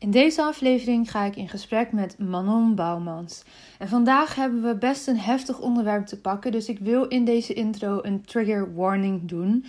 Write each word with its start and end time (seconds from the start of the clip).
In 0.00 0.10
deze 0.10 0.42
aflevering 0.42 1.10
ga 1.10 1.24
ik 1.24 1.36
in 1.36 1.48
gesprek 1.48 1.92
met 1.92 2.18
Manon 2.18 2.74
Bouwmans. 2.74 3.42
En 3.78 3.88
vandaag 3.88 4.34
hebben 4.34 4.62
we 4.62 4.74
best 4.74 5.06
een 5.06 5.18
heftig 5.18 5.58
onderwerp 5.58 6.06
te 6.06 6.20
pakken, 6.20 6.52
dus 6.52 6.68
ik 6.68 6.78
wil 6.78 7.04
in 7.04 7.24
deze 7.24 7.52
intro 7.52 7.98
een 8.02 8.22
trigger 8.24 8.74
warning 8.74 9.28
doen. 9.28 9.64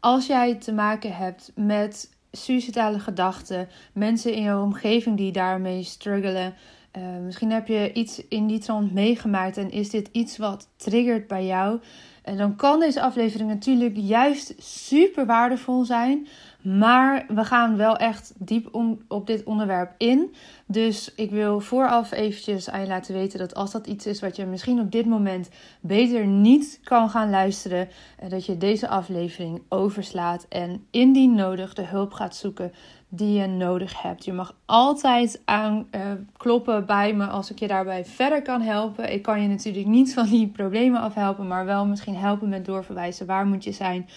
Als 0.00 0.26
jij 0.26 0.54
te 0.54 0.72
maken 0.72 1.16
hebt 1.16 1.52
met 1.54 2.10
suicidale 2.32 2.98
gedachten, 2.98 3.68
mensen 3.92 4.34
in 4.34 4.42
jouw 4.42 4.62
omgeving 4.62 5.16
die 5.16 5.32
daarmee 5.32 5.82
struggelen, 5.82 6.54
uh, 6.96 7.02
misschien 7.24 7.50
heb 7.50 7.66
je 7.66 7.92
iets 7.92 8.28
in 8.28 8.46
die 8.46 8.58
trant 8.58 8.92
meegemaakt 8.92 9.56
en 9.56 9.70
is 9.70 9.90
dit 9.90 10.08
iets 10.12 10.36
wat 10.36 10.68
triggert 10.76 11.26
bij 11.26 11.46
jou. 11.46 11.80
En 12.22 12.36
dan 12.36 12.56
kan 12.56 12.80
deze 12.80 13.02
aflevering 13.02 13.48
natuurlijk 13.48 13.96
juist 13.96 14.54
super 14.58 15.26
waardevol 15.26 15.84
zijn. 15.84 16.26
Maar 16.62 17.24
we 17.28 17.44
gaan 17.44 17.76
wel 17.76 17.96
echt 17.96 18.32
diep 18.36 18.68
op 19.08 19.26
dit 19.26 19.44
onderwerp 19.44 19.94
in. 19.98 20.34
Dus 20.66 21.14
ik 21.14 21.30
wil 21.30 21.60
vooraf 21.60 22.12
eventjes 22.12 22.70
aan 22.70 22.80
je 22.80 22.86
laten 22.86 23.14
weten 23.14 23.38
dat 23.38 23.54
als 23.54 23.70
dat 23.70 23.86
iets 23.86 24.06
is 24.06 24.20
wat 24.20 24.36
je 24.36 24.44
misschien 24.44 24.80
op 24.80 24.92
dit 24.92 25.06
moment 25.06 25.48
beter 25.80 26.26
niet 26.26 26.80
kan 26.84 27.10
gaan 27.10 27.30
luisteren, 27.30 27.88
eh, 28.18 28.30
dat 28.30 28.46
je 28.46 28.58
deze 28.58 28.88
aflevering 28.88 29.62
overslaat 29.68 30.46
en 30.48 30.86
indien 30.90 31.34
nodig 31.34 31.74
de 31.74 31.86
hulp 31.86 32.12
gaat 32.12 32.36
zoeken 32.36 32.72
die 33.08 33.40
je 33.40 33.46
nodig 33.46 34.02
hebt. 34.02 34.24
Je 34.24 34.32
mag 34.32 34.56
altijd 34.66 35.42
aankloppen 35.44 36.80
uh, 36.80 36.86
bij 36.86 37.14
me 37.14 37.26
als 37.26 37.50
ik 37.50 37.58
je 37.58 37.66
daarbij 37.66 38.04
verder 38.04 38.42
kan 38.42 38.60
helpen. 38.60 39.12
Ik 39.12 39.22
kan 39.22 39.42
je 39.42 39.48
natuurlijk 39.48 39.86
niet 39.86 40.14
van 40.14 40.26
die 40.26 40.48
problemen 40.48 41.00
afhelpen, 41.00 41.46
maar 41.46 41.64
wel 41.64 41.86
misschien 41.86 42.16
helpen 42.16 42.48
met 42.48 42.64
doorverwijzen. 42.64 43.26
Waar 43.26 43.46
moet 43.46 43.64
je 43.64 43.72
zijn? 43.72 44.08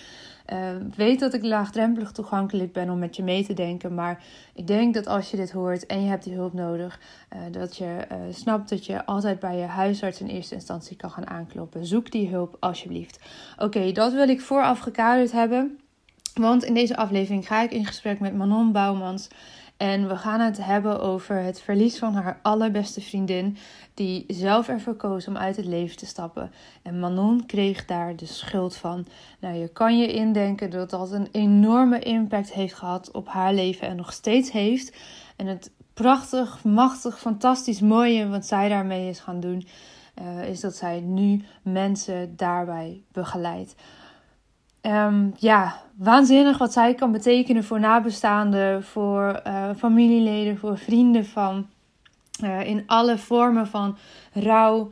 Uh, 0.53 0.69
weet 0.95 1.19
dat 1.19 1.33
ik 1.33 1.43
laagdrempelig 1.43 2.11
toegankelijk 2.11 2.73
ben 2.73 2.89
om 2.89 2.99
met 2.99 3.15
je 3.15 3.23
mee 3.23 3.45
te 3.45 3.53
denken. 3.53 3.93
Maar 3.93 4.23
ik 4.53 4.67
denk 4.67 4.93
dat 4.93 5.07
als 5.07 5.31
je 5.31 5.37
dit 5.37 5.51
hoort 5.51 5.85
en 5.85 6.01
je 6.01 6.09
hebt 6.09 6.23
die 6.23 6.33
hulp 6.33 6.53
nodig, 6.53 6.99
uh, 7.33 7.39
dat 7.51 7.77
je 7.77 8.07
uh, 8.11 8.17
snapt 8.29 8.69
dat 8.69 8.85
je 8.85 9.05
altijd 9.05 9.39
bij 9.39 9.57
je 9.57 9.65
huisarts 9.65 10.21
in 10.21 10.27
eerste 10.27 10.55
instantie 10.55 10.97
kan 10.97 11.11
gaan 11.11 11.27
aankloppen. 11.27 11.85
Zoek 11.85 12.11
die 12.11 12.29
hulp 12.29 12.57
alsjeblieft. 12.59 13.19
Oké, 13.57 13.91
dat 13.91 14.13
wil 14.13 14.29
ik 14.29 14.41
vooraf 14.41 14.79
gekaderd 14.79 15.31
hebben. 15.31 15.79
Want 16.33 16.63
in 16.63 16.73
deze 16.73 16.97
aflevering 16.97 17.47
ga 17.47 17.61
ik 17.61 17.71
in 17.71 17.85
gesprek 17.85 18.19
met 18.19 18.35
Manon 18.35 18.71
Bouwmans. 18.71 19.27
En 19.77 20.07
we 20.07 20.15
gaan 20.15 20.39
het 20.39 20.65
hebben 20.65 21.01
over 21.01 21.35
het 21.35 21.61
verlies 21.61 21.97
van 21.97 22.13
haar 22.13 22.39
allerbeste 22.41 23.01
vriendin, 23.01 23.57
die 23.95 24.25
zelf 24.27 24.67
ervoor 24.67 24.95
koos 24.95 25.27
om 25.27 25.37
uit 25.37 25.55
het 25.55 25.65
leven 25.65 25.97
te 25.97 26.05
stappen. 26.05 26.51
En 26.81 26.99
Manon 26.99 27.45
kreeg 27.45 27.85
daar 27.85 28.15
de 28.15 28.25
schuld 28.25 28.75
van. 28.75 29.05
Nou, 29.39 29.55
je 29.55 29.67
kan 29.67 29.97
je 29.97 30.13
indenken 30.13 30.69
dat 30.69 30.89
dat 30.89 31.11
een 31.11 31.27
enorme 31.31 31.99
impact 31.99 32.53
heeft 32.53 32.73
gehad 32.73 33.11
op 33.11 33.27
haar 33.27 33.53
leven 33.53 33.87
en 33.87 33.95
nog 33.95 34.13
steeds 34.13 34.51
heeft. 34.51 34.97
En 35.35 35.47
het 35.47 35.71
prachtig, 35.93 36.63
machtig, 36.63 37.19
fantastisch 37.19 37.81
mooie 37.81 38.27
wat 38.27 38.45
zij 38.45 38.69
daarmee 38.69 39.09
is 39.09 39.19
gaan 39.19 39.39
doen, 39.39 39.67
uh, 40.21 40.49
is 40.49 40.59
dat 40.59 40.75
zij 40.75 40.99
nu 40.99 41.41
mensen 41.61 42.35
daarbij 42.35 43.03
begeleidt. 43.11 43.75
Um, 44.81 45.33
ja, 45.37 45.81
waanzinnig 45.97 46.57
wat 46.57 46.73
zij 46.73 46.93
kan 46.93 47.11
betekenen 47.11 47.63
voor 47.63 47.79
nabestaanden, 47.79 48.83
voor 48.83 49.41
uh, 49.47 49.69
familieleden, 49.77 50.57
voor 50.57 50.77
vrienden 50.77 51.25
van. 51.25 51.67
Uh, 52.43 52.67
in 52.67 52.83
alle 52.85 53.17
vormen 53.17 53.67
van 53.67 53.97
rouw 54.33 54.91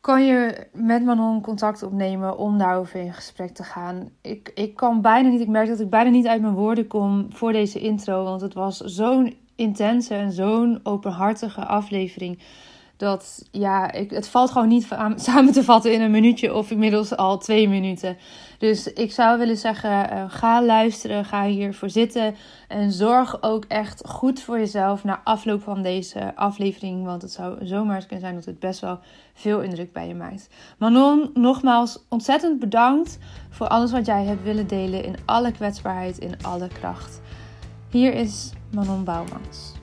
kan 0.00 0.24
je 0.24 0.66
met 0.72 1.04
Manon 1.04 1.40
contact 1.40 1.82
opnemen 1.82 2.38
om 2.38 2.58
daarover 2.58 3.00
in 3.00 3.12
gesprek 3.12 3.50
te 3.50 3.62
gaan. 3.62 4.10
Ik, 4.20 4.50
ik 4.54 4.76
kan 4.76 5.00
bijna 5.00 5.28
niet, 5.28 5.40
ik 5.40 5.48
merk 5.48 5.68
dat 5.68 5.80
ik 5.80 5.90
bijna 5.90 6.10
niet 6.10 6.26
uit 6.26 6.40
mijn 6.40 6.54
woorden 6.54 6.86
kom 6.86 7.26
voor 7.30 7.52
deze 7.52 7.80
intro, 7.80 8.24
want 8.24 8.40
het 8.40 8.54
was 8.54 8.76
zo'n 8.76 9.36
intense 9.54 10.14
en 10.14 10.32
zo'n 10.32 10.80
openhartige 10.82 11.64
aflevering 11.64 12.38
dat 13.00 13.48
ja, 13.50 13.92
ik, 13.92 14.10
het 14.10 14.28
valt 14.28 14.50
gewoon 14.50 14.68
niet 14.68 14.88
samen 15.16 15.52
te 15.52 15.64
vatten 15.64 15.92
in 15.92 16.00
een 16.00 16.10
minuutje 16.10 16.54
of 16.54 16.70
inmiddels 16.70 17.16
al 17.16 17.38
twee 17.38 17.68
minuten. 17.68 18.16
Dus 18.58 18.92
ik 18.92 19.12
zou 19.12 19.38
willen 19.38 19.56
zeggen, 19.56 20.12
uh, 20.12 20.24
ga 20.28 20.64
luisteren, 20.64 21.24
ga 21.24 21.44
hiervoor 21.44 21.90
zitten 21.90 22.34
en 22.68 22.92
zorg 22.92 23.42
ook 23.42 23.64
echt 23.64 24.02
goed 24.08 24.42
voor 24.42 24.58
jezelf 24.58 25.04
na 25.04 25.20
afloop 25.24 25.62
van 25.62 25.82
deze 25.82 26.36
aflevering. 26.36 27.04
Want 27.04 27.22
het 27.22 27.32
zou 27.32 27.66
zomaar 27.66 28.00
kunnen 28.00 28.20
zijn 28.20 28.34
dat 28.34 28.44
het 28.44 28.58
best 28.58 28.80
wel 28.80 28.98
veel 29.34 29.60
indruk 29.60 29.92
bij 29.92 30.08
je 30.08 30.14
maakt. 30.14 30.48
Manon, 30.78 31.30
nogmaals 31.34 32.04
ontzettend 32.08 32.58
bedankt 32.58 33.18
voor 33.50 33.68
alles 33.68 33.92
wat 33.92 34.06
jij 34.06 34.24
hebt 34.24 34.42
willen 34.42 34.66
delen 34.66 35.04
in 35.04 35.16
alle 35.24 35.52
kwetsbaarheid, 35.52 36.18
in 36.18 36.34
alle 36.42 36.68
kracht. 36.68 37.20
Hier 37.90 38.14
is 38.14 38.52
Manon 38.70 39.04
Bouwmans. 39.04 39.79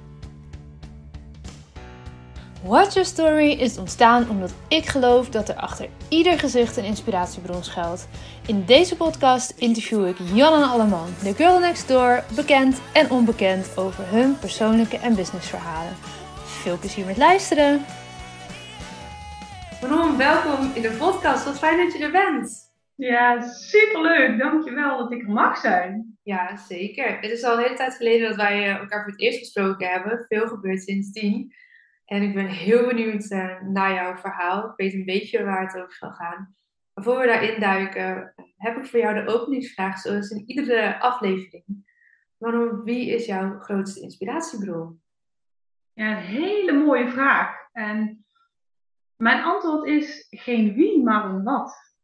Watch 2.68 2.94
Your 2.94 3.08
Story 3.08 3.52
is 3.52 3.78
ontstaan 3.78 4.30
omdat 4.30 4.54
ik 4.68 4.86
geloof 4.86 5.30
dat 5.30 5.50
er 5.50 5.56
achter 5.56 5.90
ieder 6.10 6.40
gezicht 6.40 6.78
een 6.78 6.84
inspiratiebron 6.84 7.64
schuilt. 7.64 8.08
In 8.48 8.66
deze 8.66 8.96
podcast 8.96 9.54
interview 9.58 10.08
ik 10.08 10.16
Jan 10.34 10.54
en 10.54 10.70
Alleman, 10.70 11.08
de 11.24 11.34
girl 11.34 11.60
next 11.60 11.88
door, 11.88 12.24
bekend 12.36 12.82
en 12.94 13.10
onbekend 13.10 13.78
over 13.78 14.04
hun 14.10 14.40
persoonlijke 14.40 14.98
en 14.98 15.16
businessverhalen. 15.16 15.94
Veel 16.44 16.78
plezier 16.78 17.06
met 17.06 17.18
luisteren! 17.18 17.86
Manon, 19.82 20.18
welkom 20.18 20.72
in 20.74 20.82
de 20.82 20.96
podcast. 21.00 21.46
Wat 21.46 21.60
fijn 21.60 21.78
dat 21.78 21.94
je 21.94 22.04
er 22.04 22.12
bent. 22.12 22.74
Ja, 22.96 23.42
superleuk. 23.42 24.40
Dankjewel 24.40 24.98
dat 24.98 25.12
ik 25.12 25.22
er 25.22 25.34
mag 25.34 25.58
zijn. 25.58 26.18
Ja, 26.24 26.58
zeker. 26.68 27.18
Het 27.22 27.32
is 27.32 27.44
al 27.44 27.58
een 27.58 27.64
hele 27.64 27.76
tijd 27.76 27.96
geleden 27.96 28.28
dat 28.28 28.38
wij 28.38 28.64
eh, 28.64 28.76
elkaar 28.76 29.04
voor 29.04 29.12
het 29.12 29.22
eerst 29.22 29.40
gesproken 29.40 29.90
hebben. 29.90 30.26
Veel 30.28 30.48
gebeurt 30.48 30.82
sindsdien. 30.82 31.54
En 32.08 32.22
ik 32.22 32.34
ben 32.34 32.48
heel 32.48 32.88
benieuwd 32.88 33.32
uh, 33.32 33.62
naar 33.62 33.94
jouw 33.94 34.18
verhaal. 34.18 34.66
Ik 34.66 34.74
weet 34.76 34.94
een 34.94 35.06
beetje 35.06 35.44
waar 35.44 35.62
het 35.62 35.82
over 35.82 35.94
zal 35.94 36.12
gaan. 36.12 36.56
Maar 36.94 37.04
voor 37.04 37.20
we 37.20 37.26
daarin 37.26 37.60
duiken, 37.60 38.34
heb 38.58 38.78
ik 38.78 38.86
voor 38.86 39.00
jou 39.00 39.26
de 39.26 39.32
openingsvraag, 39.32 40.00
zoals 40.00 40.30
in 40.30 40.44
iedere 40.46 41.00
aflevering. 41.00 41.66
Waarom, 42.38 42.84
wie 42.84 43.10
is 43.10 43.26
jouw 43.26 43.60
grootste 43.60 44.02
inspiratiebron? 44.02 45.02
Ja, 45.94 46.12
een 46.12 46.24
hele 46.24 46.72
mooie 46.72 47.10
vraag. 47.10 47.70
En 47.72 48.26
mijn 49.16 49.44
antwoord 49.44 49.88
is 49.88 50.28
geen 50.30 50.74
wie, 50.74 51.04
maar 51.04 51.26
een 51.26 51.44
wat. 51.44 51.96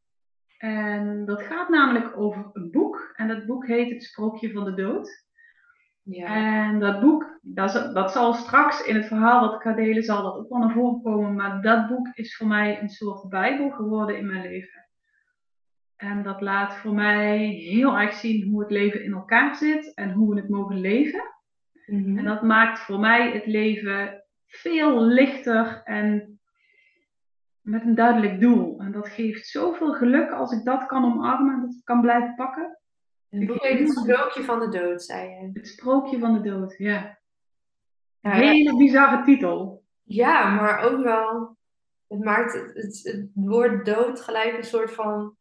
En 0.57 1.25
dat 1.25 1.41
gaat 1.41 1.69
namelijk 1.69 2.17
over 2.17 2.49
een 2.53 2.71
boek. 2.71 3.13
En 3.15 3.27
dat 3.27 3.45
boek 3.45 3.67
heet 3.67 3.89
Het 3.89 4.03
Sprookje 4.03 4.51
van 4.51 4.63
de 4.63 4.73
Dood. 4.73 5.22
Ja. 6.03 6.25
En 6.25 6.79
dat 6.79 6.99
boek, 6.99 7.39
dat, 7.41 7.93
dat 7.93 8.11
zal 8.11 8.33
straks 8.33 8.85
in 8.85 8.95
het 8.95 9.05
verhaal 9.05 9.39
wat 9.39 9.53
ik 9.53 9.61
ga 9.61 9.73
delen, 9.73 10.03
zal 10.03 10.23
dat 10.23 10.35
ook 10.35 10.49
wel 10.49 10.59
naar 10.59 10.73
voren 10.73 11.01
komen. 11.01 11.35
Maar 11.35 11.61
dat 11.61 11.87
boek 11.87 12.07
is 12.13 12.35
voor 12.35 12.47
mij 12.47 12.81
een 12.81 12.89
soort 12.89 13.29
bijbel 13.29 13.69
geworden 13.69 14.17
in 14.17 14.25
mijn 14.25 14.41
leven. 14.41 14.87
En 15.95 16.23
dat 16.23 16.41
laat 16.41 16.75
voor 16.75 16.93
mij 16.93 17.37
heel 17.47 17.97
erg 17.97 18.13
zien 18.13 18.49
hoe 18.49 18.61
het 18.61 18.71
leven 18.71 19.03
in 19.03 19.13
elkaar 19.13 19.55
zit 19.55 19.93
en 19.93 20.11
hoe 20.11 20.33
we 20.33 20.41
het 20.41 20.49
mogen 20.49 20.79
leven. 20.79 21.23
Mhm. 21.85 22.17
En 22.17 22.25
dat 22.25 22.41
maakt 22.41 22.79
voor 22.79 22.99
mij 22.99 23.31
het 23.31 23.45
leven 23.45 24.23
veel 24.47 25.01
lichter 25.01 25.81
en 25.83 26.39
met 27.61 27.83
een 27.83 27.95
duidelijk 27.95 28.39
doel. 28.39 28.79
En 28.79 28.91
dat 28.91 29.09
geeft 29.09 29.47
zoveel 29.47 29.93
geluk 29.93 30.31
als 30.31 30.51
ik 30.51 30.63
dat 30.63 30.85
kan 30.85 31.03
omarmen 31.05 31.53
en 31.53 31.61
dat 31.61 31.81
kan 31.83 32.01
blijven 32.01 32.35
pakken. 32.35 32.77
Het 33.39 33.61
Het 33.61 33.91
Sprookje 33.91 34.43
van 34.43 34.59
de 34.59 34.69
Dood, 34.69 35.03
zei 35.03 35.29
je. 35.29 35.49
Het 35.53 35.67
Sprookje 35.67 36.19
van 36.19 36.33
de 36.33 36.49
Dood, 36.49 36.75
ja. 36.77 37.19
Een 38.21 38.31
hele 38.31 38.77
bizarre 38.77 39.23
titel. 39.23 39.83
Ja, 40.03 40.49
maar 40.49 40.79
ook 40.79 41.03
wel. 41.03 41.57
Het 42.07 42.23
maakt 42.23 42.53
het, 42.53 42.73
het, 43.03 43.29
woord 43.33 43.85
dood 43.85 44.21
gelijk 44.21 44.57
een 44.57 44.63
soort 44.63 44.91
van. 44.91 45.35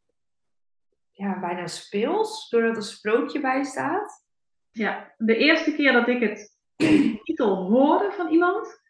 Ja, 1.10 1.40
bijna 1.40 1.66
speels, 1.66 2.48
doordat 2.48 2.76
er 2.76 2.82
sprookje 2.82 3.40
bij 3.40 3.64
staat. 3.64 4.26
Ja, 4.70 5.14
de 5.16 5.36
eerste 5.36 5.74
keer 5.74 5.92
dat 5.92 6.08
ik 6.08 6.20
het 6.20 6.58
titel 7.24 7.56
hoorde 7.70 8.10
van 8.10 8.28
iemand, 8.28 8.82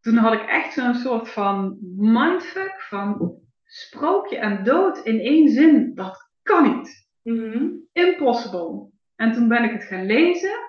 toen 0.00 0.16
had 0.16 0.32
ik 0.32 0.46
echt 0.46 0.72
zo'n 0.72 0.94
soort 0.94 1.28
van 1.28 1.78
mindfuck 1.96 2.80
van 2.80 3.38
sprookje 3.64 4.36
en 4.36 4.64
dood 4.64 4.98
in 4.98 5.20
één 5.20 5.48
zin. 5.48 5.94
Dat 5.94 6.30
kan 6.42 6.76
niet. 6.76 7.09
Mm 7.22 7.88
Impossible. 7.92 8.90
En 9.16 9.32
toen 9.32 9.48
ben 9.48 9.64
ik 9.64 9.72
het 9.72 9.84
gaan 9.84 10.06
lezen. 10.06 10.68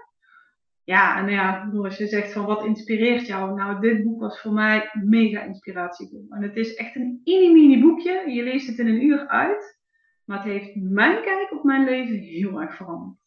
Ja, 0.83 1.17
en 1.17 1.29
ja, 1.29 1.71
als 1.73 1.97
je 1.97 2.07
zegt 2.07 2.33
van 2.33 2.45
wat 2.45 2.65
inspireert 2.65 3.27
jou? 3.27 3.55
Nou, 3.55 3.81
dit 3.81 4.03
boek 4.03 4.19
was 4.19 4.41
voor 4.41 4.53
mij 4.53 4.89
mega 5.03 5.41
inspiratieboek. 5.41 6.33
En 6.33 6.41
het 6.41 6.55
is 6.55 6.75
echt 6.75 6.95
een 6.95 7.21
mini-mini 7.23 7.81
boekje. 7.81 8.31
Je 8.31 8.43
leest 8.43 8.67
het 8.67 8.77
in 8.77 8.87
een 8.87 9.03
uur 9.03 9.27
uit. 9.27 9.79
Maar 10.25 10.37
het 10.37 10.47
heeft 10.47 10.75
mijn 10.75 11.21
kijk 11.21 11.51
op 11.51 11.63
mijn 11.63 11.83
leven 11.83 12.15
heel 12.15 12.61
erg 12.61 12.75
veranderd. 12.75 13.19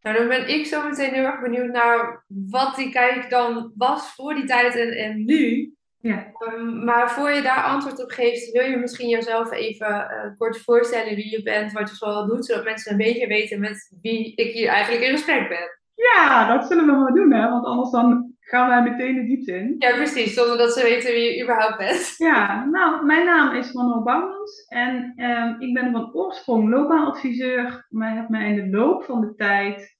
Nou, 0.00 0.18
dan 0.18 0.28
ben 0.28 0.48
ik 0.48 0.66
zo 0.66 0.88
meteen 0.88 1.12
heel 1.12 1.24
erg 1.24 1.40
benieuwd 1.40 1.72
naar 1.72 2.24
wat 2.26 2.76
die 2.76 2.90
kijk 2.90 3.30
dan 3.30 3.72
was 3.76 4.14
voor 4.14 4.34
die 4.34 4.44
tijd 4.44 4.74
en, 4.74 4.92
en 4.92 5.24
nu. 5.24 5.75
Ja. 6.06 6.32
Ehm, 6.38 6.84
maar 6.84 7.10
voor 7.10 7.30
je 7.30 7.42
daar 7.42 7.64
antwoord 7.64 8.02
op 8.02 8.10
geeft, 8.10 8.50
wil 8.50 8.64
je 8.64 8.76
misschien 8.76 9.08
jezelf 9.08 9.52
even 9.52 9.88
uh, 9.88 10.36
kort 10.36 10.62
voorstellen 10.62 11.14
wie 11.14 11.30
je 11.30 11.42
bent, 11.42 11.72
wat 11.72 11.88
je 11.88 11.96
zoal 11.96 12.26
doet, 12.26 12.46
zodat 12.46 12.64
mensen 12.64 12.92
een 12.92 12.98
beetje 12.98 13.26
weten 13.26 13.60
met 13.60 13.96
wie 14.02 14.34
ik 14.34 14.52
hier 14.52 14.68
eigenlijk 14.68 15.04
in 15.04 15.10
gesprek 15.10 15.48
ben. 15.48 15.78
Ja, 15.94 16.54
dat 16.54 16.66
zullen 16.66 16.86
we 16.86 16.92
maar 16.92 17.12
doen, 17.12 17.32
hè? 17.32 17.48
Want 17.48 17.64
anders 17.64 17.90
dan 17.90 18.34
gaan 18.40 18.68
wij 18.68 18.82
meteen 18.82 19.14
de 19.14 19.26
diepte 19.26 19.52
in. 19.52 19.74
Ja, 19.78 19.94
precies, 19.94 20.34
zonder 20.34 20.58
dat 20.58 20.72
ze 20.72 20.82
weten 20.82 21.12
wie 21.12 21.34
je 21.34 21.42
überhaupt 21.42 21.76
bent. 21.76 22.14
Ja, 22.16 22.64
nou, 22.64 23.04
mijn 23.04 23.24
naam 23.24 23.54
is 23.54 23.72
Manon 23.72 24.04
Bouwmans 24.04 24.64
en 24.68 25.12
ehm, 25.16 25.60
ik 25.60 25.74
ben 25.74 25.92
van 25.92 26.14
oorsprong 26.14 26.70
loopbaanadviseur, 26.70 27.86
maar 27.88 28.16
heb 28.16 28.28
mij 28.28 28.48
in 28.48 28.54
de 28.70 28.76
loop 28.76 29.04
van 29.04 29.20
de 29.20 29.34
tijd 29.34 29.96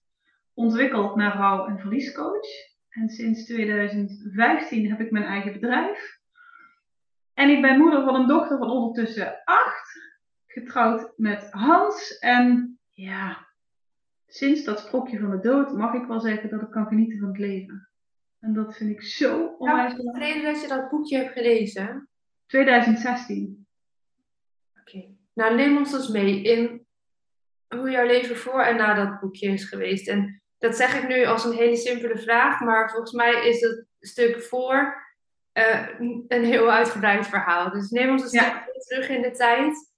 ontwikkeld 0.55 1.17
naar 1.17 1.37
rouw- 1.37 1.67
en 1.67 1.79
verliescoach. 1.79 2.75
En 2.97 3.09
sinds 3.09 3.45
2015 3.45 4.91
heb 4.91 5.01
ik 5.01 5.11
mijn 5.11 5.25
eigen 5.25 5.53
bedrijf. 5.53 6.19
En 7.35 7.51
ik 7.51 7.63
ben 7.63 7.79
moeder 7.79 8.05
van 8.05 8.15
een 8.15 8.27
dochter 8.27 8.59
van 8.59 8.71
ondertussen 8.71 9.43
acht, 9.45 10.15
getrouwd 10.47 11.13
met 11.17 11.51
Hans. 11.51 12.19
En 12.19 12.79
ja, 12.91 13.47
sinds 14.27 14.65
dat 14.65 14.79
sprokje 14.79 15.19
van 15.19 15.31
de 15.31 15.41
dood 15.41 15.73
mag 15.73 15.95
ik 15.95 16.07
wel 16.07 16.21
zeggen 16.21 16.51
dat 16.51 16.63
ik 16.63 16.71
kan 16.71 16.87
genieten 16.87 17.19
van 17.19 17.29
het 17.29 17.39
leven. 17.39 17.89
En 18.41 18.53
dat 18.53 18.77
vind 18.77 18.91
ik 18.91 19.03
zo 19.03 19.47
onwijs 19.59 19.97
Wat 19.97 20.05
is 20.05 20.13
de 20.13 20.19
reden 20.19 20.53
dat 20.53 20.63
je 20.63 20.69
dat 20.69 20.89
boekje 20.89 21.17
hebt 21.17 21.33
gelezen? 21.33 22.09
2016. 22.47 23.67
Oké. 24.81 25.05
Nou, 25.33 25.55
neem 25.55 25.77
ons 25.77 25.91
dus 25.91 26.09
mee 26.09 26.43
in 26.43 26.87
hoe 27.69 27.91
jouw 27.91 28.07
leven 28.07 28.37
voor 28.37 28.61
en 28.61 28.77
na 28.77 28.95
dat 28.95 29.21
boekje 29.21 29.49
is 29.49 29.65
geweest. 29.65 30.09
En 30.09 30.43
dat 30.59 30.77
zeg 30.77 31.03
ik 31.03 31.09
nu 31.09 31.25
als 31.25 31.45
een 31.45 31.53
hele 31.57 31.77
simpele 31.77 32.19
vraag, 32.19 32.61
maar 32.61 32.91
volgens 32.91 33.13
mij 33.13 33.49
is 33.49 33.61
het 33.61 33.87
stuk 34.01 34.43
voor 34.43 35.05
uh, 35.53 35.89
een 36.29 36.45
heel 36.45 36.71
uitgebreid 36.73 37.27
verhaal. 37.27 37.71
Dus 37.71 37.91
neem 37.91 38.11
ons 38.11 38.23
een 38.23 38.41
Ja. 38.41 38.43
stukje 38.63 38.81
terug 38.81 39.09
in 39.09 39.23
de 39.23 39.31
tijd. 39.31 39.93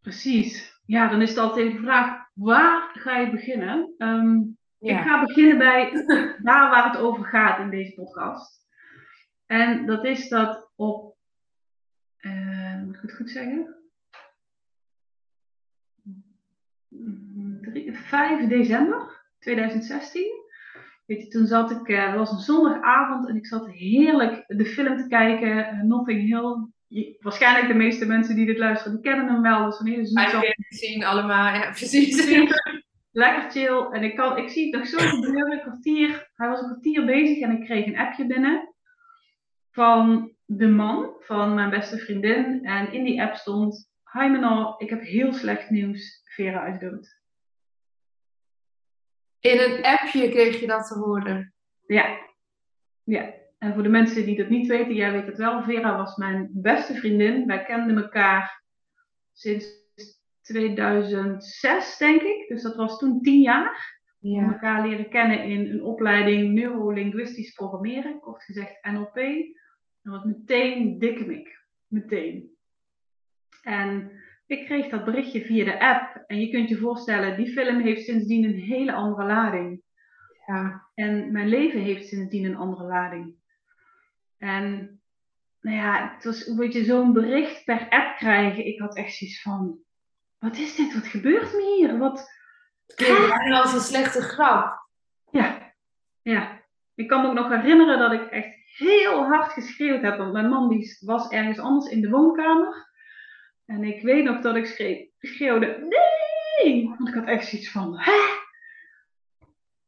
Precies. 0.00 0.80
Ja, 0.86 1.08
dan 1.08 1.22
is 1.22 1.28
het 1.28 1.38
altijd 1.38 1.72
de 1.72 1.78
vraag, 1.78 2.26
waar 2.34 2.90
ga 2.94 3.16
je 3.18 3.30
beginnen? 3.30 3.94
Ehm, 3.98 4.36
Ja. 4.80 4.98
Ik 5.00 5.06
ga 5.06 5.24
beginnen 5.24 5.58
bij 5.58 5.90
daar 6.42 6.70
waar 6.70 6.90
het 6.92 6.96
over 7.00 7.24
gaat 7.24 7.58
in 7.58 7.70
deze 7.70 7.94
podcast. 7.94 8.66
En 9.46 9.86
dat 9.86 10.04
is 10.04 10.28
dat 10.28 10.70
op, 10.76 11.16
eh, 12.16 12.82
moet 12.84 12.94
ik 12.94 13.00
het 13.02 13.14
goed 13.14 13.30
zeggen? 13.30 13.74
Mm, 16.88 17.58
drie- 17.62 17.92
5 17.96 18.48
december 18.48 19.17
2016. 19.38 20.22
Weet 21.06 21.22
je, 21.22 21.28
toen 21.28 21.46
zat 21.46 21.70
ik, 21.70 21.88
eh, 21.88 22.06
het 22.06 22.16
was 22.16 22.30
een 22.30 22.38
zondagavond 22.38 23.28
en 23.28 23.36
ik 23.36 23.46
zat 23.46 23.70
heerlijk 23.70 24.44
de 24.46 24.66
film 24.66 24.96
te 24.96 25.06
kijken, 25.06 25.66
eh, 25.68 25.82
Nothing 25.82 26.20
Hill. 26.26 26.66
Je- 26.86 27.16
waarschijnlijk 27.20 27.68
de 27.68 27.74
meeste 27.74 28.06
mensen 28.06 28.34
die 28.36 28.46
dit 28.46 28.58
luisteren, 28.58 28.92
die 28.92 29.10
kennen 29.10 29.28
hem 29.32 29.42
wel. 29.42 29.64
Dus 29.64 29.76
wanneer 29.78 29.98
is 29.98 30.10
het 30.14 30.30
zo 30.30 30.40
zien 30.68 31.04
allemaal, 31.04 31.54
ja, 31.54 31.70
precies. 31.70 32.26
lekker 33.12 33.50
chill. 33.50 33.86
En 33.92 34.02
ik, 34.02 34.16
kan, 34.16 34.36
ik 34.36 34.48
zie 34.48 34.64
het 34.64 34.74
nog 34.74 34.86
zo 34.88 34.98
gebeuren. 35.08 35.52
Een 35.52 35.60
kwartier, 35.60 36.30
hij 36.34 36.48
was 36.48 36.60
een 36.60 36.66
kwartier 36.66 37.04
bezig 37.04 37.40
en 37.40 37.50
ik 37.50 37.64
kreeg 37.64 37.86
een 37.86 37.98
appje 37.98 38.26
binnen 38.26 38.74
van 39.70 40.32
de 40.44 40.68
man 40.68 41.10
van 41.18 41.54
mijn 41.54 41.70
beste 41.70 41.98
vriendin. 41.98 42.64
En 42.64 42.92
in 42.92 43.04
die 43.04 43.22
app 43.22 43.34
stond: 43.36 43.90
Hi 44.12 44.28
Menor, 44.28 44.74
ik 44.78 44.90
heb 44.90 45.00
heel 45.02 45.32
slecht 45.32 45.70
nieuws. 45.70 46.22
Vera 46.24 46.66
is 46.66 46.78
dood. 46.78 47.17
In 49.40 49.58
een 49.60 49.84
appje 49.84 50.28
kreeg 50.30 50.60
je 50.60 50.66
dat 50.66 50.86
te 50.88 50.94
horen. 50.98 51.54
Ja. 51.86 52.18
Ja. 53.04 53.34
En 53.58 53.74
voor 53.74 53.82
de 53.82 53.88
mensen 53.88 54.24
die 54.24 54.36
dat 54.36 54.48
niet 54.48 54.66
weten, 54.66 54.94
jij 54.94 55.12
weet 55.12 55.26
het 55.26 55.36
wel. 55.36 55.62
Vera 55.62 55.96
was 55.96 56.16
mijn 56.16 56.48
beste 56.52 56.94
vriendin. 56.94 57.46
Wij 57.46 57.64
kenden 57.64 57.96
elkaar 58.02 58.62
sinds 59.32 59.66
2006, 60.42 61.98
denk 61.98 62.22
ik. 62.22 62.48
Dus 62.48 62.62
dat 62.62 62.76
was 62.76 62.98
toen 62.98 63.20
tien 63.20 63.40
jaar. 63.40 63.96
We 64.18 64.28
Ja. 64.28 64.52
elkaar 64.52 64.88
leren 64.88 65.08
kennen 65.10 65.42
in 65.42 65.70
een 65.70 65.82
opleiding 65.82 66.52
neurolinguistisch 66.54 67.52
programmeren, 67.52 68.20
kort 68.20 68.44
gezegd 68.44 68.78
NLP. 68.82 69.16
En 70.02 70.10
was 70.10 70.24
meteen 70.24 70.98
dikke 70.98 71.24
mik. 71.26 71.66
Meteen. 71.86 72.56
En 73.62 74.10
ik 74.46 74.64
kreeg 74.64 74.88
dat 74.88 75.04
berichtje 75.04 75.44
via 75.44 75.64
de 75.64 75.80
app. 75.80 76.07
En 76.28 76.40
je 76.40 76.50
kunt 76.50 76.68
je 76.68 76.76
voorstellen, 76.76 77.36
die 77.36 77.52
film 77.52 77.80
heeft 77.80 78.04
sindsdien 78.04 78.44
een 78.44 78.60
hele 78.60 78.92
andere 78.92 79.26
lading. 79.26 79.82
ja. 80.46 80.86
En 80.94 81.32
mijn 81.32 81.48
leven 81.48 81.80
heeft 81.80 82.08
sindsdien 82.08 82.44
een 82.44 82.56
andere 82.56 82.84
lading. 82.84 83.34
En 84.38 85.00
nou 85.60 85.76
ja, 85.76 86.12
het 86.14 86.24
was 86.24 86.46
een 86.46 86.56
beetje 86.56 86.84
zo'n 86.84 87.12
bericht 87.12 87.64
per 87.64 87.88
app 87.88 88.16
krijgen. 88.16 88.66
Ik 88.66 88.78
had 88.78 88.96
echt 88.96 89.14
zoiets 89.14 89.42
van, 89.42 89.78
wat 90.38 90.56
is 90.56 90.74
dit? 90.74 90.94
Wat 90.94 91.06
gebeurt 91.06 91.52
me 91.52 91.74
hier? 91.76 91.98
Wat, 91.98 92.30
Het 92.86 93.52
als 93.52 93.72
een 93.72 93.80
slechte 93.80 94.20
grap. 94.20 94.88
Ja, 95.30 95.74
ja. 96.22 96.62
Ik 96.94 97.08
kan 97.08 97.22
me 97.22 97.28
ook 97.28 97.34
nog 97.34 97.48
herinneren 97.48 97.98
dat 97.98 98.12
ik 98.12 98.30
echt 98.30 98.56
heel 98.76 99.24
hard 99.24 99.52
geschreeuwd 99.52 100.02
heb. 100.02 100.16
Want 100.18 100.32
mijn 100.32 100.48
man 100.48 100.68
die 100.68 100.96
was 101.00 101.28
ergens 101.28 101.58
anders 101.58 101.90
in 101.90 102.00
de 102.00 102.10
woonkamer. 102.10 102.88
En 103.66 103.84
ik 103.84 104.02
weet 104.02 104.24
nog 104.24 104.40
dat 104.40 104.56
ik 104.56 104.66
schreeuw, 104.66 105.06
schreeuwde, 105.18 105.66
nee! 105.66 106.17
Want 106.64 107.08
ik 107.08 107.14
had 107.14 107.26
echt 107.26 107.48
zoiets 107.48 107.70
van, 107.70 107.98
hè? 107.98 108.36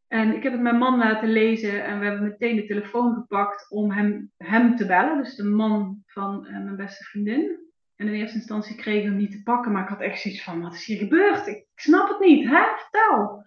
En 0.08 0.36
ik 0.36 0.42
heb 0.42 0.52
het 0.52 0.60
mijn 0.60 0.78
man 0.78 0.98
laten 0.98 1.32
lezen 1.32 1.84
en 1.84 1.98
we 1.98 2.04
hebben 2.04 2.22
meteen 2.22 2.56
de 2.56 2.66
telefoon 2.66 3.14
gepakt 3.14 3.70
om 3.70 3.90
hem, 3.90 4.32
hem 4.36 4.76
te 4.76 4.86
bellen. 4.86 5.18
Dus 5.18 5.34
de 5.34 5.44
man 5.44 6.02
van 6.06 6.46
eh, 6.46 6.52
mijn 6.52 6.76
beste 6.76 7.04
vriendin. 7.04 7.58
En 7.96 8.06
in 8.08 8.14
eerste 8.14 8.36
instantie 8.36 8.76
kreeg 8.76 8.98
ik 8.98 9.04
hem 9.04 9.16
niet 9.16 9.30
te 9.30 9.42
pakken, 9.42 9.72
maar 9.72 9.82
ik 9.82 9.88
had 9.88 10.00
echt 10.00 10.20
zoiets 10.20 10.42
van, 10.42 10.62
wat 10.62 10.74
is 10.74 10.84
hier 10.84 10.98
gebeurd? 10.98 11.46
Ik, 11.46 11.56
ik 11.56 11.80
snap 11.80 12.08
het 12.08 12.20
niet, 12.20 12.48
hè? 12.48 12.62
Vertel! 12.76 13.44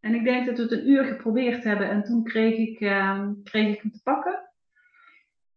En 0.00 0.14
ik 0.14 0.24
denk 0.24 0.46
dat 0.46 0.56
we 0.56 0.62
het 0.62 0.72
een 0.72 0.88
uur 0.88 1.04
geprobeerd 1.04 1.64
hebben 1.64 1.90
en 1.90 2.02
toen 2.02 2.24
kreeg 2.24 2.56
ik, 2.56 2.80
ehm, 2.80 3.32
kreeg 3.42 3.74
ik 3.74 3.82
hem 3.82 3.92
te 3.92 4.02
pakken. 4.02 4.48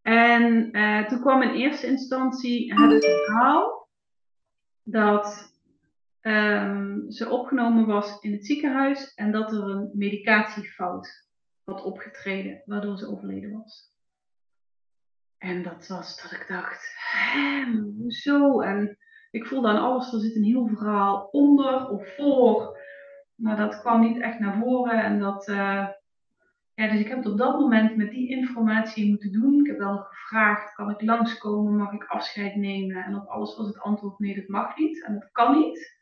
En 0.01 0.71
eh, 0.71 1.07
toen 1.07 1.19
kwam 1.19 1.41
in 1.41 1.53
eerste 1.53 1.87
instantie 1.87 2.73
het 2.73 3.05
verhaal 3.05 3.87
dat 4.83 5.50
ehm, 6.21 7.09
ze 7.09 7.29
opgenomen 7.29 7.85
was 7.85 8.19
in 8.19 8.31
het 8.31 8.45
ziekenhuis 8.45 9.13
en 9.13 9.31
dat 9.31 9.51
er 9.51 9.63
een 9.63 9.91
medicatiefout 9.93 11.29
had 11.63 11.83
opgetreden, 11.83 12.61
waardoor 12.65 12.97
ze 12.97 13.07
overleden 13.07 13.51
was. 13.51 13.91
En 15.37 15.63
dat 15.63 15.87
was 15.87 16.21
dat 16.21 16.31
ik 16.31 16.45
dacht, 16.47 16.93
hè, 16.95 17.63
hoezo? 17.97 18.61
En 18.61 18.97
ik 19.31 19.45
voelde 19.45 19.67
aan 19.67 19.81
alles, 19.81 20.13
er 20.13 20.19
zit 20.19 20.35
een 20.35 20.43
heel 20.43 20.67
verhaal 20.67 21.27
onder 21.31 21.87
of 21.87 22.15
voor. 22.15 22.79
Maar 23.35 23.57
dat 23.57 23.79
kwam 23.79 24.01
niet 24.01 24.21
echt 24.21 24.39
naar 24.39 24.59
voren. 24.59 25.03
En 25.03 25.19
dat, 25.19 25.47
eh, 25.47 25.87
ja, 26.73 26.91
dus 26.91 26.99
ik 26.99 27.07
heb 27.07 27.17
het 27.17 27.31
op 27.31 27.37
dat 27.37 27.59
moment 27.59 27.95
met 27.95 28.11
die 28.11 28.29
informatie 28.29 29.09
moeten 29.09 29.31
doen. 29.31 29.59
Ik 29.59 29.67
heb 29.67 29.77
wel 29.77 29.97
gevraagd, 29.97 30.73
kan 30.73 30.89
ik 30.89 31.01
langskomen? 31.01 31.75
Mag 31.75 31.91
ik 31.91 32.03
afscheid 32.03 32.55
nemen? 32.55 33.03
En 33.03 33.15
op 33.15 33.27
alles 33.27 33.57
was 33.57 33.67
het 33.67 33.79
antwoord, 33.79 34.19
nee, 34.19 34.35
dat 34.35 34.47
mag 34.47 34.77
niet. 34.77 35.03
En 35.03 35.13
dat 35.13 35.31
kan 35.31 35.57
niet. 35.57 36.00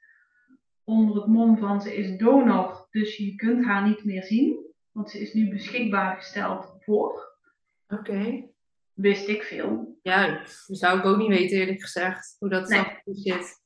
Onder 0.89 1.15
het 1.15 1.25
mom 1.27 1.57
van, 1.57 1.81
ze 1.81 1.95
is 1.95 2.17
donor, 2.17 2.87
dus 2.91 3.17
je 3.17 3.35
kunt 3.35 3.65
haar 3.65 3.87
niet 3.87 4.03
meer 4.03 4.23
zien. 4.23 4.65
Want 4.91 5.09
ze 5.09 5.19
is 5.19 5.33
nu 5.33 5.49
beschikbaar 5.49 6.15
gesteld 6.15 6.75
voor. 6.79 7.37
Oké. 7.87 8.43
Wist 8.93 9.27
ik 9.27 9.43
veel. 9.43 9.97
Ja, 10.01 10.27
dat 10.37 10.65
zou 10.67 10.99
ik 10.99 11.05
ook 11.05 11.17
niet 11.17 11.27
weten 11.27 11.57
eerlijk 11.57 11.81
gezegd. 11.81 12.35
Hoe 12.39 12.49
dat 12.49 12.69
Nee. 12.69 12.79
zo 12.79 13.13
zit. 13.13 13.61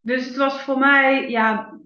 Dus 0.00 0.26
het 0.26 0.36
was 0.36 0.62
voor 0.62 0.78
mij, 0.78 1.30
ja, 1.30 1.78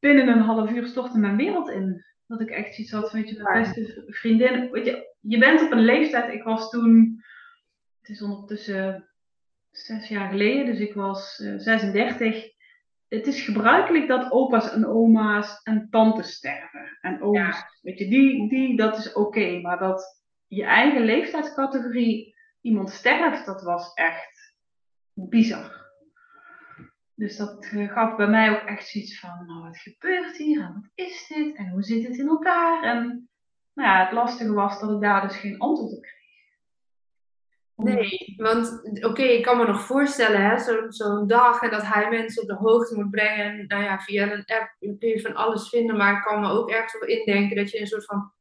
binnen 0.00 0.28
een 0.28 0.40
half 0.42 0.70
uur 0.70 0.86
stortte 0.86 1.18
mijn 1.18 1.36
wereld 1.36 1.68
in. 1.68 2.04
Dat 2.26 2.40
ik 2.40 2.50
echt 2.50 2.78
iets 2.78 2.90
had, 2.90 3.12
weet 3.12 3.28
je, 3.28 3.42
mijn 3.42 3.62
beste 3.62 4.04
vriendin. 4.06 4.70
Weet 4.70 4.86
je, 4.86 5.14
je 5.20 5.38
bent 5.38 5.62
op 5.62 5.72
een 5.72 5.84
leeftijd, 5.84 6.32
ik 6.32 6.42
was 6.42 6.70
toen, 6.70 7.22
het 8.00 8.08
is 8.08 8.22
ondertussen 8.22 9.08
zes 9.70 10.08
jaar 10.08 10.30
geleden, 10.30 10.66
dus 10.66 10.78
ik 10.78 10.94
was 10.94 11.40
eh, 11.40 11.54
36. 11.58 12.53
Het 13.14 13.26
is 13.26 13.42
gebruikelijk 13.42 14.08
dat 14.08 14.32
opa's 14.32 14.72
en 14.72 14.86
oma's 14.86 15.60
en 15.62 15.88
tantes 15.90 16.32
sterven. 16.32 16.98
En 17.00 17.22
ooms, 17.22 17.64
weet 17.82 17.98
je, 17.98 18.08
die, 18.08 18.48
die, 18.48 18.76
dat 18.76 18.98
is 18.98 19.12
oké. 19.12 19.60
maar 19.60 19.78
dat 19.78 20.22
je 20.46 20.64
eigen 20.64 21.04
leeftijdscategorie 21.04 22.34
iemand 22.60 22.90
sterft, 22.90 23.46
dat 23.46 23.62
was 23.62 23.92
echt 23.92 24.54
bizar. 25.14 25.82
Dus 27.14 27.36
dat 27.36 27.64
eh, 27.64 27.92
gaf 27.92 28.16
bij 28.16 28.26
mij 28.26 28.50
ook 28.50 28.68
echt 28.68 28.88
zoiets 28.88 29.20
van, 29.20 29.46
nou 29.46 29.62
wat 29.62 29.78
gebeurt 29.78 30.36
hier 30.36 30.60
en 30.60 30.72
wat 30.74 30.90
is 30.94 31.26
dit 31.28 31.56
en 31.56 31.68
hoe 31.68 31.82
zit 31.82 32.06
het 32.06 32.18
in 32.18 32.26
elkaar? 32.26 32.82
En 32.82 33.28
nou 33.74 33.88
ja, 33.88 34.04
het 34.04 34.12
lastige 34.12 34.52
was 34.52 34.80
dat 34.80 34.90
ik 34.90 35.00
daar 35.00 35.28
dus 35.28 35.36
geen 35.36 35.58
antwoord 35.58 35.96
op 35.96 36.02
kreeg. 36.02 36.13
Nee, 37.76 38.34
want 38.36 38.80
oké, 39.04 39.22
ik 39.22 39.42
kan 39.42 39.56
me 39.56 39.66
nog 39.66 39.80
voorstellen, 39.80 40.40
hè, 40.50 40.58
zo- 40.58 40.90
zo'n 40.90 41.26
dag 41.26 41.62
en 41.62 41.70
dat 41.70 41.82
hij 41.86 42.10
mensen 42.10 42.42
op 42.42 42.48
de 42.48 42.54
hoogte 42.54 42.94
moet 42.94 43.10
brengen. 43.10 43.66
Nou 43.66 43.82
ja, 43.82 43.98
via 43.98 44.32
een 44.32 44.44
app 44.44 44.76
kun 44.78 45.08
je 45.08 45.20
van 45.20 45.34
alles 45.34 45.68
vinden, 45.68 45.96
maar 45.96 46.16
ik 46.16 46.22
kan 46.22 46.40
me 46.40 46.48
ook 46.48 46.70
ergens 46.70 46.92
wel 47.00 47.08
indenken 47.08 47.56
dat 47.56 47.70
je 47.70 47.76
in 47.76 47.82
een 47.82 47.88
soort 47.88 48.04
van 48.04 48.32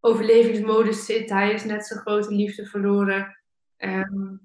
overlevingsmodus 0.00 1.04
zit. 1.04 1.30
Hij 1.30 1.52
is 1.52 1.64
net 1.64 1.86
zijn 1.86 2.00
grote 2.00 2.34
liefde 2.34 2.66
verloren. 2.66 3.36
Ehm, 3.76 4.36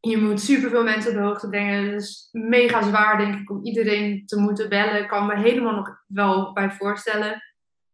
je 0.00 0.16
moet 0.16 0.40
superveel 0.40 0.82
mensen 0.82 1.10
op 1.10 1.16
de 1.16 1.22
hoogte 1.22 1.48
brengen. 1.48 1.84
Het 1.92 2.02
is 2.02 2.28
mega 2.32 2.82
zwaar, 2.82 3.18
denk 3.18 3.34
ik, 3.40 3.50
om 3.50 3.64
iedereen 3.64 4.26
te 4.26 4.40
moeten 4.40 4.68
bellen. 4.68 5.00
Ik 5.02 5.08
kan 5.08 5.26
me 5.26 5.38
helemaal 5.38 5.74
nog 5.74 6.04
wel 6.06 6.52
bij 6.52 6.70
voorstellen. 6.70 7.42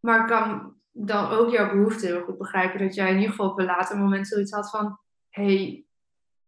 Maar 0.00 0.20
ik 0.20 0.26
kan 0.26 0.74
dan 0.92 1.30
ook 1.30 1.50
jouw 1.50 1.70
behoefte 1.70 2.06
heel 2.06 2.22
goed 2.22 2.38
begrijpen. 2.38 2.78
Dat 2.80 2.94
jij 2.94 3.08
in 3.08 3.14
ieder 3.14 3.30
geval 3.30 3.50
op 3.50 3.58
een 3.58 3.64
later 3.64 3.98
moment 3.98 4.28
zoiets 4.28 4.52
had 4.52 4.70
van... 4.70 4.98
hey, 5.38 5.84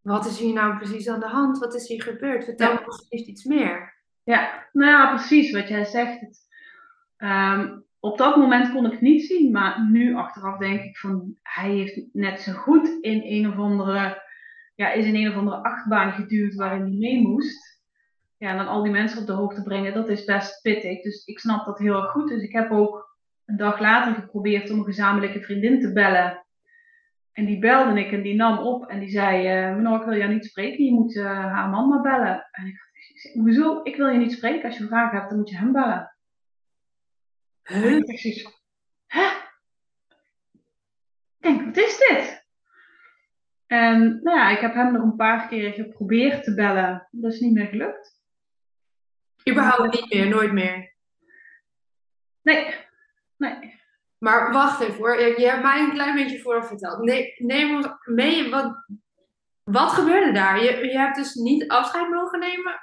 wat 0.01 0.27
is 0.27 0.39
hier 0.39 0.53
nou 0.53 0.77
precies 0.77 1.09
aan 1.09 1.21
de 1.21 1.27
hand? 1.29 1.59
Wat 1.59 1.75
is 1.75 1.89
hier 1.89 2.03
gebeurd? 2.03 2.45
Vertel 2.45 2.69
Ja. 2.69 2.75
me 2.75 2.87
alsjeblieft 2.87 3.29
iets 3.29 3.45
meer. 3.45 3.99
Ja, 4.23 4.69
nou 4.73 4.91
ja, 4.91 5.15
precies 5.15 5.53
wat 5.53 5.69
jij 5.69 5.85
zegt. 5.85 6.21
Het, 6.21 6.39
ehm, 7.17 7.79
op 8.01 8.19
dat 8.19 8.37
moment 8.37 8.73
kon 8.73 8.87
ik 8.87 8.93
het 8.93 9.01
niet 9.01 9.27
zien, 9.27 9.53
maar 9.53 9.87
nu 9.91 10.15
achteraf 10.15 10.59
denk 10.59 10.81
ik 10.83 10.99
van 10.99 11.37
hij 11.43 11.71
heeft 11.71 12.01
net 12.13 12.41
zo 12.41 12.53
goed 12.53 12.89
in 13.01 13.21
een 13.25 13.49
of 13.51 13.57
andere, 13.57 14.23
ja, 14.75 14.93
is 14.93 15.05
in 15.07 15.15
een 15.15 15.29
of 15.31 15.37
andere 15.37 15.57
achtbaan 15.63 16.13
geduwd 16.13 16.55
waarin 16.55 16.83
hij 16.83 16.97
mee 16.99 17.21
moest. 17.21 17.79
Ja, 18.37 18.51
en 18.51 18.57
dan 18.57 18.69
al 18.69 18.83
die 18.83 18.93
mensen 18.93 19.21
op 19.21 19.27
de 19.27 19.33
hoogte 19.33 19.63
brengen, 19.63 19.95
dat 19.95 20.09
is 20.09 20.25
best 20.25 20.63
pittig. 20.63 21.03
Dus 21.03 21.25
ik 21.25 21.39
snap 21.39 21.67
dat 21.67 21.79
heel 21.79 21.95
erg 22.03 22.11
goed. 22.11 22.29
Dus 22.29 22.43
ik 22.43 22.53
heb 22.53 22.71
ook 22.71 23.17
een 23.47 23.57
dag 23.57 23.81
later 23.81 24.15
geprobeerd 24.15 24.71
om 24.71 24.79
een 24.79 24.85
gezamenlijke 24.85 25.43
vriendin 25.43 25.81
te 25.81 25.93
bellen. 25.93 26.40
En 27.33 27.45
die 27.45 27.59
belde 27.59 28.01
ik 28.01 28.13
en 28.13 28.23
die 28.23 28.35
nam 28.35 28.59
op 28.59 28.87
en 28.87 29.01
die 29.01 29.11
zei, 29.11 29.47
eh 29.47 29.77
Menor, 29.77 30.01
ik 30.01 30.07
wil 30.07 30.17
jou 30.17 30.33
niet 30.33 30.45
spreken, 30.45 30.85
je 30.85 30.93
moet 30.93 31.17
eh, 31.17 31.25
haar 31.25 31.69
man 31.69 31.89
maar 31.89 32.01
bellen. 32.01 32.49
En 32.51 32.67
ik 32.67 32.77
zeg, 33.15 33.33
hoezo? 33.33 33.81
Ik 33.83 33.97
wil 33.97 34.09
je 34.09 34.19
niet 34.19 34.33
spreken. 34.33 34.65
Als 34.65 34.79
je 34.79 34.87
vragen 34.87 35.19
hebt, 35.19 35.31
dan 35.31 35.39
moet 35.39 35.51
je 35.51 35.57
hem 35.57 35.73
bellen. 35.73 36.15
Huh? 37.63 37.97
Ik 37.97 38.53
hè? 39.07 39.27
Ik 41.39 41.47
denk, 41.47 41.65
wat 41.65 41.77
is 41.77 41.99
dit? 41.99 42.49
En 43.67 44.21
nou 44.23 44.37
ja, 44.39 44.51
ik 44.51 44.59
heb 44.59 44.75
hem 44.75 44.93
nog 44.93 45.03
een 45.03 45.17
paar 45.17 45.49
keer 45.49 45.73
geprobeerd 45.73 46.45
te 46.45 46.55
bellen. 46.55 47.09
Dat 47.11 47.33
is 47.33 47.41
niet 47.41 47.53
meer 47.53 47.67
gelukt. 47.67 48.21
Überhaupt 49.49 49.95
niet 49.95 50.15
meer, 50.15 50.29
nooit 50.29 50.53
meer. 50.53 50.95
Nee, 52.43 52.75
nee. 53.37 53.80
Maar 54.21 54.53
wacht 54.53 54.81
even 54.81 54.95
hoor, 54.95 55.21
je 55.21 55.41
je 55.41 55.49
hebt 55.49 55.63
mij 55.63 55.81
een 55.81 55.93
klein 55.93 56.15
beetje 56.15 56.41
vooraf 56.41 56.67
verteld. 56.67 56.99
Nee, 57.05 57.35
neem 57.37 57.77
ons 57.77 57.89
mee, 58.05 58.51
wat, 58.51 58.85
wat 59.65 59.91
gebeurde 59.91 60.33
daar? 60.33 60.63
Je, 60.63 60.87
je 60.87 60.99
hebt 60.99 61.17
dus 61.17 61.35
niet 61.35 61.69
afscheid 61.69 62.09
mogen 62.09 62.39
nemen? 62.39 62.81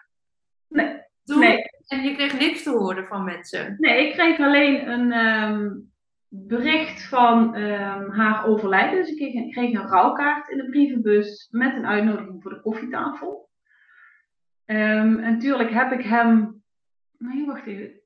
Nee. 0.67 1.01
Toen? 1.23 1.39
Nee, 1.39 1.63
En 1.87 2.03
je 2.03 2.15
kreeg 2.15 2.39
niks 2.39 2.63
te 2.63 2.69
horen 2.69 3.05
van 3.07 3.23
mensen? 3.23 3.75
nee 3.77 4.07
ik 4.07 4.13
kreeg 4.13 4.39
alleen 4.39 4.89
een 4.89 5.11
ehm, 5.11 5.69
bericht 6.27 7.07
van 7.07 7.55
ehm, 7.55 8.09
haar 8.09 8.45
overlijden. 8.45 8.99
Dus 8.99 9.09
ik 9.09 9.17
kreeg 9.17 9.33
een, 9.33 9.51
kreeg 9.51 9.73
een 9.73 9.87
rouwkaart 9.87 10.49
in 10.49 10.57
de 10.57 10.69
brievenbus 10.69 11.47
met 11.51 11.75
een 11.75 11.85
uitnodiging 11.85 12.41
voor 12.41 12.53
de 12.53 12.61
koffietafel. 12.61 13.49
Ehm, 14.65 15.17
en 15.17 15.39
tuurlijk 15.39 15.71
heb 15.71 15.91
ik 15.91 16.03
hem. 16.03 16.63
Nee, 17.17 17.45
wacht 17.45 17.65
even. 17.65 17.99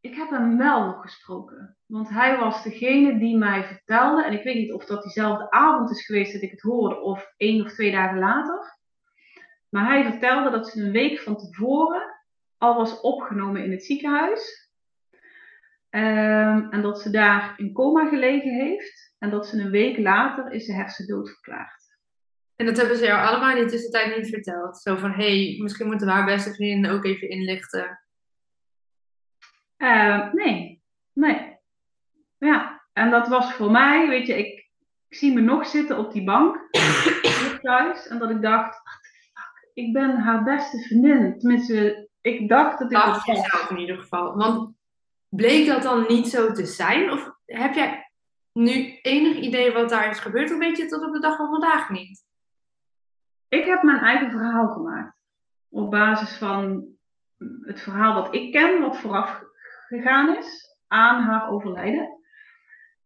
Ik 0.00 0.14
heb 0.14 0.30
hem 0.30 0.58
wel 0.58 0.84
nog 0.86 1.02
gesproken. 1.02 1.77
Want 1.88 2.08
hij 2.08 2.38
was 2.38 2.62
degene 2.62 3.18
die 3.18 3.36
mij 3.36 3.64
vertelde. 3.64 4.24
En 4.24 4.32
ik 4.32 4.42
weet 4.42 4.54
niet 4.54 4.72
of 4.72 4.84
dat 4.84 5.02
diezelfde 5.02 5.50
avond 5.50 5.90
is 5.90 6.06
geweest 6.06 6.32
dat 6.32 6.42
ik 6.42 6.50
het 6.50 6.60
hoorde. 6.60 7.00
Of 7.00 7.32
één 7.36 7.64
of 7.64 7.72
twee 7.72 7.90
dagen 7.90 8.18
later. 8.18 8.78
Maar 9.68 9.86
hij 9.86 10.10
vertelde 10.10 10.50
dat 10.50 10.68
ze 10.68 10.82
een 10.82 10.92
week 10.92 11.20
van 11.20 11.36
tevoren 11.36 12.18
al 12.58 12.74
was 12.74 13.00
opgenomen 13.00 13.64
in 13.64 13.70
het 13.70 13.84
ziekenhuis. 13.84 14.70
Ehm, 15.90 16.68
en 16.70 16.82
dat 16.82 17.00
ze 17.00 17.10
daar 17.10 17.54
in 17.56 17.72
coma 17.72 18.08
gelegen 18.08 18.54
heeft. 18.54 19.14
En 19.18 19.30
dat 19.30 19.46
ze 19.46 19.60
een 19.60 19.70
week 19.70 19.98
later 19.98 20.52
is 20.52 20.64
ze 20.64 20.72
hersendood 20.72 21.30
verklaard. 21.30 21.78
En 22.56 22.66
dat 22.66 22.76
hebben 22.76 22.96
ze 22.96 23.04
jou 23.04 23.26
allemaal 23.26 23.56
in 23.56 23.64
de 23.64 23.70
tussentijd 23.70 24.16
niet 24.16 24.28
verteld? 24.28 24.76
Zo 24.76 24.96
van, 24.96 25.10
hé, 25.10 25.44
hey, 25.44 25.58
misschien 25.62 25.86
moeten 25.86 26.06
we 26.06 26.12
haar 26.12 26.24
beste 26.24 26.54
vriendin 26.54 26.90
ook 26.90 27.04
even 27.04 27.28
inlichten. 27.28 28.00
Eh, 29.76 30.32
nee, 30.32 30.82
nee. 31.12 31.57
Ja, 32.38 32.82
en 32.92 33.10
dat 33.10 33.28
was 33.28 33.52
voor 33.52 33.70
mij, 33.70 34.08
weet 34.08 34.26
je, 34.26 34.38
ik, 34.38 34.68
ik 35.08 35.16
zie 35.16 35.34
me 35.34 35.40
nog 35.40 35.66
zitten 35.66 35.98
op 35.98 36.12
die 36.12 36.24
bank 36.24 36.68
thuis. 37.62 38.06
En 38.08 38.18
dat 38.18 38.30
ik 38.30 38.42
dacht, 38.42 38.80
fuck, 39.34 39.70
ik 39.74 39.92
ben 39.92 40.16
haar 40.16 40.42
beste 40.44 40.78
vriendin. 40.78 41.38
Tenminste, 41.38 42.08
ik 42.20 42.48
dacht 42.48 42.78
dat 42.78 42.90
ik 42.90 42.96
Dacht 42.96 43.06
dat 43.06 43.36
was. 43.36 43.36
jezelf 43.36 43.70
in 43.70 43.78
ieder 43.78 43.98
geval. 43.98 44.36
Want 44.36 44.74
bleek 45.28 45.66
dat 45.66 45.82
dan 45.82 46.04
niet 46.08 46.28
zo 46.28 46.52
te 46.52 46.66
zijn? 46.66 47.10
Of 47.12 47.30
heb 47.44 47.74
jij 47.74 48.10
nu 48.52 48.98
enig 49.02 49.36
idee 49.36 49.72
wat 49.72 49.88
daar 49.88 50.10
is 50.10 50.18
gebeurd? 50.18 50.52
Of 50.52 50.58
weet 50.58 50.76
je 50.76 50.82
het 50.82 50.92
tot 50.92 51.04
op 51.06 51.12
de 51.12 51.20
dag 51.20 51.36
van 51.36 51.48
vandaag 51.50 51.90
niet? 51.90 52.26
Ik 53.48 53.64
heb 53.64 53.82
mijn 53.82 53.98
eigen 53.98 54.30
verhaal 54.30 54.68
gemaakt. 54.68 55.16
Op 55.68 55.90
basis 55.90 56.36
van 56.36 56.86
het 57.62 57.80
verhaal 57.80 58.14
wat 58.14 58.34
ik 58.34 58.52
ken, 58.52 58.80
wat 58.80 58.96
vooraf 58.96 59.42
gegaan 59.88 60.36
is 60.36 60.76
aan 60.86 61.22
haar 61.22 61.50
overlijden. 61.50 62.17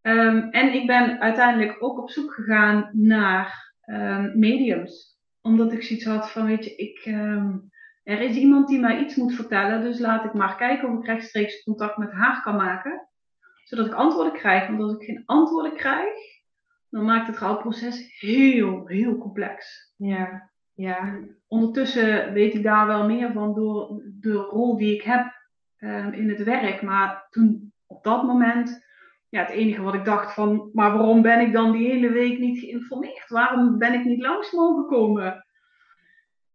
Ehm, 0.02 0.36
en 0.50 0.74
ik 0.74 0.86
ben 0.86 1.20
uiteindelijk 1.20 1.82
ook 1.82 1.98
op 1.98 2.10
zoek 2.10 2.32
gegaan 2.32 2.90
naar 2.92 3.72
ehm, 3.80 4.38
mediums. 4.38 5.20
Omdat 5.40 5.72
ik 5.72 5.82
zoiets 5.82 6.04
had 6.04 6.30
van, 6.30 6.46
weet 6.46 6.64
je, 6.64 6.76
ik, 6.76 6.98
ehm, 7.04 7.58
er 8.02 8.20
is 8.20 8.36
iemand 8.36 8.68
die 8.68 8.80
mij 8.80 8.98
iets 8.98 9.14
moet 9.14 9.34
vertellen. 9.34 9.82
Dus 9.82 9.98
laat 9.98 10.24
ik 10.24 10.32
maar 10.32 10.56
kijken 10.56 10.88
of 10.88 10.98
ik 10.98 11.06
rechtstreeks 11.06 11.62
contact 11.62 11.96
met 11.96 12.12
haar 12.12 12.42
kan 12.42 12.56
maken. 12.56 13.08
Zodat 13.64 13.86
ik 13.86 13.92
antwoorden 13.92 14.32
krijg. 14.32 14.66
Want 14.66 14.80
als 14.80 14.94
ik 14.94 15.02
geen 15.02 15.22
antwoorden 15.26 15.76
krijg, 15.76 16.14
dan 16.90 17.04
maakt 17.04 17.26
het 17.26 17.38
rouwproces 17.38 18.20
heel, 18.20 18.86
heel 18.86 19.18
complex. 19.18 19.92
Ja, 19.96 20.50
ja. 20.74 21.18
Ondertussen 21.48 22.32
weet 22.32 22.54
ik 22.54 22.62
daar 22.62 22.86
wel 22.86 23.06
meer 23.06 23.32
van 23.32 23.54
door 23.54 24.02
de 24.20 24.32
rol 24.32 24.76
die 24.76 24.94
ik 24.94 25.02
heb 25.02 25.40
in 26.12 26.28
het 26.28 26.42
werk. 26.42 26.82
Maar 26.82 27.26
toen 27.30 27.72
op 27.86 28.04
dat 28.04 28.22
moment, 28.22 28.84
ja, 29.32 29.40
het 29.40 29.50
enige 29.50 29.82
wat 29.82 29.94
ik 29.94 30.04
dacht 30.04 30.34
van, 30.34 30.70
maar 30.72 30.92
waarom 30.92 31.22
ben 31.22 31.40
ik 31.40 31.52
dan 31.52 31.72
die 31.72 31.90
hele 31.90 32.10
week 32.10 32.38
niet 32.38 32.58
geïnformeerd? 32.58 33.28
Waarom 33.28 33.78
ben 33.78 33.92
ik 33.92 34.04
niet 34.04 34.20
langs 34.20 34.52
mogen 34.52 34.86
komen? 34.86 35.46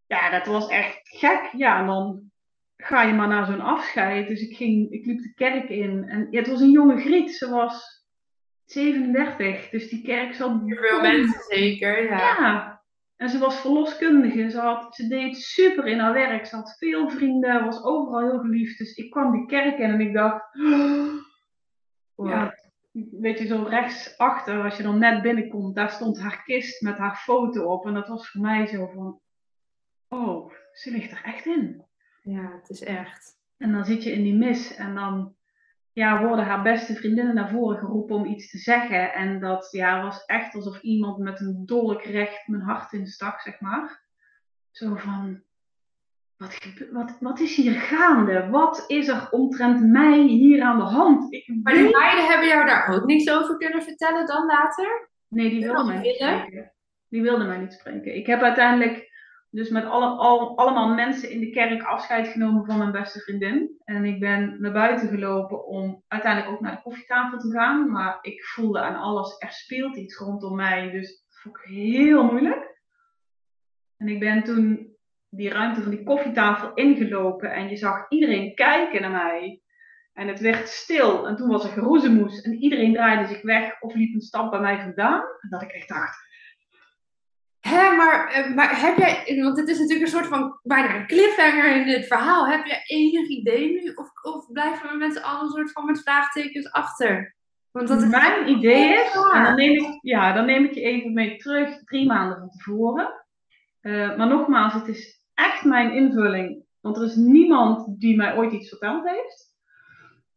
Ja, 0.07 0.29
dat 0.29 0.45
was 0.45 0.67
echt 0.67 0.99
gek. 1.03 1.49
Ja, 1.51 1.79
en 1.79 1.85
dan 1.85 2.31
ga 2.77 3.01
je 3.01 3.13
maar 3.13 3.27
naar 3.27 3.45
zo'n 3.45 3.61
afscheid. 3.61 4.27
Dus 4.27 4.41
ik, 4.41 4.55
ging, 4.55 4.91
ik 4.91 5.05
liep 5.05 5.21
de 5.21 5.33
kerk 5.33 5.69
in 5.69 6.09
en 6.09 6.27
ja, 6.31 6.39
het 6.39 6.49
was 6.49 6.61
een 6.61 6.71
jonge 6.71 6.97
griet. 6.97 7.31
Ze 7.31 7.49
was 7.49 8.05
37, 8.65 9.69
dus 9.69 9.89
die 9.89 10.03
kerk 10.03 10.33
zat 10.33 10.61
Veel 10.65 11.01
mensen 11.01 11.41
zeker, 11.47 12.03
ja. 12.03 12.17
ja. 12.17 12.81
En 13.15 13.29
ze 13.29 13.37
was 13.37 13.61
verloskundige. 13.61 14.49
Ze, 14.49 14.59
had, 14.59 14.95
ze 14.95 15.07
deed 15.07 15.37
super 15.37 15.85
in 15.85 15.99
haar 15.99 16.13
werk. 16.13 16.45
Ze 16.45 16.55
had 16.55 16.75
veel 16.77 17.09
vrienden. 17.09 17.65
Was 17.65 17.83
overal 17.83 18.29
heel 18.29 18.39
geliefd. 18.39 18.77
Dus 18.77 18.93
ik 18.93 19.11
kwam 19.11 19.31
die 19.31 19.45
kerk 19.45 19.77
in 19.77 19.89
en 19.89 20.01
ik 20.01 20.13
dacht... 20.13 20.43
Wow. 20.51 21.25
Ja, 22.29 22.53
weet 23.11 23.39
je, 23.39 23.45
zo 23.45 23.63
rechtsachter, 23.63 24.63
als 24.63 24.77
je 24.77 24.83
dan 24.83 24.99
net 24.99 25.21
binnenkomt, 25.21 25.75
daar 25.75 25.89
stond 25.89 26.19
haar 26.19 26.43
kist 26.43 26.81
met 26.81 26.97
haar 26.97 27.15
foto 27.15 27.63
op. 27.63 27.85
En 27.85 27.93
dat 27.93 28.07
was 28.07 28.29
voor 28.29 28.41
mij 28.41 28.65
zo 28.65 28.87
van... 28.93 29.19
Oh, 30.07 30.51
ze 30.73 30.91
ligt 30.91 31.11
er 31.11 31.23
echt 31.23 31.45
in. 31.45 31.85
Ja, 32.21 32.51
het 32.61 32.69
is 32.69 32.83
echt. 32.83 33.39
En 33.57 33.71
dan 33.71 33.85
zit 33.85 34.03
je 34.03 34.11
in 34.11 34.23
die 34.23 34.35
mis 34.35 34.75
en 34.75 34.95
dan 34.95 35.35
ja, 35.91 36.23
worden 36.27 36.45
haar 36.45 36.61
beste 36.61 36.95
vriendinnen 36.95 37.35
naar 37.35 37.49
voren 37.49 37.77
geroepen 37.77 38.15
om 38.15 38.25
iets 38.25 38.49
te 38.49 38.57
zeggen. 38.57 39.13
En 39.13 39.39
dat 39.39 39.67
ja, 39.71 40.01
was 40.01 40.25
echt 40.25 40.55
alsof 40.55 40.81
iemand 40.81 41.17
met 41.17 41.39
een 41.39 41.65
dolk 41.65 42.03
recht 42.03 42.47
mijn 42.47 42.61
hart 42.61 42.93
instak, 42.93 43.41
zeg 43.41 43.59
maar. 43.59 44.05
Zo 44.71 44.95
van, 44.95 45.43
wat, 46.37 46.57
wat, 46.91 47.17
wat 47.19 47.39
is 47.39 47.55
hier 47.55 47.71
gaande? 47.73 48.49
Wat 48.49 48.83
is 48.87 49.07
er 49.07 49.27
omtrent 49.31 49.91
mij 49.91 50.19
hier 50.21 50.61
aan 50.63 50.77
de 50.77 50.83
hand? 50.83 51.33
Ik 51.33 51.47
Maar 51.63 51.73
die 51.73 51.83
weet- 51.83 51.95
meiden 51.95 52.25
hebben 52.27 52.47
jou 52.47 52.65
daar 52.65 52.87
ook 52.95 53.05
niks 53.05 53.29
over 53.31 53.57
kunnen 53.57 53.83
vertellen 53.83 54.25
dan 54.25 54.45
later? 54.45 55.09
Nee, 55.27 55.49
die 55.49 55.59
wilde 55.59 55.73
Wel 55.75 55.85
mij 55.85 55.97
niet 56.01 56.15
spreken. 56.15 56.73
Die 57.09 57.21
wilde 57.21 57.45
mij 57.45 57.57
niet 57.57 57.73
spreken. 57.73 58.15
Ik 58.15 58.25
heb 58.25 58.41
uiteindelijk 58.41 59.15
dus 59.49 59.69
met 59.69 59.85
alle, 59.85 60.05
al, 60.05 60.57
allemaal 60.57 60.93
mensen 60.93 61.31
in 61.31 61.39
de 61.39 61.49
kerk 61.49 61.83
afscheid 61.83 62.27
genomen 62.27 62.65
van 62.65 62.77
mijn 62.77 62.91
beste 62.91 63.19
vriendin. 63.19 63.81
En 63.83 64.05
ik 64.05 64.19
ben 64.19 64.61
naar 64.61 64.71
buiten 64.71 65.07
gelopen 65.09 65.65
om 65.65 66.03
uiteindelijk 66.07 66.53
ook 66.53 66.61
naar 66.61 66.75
de 66.75 66.81
koffietafel 66.81 67.37
te 67.39 67.51
gaan. 67.51 67.91
Maar 67.91 68.17
ik 68.21 68.43
voelde 68.43 68.79
aan 68.79 68.95
alles, 68.95 69.35
er 69.39 69.51
speelt 69.51 69.97
iets 69.97 70.17
rondom 70.17 70.55
mij. 70.55 70.91
Dus 70.91 71.07
dat 71.09 71.39
vond 71.41 71.57
ik 71.57 71.63
heel 71.63 72.23
moeilijk. 72.23 72.75
En 73.97 74.07
ik 74.07 74.19
ben 74.19 74.43
toen 74.43 74.95
die 75.29 75.49
ruimte 75.49 75.81
van 75.81 75.91
die 75.91 76.03
koffietafel 76.03 76.73
ingelopen 76.73 77.51
en 77.51 77.69
je 77.69 77.75
zag 77.75 78.09
iedereen 78.09 78.55
kijken 78.55 79.01
naar 79.01 79.11
mij. 79.11 79.61
En 80.13 80.27
het 80.27 80.39
werd 80.39 80.67
stil 80.67 81.27
en 81.27 81.35
toen 81.35 81.49
was 81.49 81.63
er 81.63 81.69
geroezemoes 81.69 82.41
en 82.41 82.53
iedereen 82.53 82.93
draaide 82.93 83.27
zich 83.27 83.41
weg 83.41 83.81
of 83.81 83.93
liep 83.93 84.13
een 84.13 84.21
stap 84.21 84.51
bij 84.51 84.59
mij 84.59 84.79
vandaan. 84.79 85.21
En 85.39 85.49
dat 85.49 85.61
ik 85.61 85.71
echt 85.71 85.87
dacht, 85.87 86.27
Hè, 87.67 87.95
maar, 87.95 88.29
eh, 88.31 88.55
maar 88.55 88.81
heb 88.81 88.97
jij, 88.97 89.41
want 89.41 89.57
het 89.57 89.69
is 89.69 89.79
natuurlijk 89.79 90.05
een 90.05 90.11
soort 90.11 90.27
van 90.27 90.59
bijna 90.63 90.95
een 90.95 91.07
cliffhanger 91.07 91.75
in 91.75 91.85
dit 91.85 92.07
verhaal. 92.07 92.47
Heb 92.47 92.65
jij 92.65 92.81
enig 92.85 93.27
idee 93.27 93.69
nu? 93.69 93.91
Of, 93.93 94.09
of 94.21 94.51
blijven 94.51 94.89
we 94.89 94.97
met 94.97 95.13
z'n 95.13 95.23
allen 95.23 95.41
een 95.41 95.49
soort 95.49 95.71
van 95.71 95.85
met 95.85 96.01
vraagtekens 96.01 96.71
achter? 96.71 97.35
Want 97.71 97.87
dat 97.87 98.01
is 98.01 98.07
mijn 98.07 98.49
idee 98.49 98.93
is, 98.93 99.15
en 99.33 99.43
dan 99.43 99.55
neem, 99.55 99.71
ik, 99.71 99.97
ja, 100.01 100.33
dan 100.33 100.45
neem 100.45 100.65
ik 100.65 100.73
je 100.73 100.81
even 100.81 101.13
mee 101.13 101.37
terug, 101.37 101.83
drie 101.83 102.05
maanden 102.05 102.37
van 102.37 102.49
tevoren. 102.49 103.26
Eh, 103.81 104.17
maar 104.17 104.27
nogmaals, 104.27 104.73
het 104.73 104.87
is 104.87 105.21
echt 105.33 105.63
mijn 105.63 105.93
invulling, 105.93 106.65
want 106.81 106.97
er 106.97 107.03
is 107.03 107.15
niemand 107.15 107.99
die 107.99 108.15
mij 108.15 108.37
ooit 108.37 108.51
iets 108.51 108.69
verteld 108.69 109.09
heeft. 109.09 109.55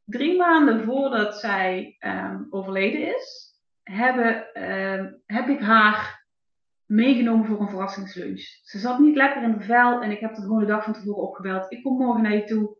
drie 0.04 0.36
maanden 0.36 0.84
voordat 0.84 1.40
zij 1.40 1.96
ehm, 1.98 2.42
overleden 2.50 3.14
is, 3.16 3.54
hebben, 3.82 4.52
ehm, 4.52 5.12
heb 5.26 5.48
ik 5.48 5.60
haar 5.60 6.20
meegenomen 6.90 7.46
voor 7.46 7.60
een 7.60 7.68
verrassingslunch. 7.68 8.40
Ze 8.62 8.78
zat 8.78 8.98
niet 8.98 9.16
lekker 9.16 9.42
in 9.42 9.52
de 9.52 9.64
vel 9.64 10.00
en 10.02 10.10
ik 10.10 10.20
heb 10.20 10.36
er 10.36 10.42
gewoon 10.42 10.58
de 10.58 10.66
dag 10.66 10.84
van 10.84 10.92
tevoren 10.92 11.22
opgebeld. 11.22 11.72
Ik 11.72 11.82
kom 11.82 11.96
morgen 11.96 12.22
naar 12.22 12.34
je 12.34 12.44
toe. 12.44 12.76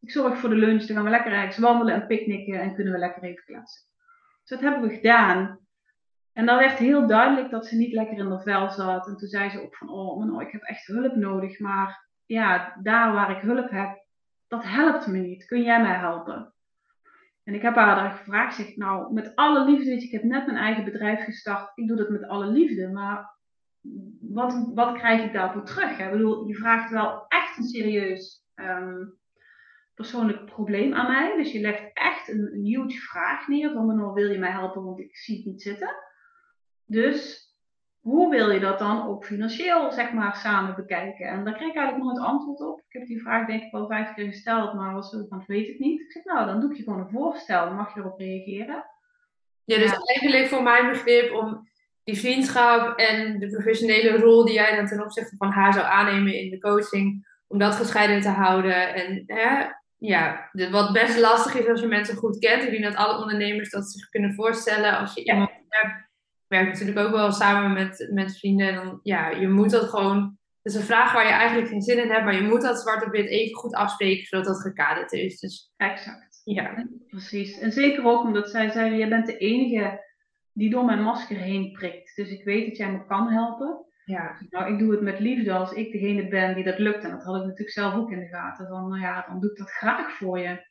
Ik 0.00 0.10
zorg 0.10 0.38
voor 0.38 0.48
de 0.48 0.54
lunch. 0.54 0.84
Dan 0.84 0.96
gaan 0.96 1.04
we 1.04 1.10
lekker 1.10 1.32
ergens 1.32 1.58
wandelen 1.58 1.94
en 1.94 2.06
picknicken 2.06 2.60
en 2.60 2.74
kunnen 2.74 2.92
we 2.92 2.98
lekker 2.98 3.22
even 3.22 3.44
kletsen. 3.44 3.82
Dus 4.40 4.48
dat 4.58 4.60
hebben 4.60 4.88
we 4.88 4.94
gedaan. 4.94 5.58
En 6.40 6.46
dan 6.46 6.58
werd 6.58 6.78
heel 6.78 7.06
duidelijk 7.06 7.50
dat 7.50 7.66
ze 7.66 7.76
niet 7.76 7.92
lekker 7.92 8.18
in 8.18 8.28
de 8.28 8.40
vel 8.40 8.70
zat. 8.70 9.06
En 9.06 9.16
toen 9.16 9.28
zei 9.28 9.50
ze 9.50 9.62
ook 9.62 9.76
van, 9.76 9.88
oh 9.88 10.18
man, 10.18 10.40
ik 10.40 10.52
heb 10.52 10.62
echt 10.62 10.86
hulp 10.86 11.14
nodig. 11.14 11.58
Maar 11.58 12.08
ja, 12.26 12.76
daar 12.82 13.12
waar 13.12 13.36
ik 13.36 13.42
hulp 13.42 13.70
heb, 13.70 14.04
dat 14.48 14.64
helpt 14.64 15.06
me 15.06 15.18
niet. 15.18 15.46
Kun 15.46 15.62
jij 15.62 15.82
mij 15.82 15.94
helpen? 15.94 16.54
En 17.44 17.54
ik 17.54 17.62
heb 17.62 17.74
haar 17.74 17.94
daar 17.94 18.10
gevraagd, 18.10 18.54
zeg 18.54 18.76
nou, 18.76 19.12
met 19.12 19.34
alle 19.34 19.64
liefde, 19.64 19.90
ik 19.90 20.10
heb 20.10 20.22
net 20.22 20.46
mijn 20.46 20.58
eigen 20.58 20.84
bedrijf 20.84 21.24
gestart. 21.24 21.72
Ik 21.74 21.88
doe 21.88 21.96
dat 21.96 22.08
met 22.08 22.28
alle 22.28 22.46
liefde, 22.46 22.88
maar 22.88 23.38
wat, 24.20 24.70
wat 24.74 24.98
krijg 24.98 25.24
ik 25.24 25.32
daarvoor 25.32 25.64
terug? 25.64 25.98
Ik 25.98 26.10
bedoel, 26.10 26.46
je 26.46 26.54
vraagt 26.54 26.90
wel 26.90 27.24
echt 27.28 27.56
een 27.56 27.68
serieus 27.68 28.44
ehm, 28.54 29.04
persoonlijk 29.94 30.44
probleem 30.44 30.94
aan 30.94 31.12
mij. 31.12 31.36
Dus 31.36 31.52
je 31.52 31.60
legt 31.60 31.90
echt 31.92 32.28
een, 32.28 32.52
een 32.52 32.64
huge 32.64 33.00
vraag 33.00 33.48
neer 33.48 33.72
van, 33.72 33.96
nou, 33.96 34.12
wil 34.12 34.30
je 34.30 34.38
mij 34.38 34.50
helpen, 34.50 34.84
want 34.84 34.98
ik 34.98 35.16
zie 35.16 35.36
het 35.36 35.46
niet 35.46 35.62
zitten. 35.62 36.08
Dus 36.90 37.48
hoe 38.00 38.30
wil 38.30 38.50
je 38.50 38.60
dat 38.60 38.78
dan 38.78 39.06
ook 39.06 39.24
financieel, 39.24 39.92
zeg 39.92 40.12
maar, 40.12 40.36
samen 40.36 40.74
bekijken? 40.74 41.26
En 41.26 41.44
daar 41.44 41.54
kreeg 41.54 41.68
ik 41.68 41.76
eigenlijk 41.76 42.06
nooit 42.06 42.26
antwoord 42.26 42.60
op. 42.60 42.78
Ik 42.78 42.98
heb 42.98 43.06
die 43.06 43.22
vraag 43.22 43.46
denk 43.46 43.62
ik 43.62 43.72
wel 43.72 43.86
vijf 43.86 44.14
keer 44.14 44.26
gesteld, 44.26 44.74
maar 44.74 44.94
was 44.94 45.10
zo 45.10 45.24
van, 45.28 45.44
weet 45.46 45.68
ik 45.68 45.78
niet. 45.78 46.00
Ik 46.00 46.12
zeg, 46.12 46.24
nou, 46.24 46.46
dan 46.46 46.60
doe 46.60 46.70
ik 46.70 46.76
je 46.76 46.82
gewoon 46.82 47.00
een 47.00 47.10
voorstel, 47.10 47.64
dan 47.64 47.76
mag 47.76 47.94
je 47.94 48.00
erop 48.00 48.18
reageren. 48.18 48.84
Ja, 49.64 49.78
dus 49.78 49.92
eigenlijk 50.04 50.46
voor 50.46 50.62
mijn 50.62 50.90
begrip 50.90 51.32
om 51.32 51.68
die 52.04 52.18
vriendschap 52.18 52.98
en 52.98 53.38
de 53.38 53.48
professionele 53.48 54.16
rol 54.16 54.44
die 54.44 54.54
jij 54.54 54.76
dan 54.76 54.86
ten 54.86 55.04
opzichte 55.04 55.36
van 55.36 55.50
haar 55.50 55.72
zou 55.72 55.86
aannemen 55.86 56.34
in 56.34 56.50
de 56.50 56.58
coaching, 56.58 57.26
om 57.46 57.58
dat 57.58 57.74
gescheiden 57.74 58.20
te 58.20 58.28
houden. 58.28 58.94
En 58.94 59.22
hè, 59.26 59.66
ja, 59.96 60.50
wat 60.70 60.92
best 60.92 61.18
lastig 61.18 61.54
is 61.54 61.68
als 61.68 61.80
je 61.80 61.86
mensen 61.86 62.16
goed 62.16 62.38
kent. 62.38 62.62
Ik 62.62 62.70
denk 62.70 62.84
dat 62.84 62.94
alle 62.94 63.20
ondernemers 63.20 63.70
dat 63.70 63.90
zich 63.90 64.08
kunnen 64.08 64.34
voorstellen. 64.34 64.98
Als 64.98 65.14
je 65.14 65.24
iemand 65.24 65.50
hebt 65.68 66.09
werk 66.50 66.66
natuurlijk 66.66 66.98
ook 66.98 67.12
wel 67.12 67.32
samen 67.32 67.72
met, 67.72 68.08
met 68.12 68.38
vrienden. 68.38 68.68
En 68.68 68.74
dan, 68.74 69.00
ja, 69.02 69.28
je 69.28 69.48
moet 69.48 69.70
dat 69.70 69.88
gewoon. 69.88 70.38
Het 70.62 70.72
is 70.72 70.78
een 70.80 70.86
vraag 70.86 71.12
waar 71.12 71.26
je 71.26 71.32
eigenlijk 71.32 71.68
geen 71.68 71.82
zin 71.82 72.02
in 72.02 72.10
hebt, 72.10 72.24
maar 72.24 72.34
je 72.34 72.48
moet 72.48 72.62
dat 72.62 72.80
zwart 72.80 73.04
op 73.04 73.12
wit 73.12 73.26
even 73.26 73.56
goed 73.56 73.74
afspreken, 73.74 74.26
zodat 74.26 74.46
dat 74.46 74.60
gekaderd 74.60 75.12
is. 75.12 75.40
Dus, 75.40 75.72
exact. 75.76 76.40
Ja. 76.44 76.86
Precies. 77.08 77.58
En 77.58 77.72
zeker 77.72 78.04
ook 78.04 78.24
omdat 78.24 78.50
zij 78.50 78.70
zei, 78.70 78.96
jij 78.96 79.08
bent 79.08 79.26
de 79.26 79.36
enige 79.36 80.04
die 80.52 80.70
door 80.70 80.84
mijn 80.84 81.02
masker 81.02 81.36
heen 81.36 81.72
prikt. 81.72 82.16
Dus 82.16 82.30
ik 82.30 82.44
weet 82.44 82.66
dat 82.66 82.76
jij 82.76 82.92
me 82.92 83.06
kan 83.06 83.28
helpen. 83.28 83.84
Ja. 84.04 84.36
Nou, 84.50 84.72
ik 84.72 84.78
doe 84.78 84.90
het 84.90 85.00
met 85.00 85.18
liefde 85.18 85.52
als 85.52 85.72
ik 85.72 85.92
degene 85.92 86.28
ben 86.28 86.54
die 86.54 86.64
dat 86.64 86.78
lukt. 86.78 87.04
En 87.04 87.10
dat 87.10 87.24
had 87.24 87.36
ik 87.36 87.42
natuurlijk 87.42 87.70
zelf 87.70 87.94
ook 87.94 88.10
in 88.10 88.18
de 88.18 88.26
gaten. 88.26 88.66
Van, 88.66 88.88
nou 88.88 89.00
ja, 89.00 89.24
dan 89.28 89.40
doe 89.40 89.50
ik 89.50 89.56
dat 89.56 89.70
graag 89.70 90.12
voor 90.12 90.38
je. 90.38 90.68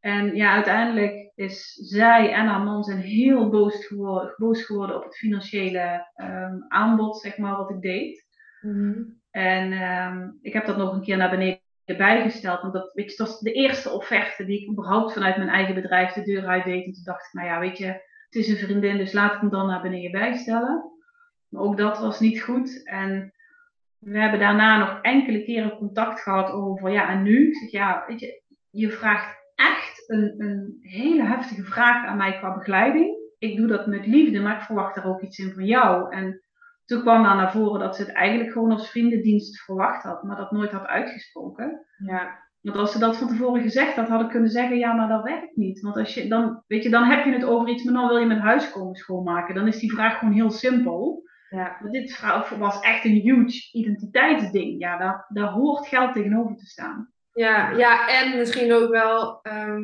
En 0.00 0.36
ja, 0.36 0.52
uiteindelijk 0.54 1.32
is 1.34 1.72
zij 1.74 2.32
en 2.32 2.46
haar 2.46 2.60
man 2.60 2.84
zijn 2.84 2.98
heel 2.98 3.48
boos 3.50 3.86
geworden, 3.86 4.34
boos 4.36 4.64
geworden 4.64 4.96
op 4.96 5.04
het 5.04 5.16
financiële 5.16 6.10
um, 6.16 6.64
aanbod, 6.68 7.20
zeg 7.20 7.38
maar, 7.38 7.56
wat 7.56 7.70
ik 7.70 7.80
deed. 7.80 8.26
Mm 8.60 9.18
En 9.30 9.72
um, 9.72 10.38
ik 10.42 10.52
heb 10.52 10.66
dat 10.66 10.76
nog 10.76 10.92
een 10.92 11.02
keer 11.02 11.16
naar 11.16 11.30
beneden 11.30 11.60
bijgesteld. 11.84 12.60
Want 12.60 12.72
dat, 12.72 12.92
weet 12.92 13.10
je, 13.10 13.16
dat 13.16 13.26
was 13.26 13.40
de 13.40 13.52
eerste 13.52 13.90
offerte 13.90 14.44
die 14.44 14.60
ik 14.60 14.70
überhaupt 14.70 15.12
vanuit 15.12 15.36
mijn 15.36 15.48
eigen 15.48 15.74
bedrijf 15.74 16.12
de 16.12 16.22
deur 16.22 16.46
uit 16.46 16.64
deed. 16.64 16.84
En 16.84 16.92
toen 16.92 17.04
dacht 17.04 17.26
ik, 17.26 17.32
nou 17.32 17.48
ja, 17.48 17.60
weet 17.60 17.78
je, 17.78 17.86
het 17.86 18.34
is 18.34 18.48
een 18.48 18.66
vriendin, 18.66 18.96
dus 18.96 19.12
laat 19.12 19.34
ik 19.34 19.40
hem 19.40 19.50
dan 19.50 19.66
naar 19.66 19.82
beneden 19.82 20.10
bijstellen. 20.10 20.90
Maar 21.48 21.62
ook 21.62 21.76
dat 21.76 21.98
was 21.98 22.20
niet 22.20 22.42
goed. 22.42 22.86
En 22.86 23.32
we 23.98 24.18
hebben 24.18 24.40
daarna 24.40 24.78
nog 24.78 24.98
enkele 25.02 25.44
keren 25.44 25.76
contact 25.76 26.20
gehad 26.20 26.50
over, 26.50 26.90
ja, 26.90 27.10
en 27.10 27.22
nu? 27.22 27.48
Ik 27.48 27.54
zeg, 27.54 27.70
ja, 27.70 28.04
weet 28.06 28.20
je, 28.20 28.42
je 28.70 28.90
vraagt 28.90 29.39
een, 30.10 30.34
een 30.38 30.78
hele 30.80 31.22
heftige 31.22 31.64
vraag 31.64 32.06
aan 32.06 32.16
mij 32.16 32.38
qua 32.38 32.54
begeleiding. 32.54 33.18
Ik 33.38 33.56
doe 33.56 33.66
dat 33.66 33.86
met 33.86 34.06
liefde, 34.06 34.40
maar 34.40 34.56
ik 34.56 34.62
verwacht 34.62 34.94
daar 34.94 35.06
ook 35.06 35.22
iets 35.22 35.38
in 35.38 35.52
van 35.52 35.64
jou. 35.64 36.14
En 36.14 36.42
toen 36.84 37.00
kwam 37.00 37.22
daar 37.22 37.36
naar 37.36 37.52
voren 37.52 37.80
dat 37.80 37.96
ze 37.96 38.02
het 38.02 38.12
eigenlijk 38.12 38.52
gewoon 38.52 38.72
als 38.72 38.90
vriendendienst 38.90 39.62
verwacht 39.62 40.02
had, 40.02 40.22
maar 40.22 40.36
dat 40.36 40.50
nooit 40.50 40.72
had 40.72 40.86
uitgesproken. 40.86 41.86
Ja. 42.06 42.48
Want 42.60 42.76
als 42.76 42.92
ze 42.92 42.98
dat 42.98 43.16
van 43.16 43.28
tevoren 43.28 43.62
gezegd 43.62 43.96
had, 43.96 44.08
had 44.08 44.20
ik 44.20 44.28
kunnen 44.28 44.50
zeggen, 44.50 44.78
ja, 44.78 44.92
maar 44.92 45.08
dat 45.08 45.22
werkt 45.22 45.56
niet. 45.56 45.80
Want 45.80 45.96
als 45.96 46.14
je 46.14 46.28
dan, 46.28 46.62
weet 46.66 46.82
je, 46.82 46.90
dan 46.90 47.04
heb 47.04 47.24
je 47.24 47.32
het 47.32 47.44
over 47.44 47.68
iets, 47.68 47.84
maar 47.84 47.94
dan 47.94 48.08
wil 48.08 48.18
je 48.18 48.26
mijn 48.26 48.40
huis 48.40 48.70
komen 48.70 48.94
schoonmaken. 48.94 49.54
Dan 49.54 49.66
is 49.66 49.78
die 49.78 49.92
vraag 49.92 50.18
gewoon 50.18 50.34
heel 50.34 50.50
simpel. 50.50 51.22
Ja. 51.50 51.76
Maar 51.80 51.90
dit 51.90 52.20
was 52.58 52.80
echt 52.80 53.04
een 53.04 53.20
huge 53.20 53.68
identiteitsding. 53.72 54.80
Ja, 54.80 54.98
daar, 54.98 55.26
daar 55.28 55.50
hoort 55.50 55.86
geld 55.86 56.12
tegenover 56.12 56.56
te 56.56 56.66
staan. 56.66 57.08
Ja, 57.40 57.70
ja 57.70 58.08
en 58.08 58.36
misschien 58.38 58.72
ook 58.72 58.90
wel, 58.90 59.42
ehm, 59.42 59.82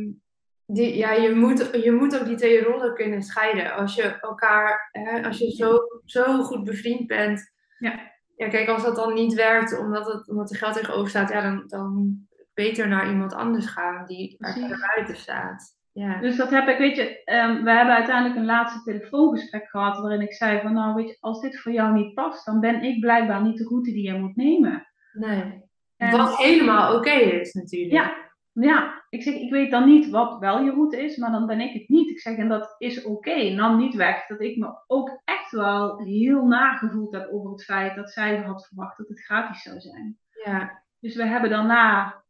die, 0.66 0.96
ja, 0.96 1.12
je, 1.12 1.34
moet, 1.34 1.70
je 1.82 1.92
moet 1.92 2.20
ook 2.20 2.26
die 2.26 2.36
twee 2.36 2.62
rollen 2.62 2.94
kunnen 2.94 3.22
scheiden. 3.22 3.74
Als 3.74 3.94
je 3.94 4.20
elkaar, 4.20 4.88
hè, 4.92 5.24
als 5.24 5.38
je 5.38 5.50
zo, 5.50 5.78
zo 6.04 6.42
goed 6.42 6.64
bevriend 6.64 7.06
bent. 7.06 7.52
Ja. 7.78 8.14
Ja, 8.36 8.48
kijk, 8.48 8.68
als 8.68 8.82
dat 8.82 8.96
dan 8.96 9.14
niet 9.14 9.34
werkt, 9.34 9.78
omdat, 9.78 10.12
het, 10.12 10.28
omdat 10.28 10.50
er 10.50 10.56
geld 10.56 10.74
tegenover 10.74 11.08
staat, 11.08 11.30
ja, 11.30 11.40
dan, 11.40 11.64
dan 11.66 12.18
beter 12.54 12.88
naar 12.88 13.08
iemand 13.08 13.32
anders 13.32 13.66
gaan 13.66 14.06
die 14.06 14.36
er 14.38 14.92
buiten 14.94 15.16
staat. 15.16 15.76
Ja. 15.92 16.20
Dus 16.20 16.36
dat 16.36 16.50
heb 16.50 16.68
ik, 16.68 16.78
weet 16.78 16.96
je, 16.96 17.02
um, 17.02 17.64
we 17.64 17.70
hebben 17.70 17.94
uiteindelijk 17.94 18.36
een 18.36 18.44
laatste 18.44 18.82
telefoongesprek 18.82 19.68
gehad 19.68 19.98
waarin 19.98 20.20
ik 20.20 20.32
zei 20.32 20.60
van, 20.60 20.72
nou 20.72 20.94
weet 20.94 21.08
je, 21.08 21.16
als 21.20 21.40
dit 21.40 21.60
voor 21.60 21.72
jou 21.72 21.92
niet 21.92 22.14
past, 22.14 22.46
dan 22.46 22.60
ben 22.60 22.82
ik 22.82 23.00
blijkbaar 23.00 23.42
niet 23.42 23.58
de 23.58 23.64
route 23.64 23.92
die 23.92 24.06
je 24.06 24.18
moet 24.18 24.36
nemen. 24.36 24.86
Nee. 25.12 25.65
Wat 25.96 26.36
helemaal 26.36 26.96
oké 26.96 27.10
is 27.10 27.52
natuurlijk. 27.52 27.92
Ja, 27.92 28.14
ja. 28.52 29.04
Ik 29.08 29.22
zeg, 29.22 29.34
ik 29.34 29.50
weet 29.50 29.70
dan 29.70 29.88
niet 29.88 30.10
wat 30.10 30.38
wel 30.38 30.60
je 30.60 30.70
route 30.70 31.02
is, 31.02 31.16
maar 31.16 31.30
dan 31.30 31.46
ben 31.46 31.60
ik 31.60 31.72
het 31.72 31.88
niet. 31.88 32.10
Ik 32.10 32.20
zeg, 32.20 32.36
en 32.36 32.48
dat 32.48 32.74
is 32.78 33.04
oké. 33.04 33.08
Okay. 33.30 33.54
Nam 33.54 33.78
niet 33.78 33.94
weg 33.94 34.26
dat 34.26 34.40
ik 34.40 34.56
me 34.56 34.82
ook 34.86 35.20
echt 35.24 35.50
wel 35.50 35.98
heel 35.98 36.46
nagevoeld 36.46 37.12
heb 37.12 37.28
over 37.32 37.50
het 37.50 37.64
feit 37.64 37.96
dat 37.96 38.10
zij 38.10 38.36
had 38.36 38.66
verwacht 38.66 38.98
dat 38.98 39.08
het 39.08 39.24
gratis 39.24 39.62
zou 39.62 39.80
zijn. 39.80 40.18
Ja. 40.44 40.82
Dus 41.00 41.14
we 41.14 41.24
hebben 41.24 41.50
daarna 41.50 42.22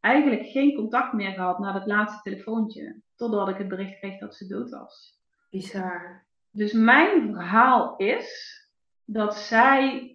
eigenlijk 0.00 0.46
geen 0.46 0.74
contact 0.74 1.12
meer 1.12 1.32
gehad 1.32 1.58
na 1.58 1.72
dat 1.72 1.86
laatste 1.86 2.30
telefoontje. 2.30 3.00
Totdat 3.16 3.48
ik 3.48 3.56
het 3.56 3.68
bericht 3.68 3.98
kreeg 3.98 4.18
dat 4.18 4.34
ze 4.34 4.46
dood 4.46 4.70
was. 4.70 5.18
Bizar. 5.50 6.24
Dus 6.50 6.72
mijn 6.72 7.34
verhaal 7.34 7.96
is 7.96 8.58
dat 9.04 9.36
zij 9.36 10.09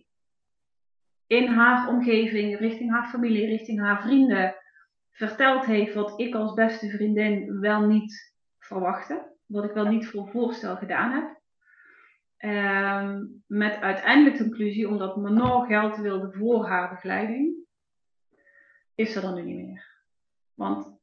in 1.28 1.48
haar 1.48 1.88
omgeving, 1.88 2.60
richting 2.60 2.92
haar 2.92 3.10
familie, 3.10 3.46
richting 3.46 3.80
haar 3.80 4.02
vrienden, 4.02 4.56
verteld 5.12 5.66
heeft 5.66 5.94
wat 5.94 6.20
ik 6.20 6.36
als 6.36 6.54
beste 6.54 6.90
vriendin 6.90 7.60
wel 7.60 7.82
niet 7.82 8.34
verwachtte. 8.60 9.34
Wat 9.46 9.64
ik 9.64 9.72
wel 9.72 9.86
niet 9.86 10.08
voor 10.08 10.30
voorstel 10.30 10.76
gedaan 10.76 11.12
heb. 11.12 11.44
Um, 12.38 13.44
met 13.48 13.76
uiteindelijk 13.76 14.38
de 14.38 14.44
conclusie, 14.44 14.88
omdat 14.88 15.18
Manon 15.18 15.66
geld 15.66 15.98
wilde 15.98 16.32
voor 16.32 16.68
haar 16.68 16.90
begeleiding, 16.90 17.56
is 18.96 19.16
er 19.16 19.22
dan 19.22 19.36
nu 19.36 19.42
niet 19.42 19.68
meer. 19.68 19.86
Want 20.54 21.00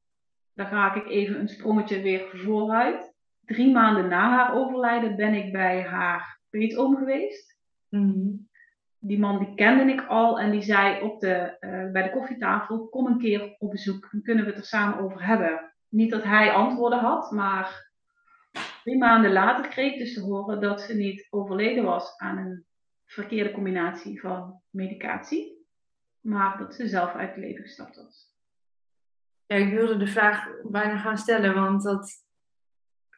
dan 0.55 0.67
ga 0.67 0.95
ik 0.95 1.07
even 1.07 1.41
een 1.41 1.49
sprongetje 1.49 2.03
weer 2.03 2.31
vooruit. 2.33 3.15
Drie 3.45 3.73
maanden 3.73 4.09
na 4.09 4.31
haar 4.31 4.55
overlijden 4.55 5.17
ben 5.17 5.35
ik 5.35 5.53
bij 5.53 5.83
haar 5.83 6.41
peetoom 6.51 6.97
geweest. 6.97 7.59
Mm 7.89 8.51
die 9.05 9.19
man 9.19 9.38
die 9.38 9.55
kende 9.55 9.93
ik 9.93 10.07
al 10.07 10.41
en 10.41 10.51
die 10.51 10.62
zei 10.62 11.03
op 11.03 11.21
de, 11.21 11.57
uh, 11.61 11.93
bij 11.93 12.03
de 12.03 12.11
koffietafel, 12.11 12.88
kom 12.88 13.07
een 13.07 13.19
keer 13.19 13.57
op 13.59 13.71
bezoek, 13.71 14.09
dan 14.12 14.23
kunnen 14.23 14.45
we 14.45 14.51
het 14.51 14.59
er 14.59 14.67
samen 14.67 14.99
over 14.99 15.27
hebben. 15.27 15.73
Niet 15.88 16.11
dat 16.11 16.23
hij 16.23 16.53
antwoorden 16.53 16.99
had, 16.99 17.31
maar 17.31 17.91
drie 18.85 18.99
maanden 18.99 19.33
later 19.33 19.71
kreeg 19.71 19.93
ik 19.93 19.99
dus 19.99 20.15
te 20.15 20.21
horen 20.21 20.61
dat 20.61 20.81
ze 20.81 20.95
niet 20.95 21.27
overleden 21.31 21.85
was 21.85 22.17
aan 22.17 22.38
een 22.38 22.67
verkeerde 23.07 23.53
combinatie 23.53 24.21
van 24.21 24.61
medicatie, 24.71 25.67
maar 26.21 26.59
dat 26.59 26.75
ze 26.75 26.88
zelf 26.88 27.15
uit 27.15 27.29
het 27.29 27.38
leven 27.38 27.62
gestapt 27.62 27.97
was. 27.97 28.31
Ja, 29.47 29.57
ik 29.57 29.73
wilde 29.73 29.97
de 29.97 30.07
vraag 30.07 30.49
bijna 30.62 30.99
gaan 30.99 31.19
stellen, 31.19 31.55
want 31.55 31.83
dat 31.83 32.12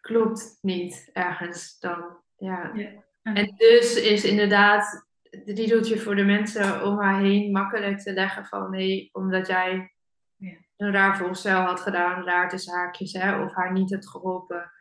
klopt 0.00 0.58
niet 0.60 1.10
ergens 1.12 1.78
dan. 1.78 2.16
Ja. 2.36 2.70
ja. 2.74 3.02
En 3.22 3.54
dus 3.56 3.94
is 3.94 4.24
inderdaad 4.24 5.12
het 5.44 5.58
riedeltje 5.58 5.98
voor 5.98 6.14
de 6.14 6.24
mensen 6.24 6.84
om 6.84 7.00
haar 7.00 7.20
heen 7.20 7.52
makkelijk 7.52 7.98
te 7.98 8.12
leggen 8.12 8.44
van 8.44 8.70
nee, 8.70 9.08
omdat 9.12 9.46
jij 9.46 9.94
ja. 10.36 10.56
een 10.76 10.92
raar 10.92 11.16
voorstel 11.16 11.60
had 11.60 11.80
gedaan, 11.80 12.24
raar 12.24 12.48
tussen 12.48 12.74
haakjes, 12.74 13.12
hè, 13.12 13.42
of 13.42 13.54
haar 13.54 13.72
niet 13.72 13.90
hebt 13.90 14.08
geholpen, 14.08 14.72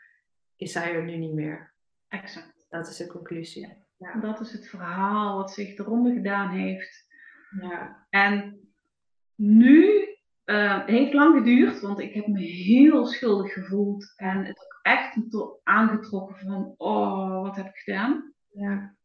is 0.55 0.71
zij 0.71 0.95
er 0.95 1.03
nu 1.03 1.17
niet 1.17 1.33
meer. 1.33 1.73
Exact. 2.07 2.65
Dat 2.69 2.87
is 2.87 2.97
de 2.97 3.07
conclusie. 3.07 3.83
Ja. 3.97 4.19
Dat 4.19 4.39
is 4.39 4.51
het 4.51 4.67
verhaal 4.67 5.37
wat 5.37 5.51
zich 5.51 5.77
eronder 5.77 6.13
gedaan 6.13 6.49
heeft. 6.49 7.07
Ja. 7.61 8.05
En 8.09 8.59
nu 9.35 10.07
uh, 10.45 10.85
heeft 10.85 11.13
lang 11.13 11.37
geduurd, 11.37 11.79
want 11.79 11.99
ik 11.99 12.13
heb 12.13 12.27
me 12.27 12.39
heel 12.41 13.05
schuldig 13.05 13.53
gevoeld. 13.53 14.13
En 14.15 14.45
het 14.45 14.63
ook 14.63 14.79
echt 14.81 15.17
aangetrokken 15.63 16.37
van, 16.37 16.73
oh, 16.77 17.41
wat 17.41 17.55
heb 17.55 17.65
ik 17.65 17.77
gedaan? 17.77 18.33
Ja. 18.51 18.95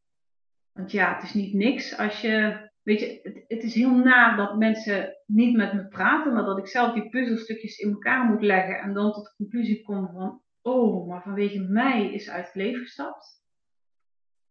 Want 0.79 0.91
ja, 0.91 1.14
het 1.14 1.23
is 1.23 1.35
niet 1.35 1.55
niks 1.55 1.97
als 1.97 2.21
je 2.21 2.67
weet 2.83 3.01
je, 3.01 3.21
het, 3.23 3.45
het, 3.49 3.62
is 3.62 3.75
heel 3.75 3.95
naar 3.95 4.37
dat 4.37 4.59
mensen 4.59 5.17
niet 5.27 5.57
met 5.57 5.73
me 5.73 5.88
praten, 5.88 6.33
maar 6.33 6.45
dat 6.45 6.59
ik 6.59 6.67
zelf 6.67 6.95
die 6.95 7.09
puzzelstukjes 7.09 7.79
in 7.79 7.91
elkaar 7.91 8.25
moet 8.25 8.43
leggen 8.43 8.79
en 8.79 8.93
dan 8.93 9.12
tot 9.12 9.25
de 9.25 9.35
conclusie 9.37 9.83
kom 9.83 10.11
van, 10.12 10.43
oh, 10.62 11.09
maar 11.09 11.23
vanwege 11.23 11.59
mij 11.59 12.12
is 12.12 12.31
uit 12.31 12.47
het 12.47 12.55
leven 12.55 12.81
gestapt. 12.81 13.43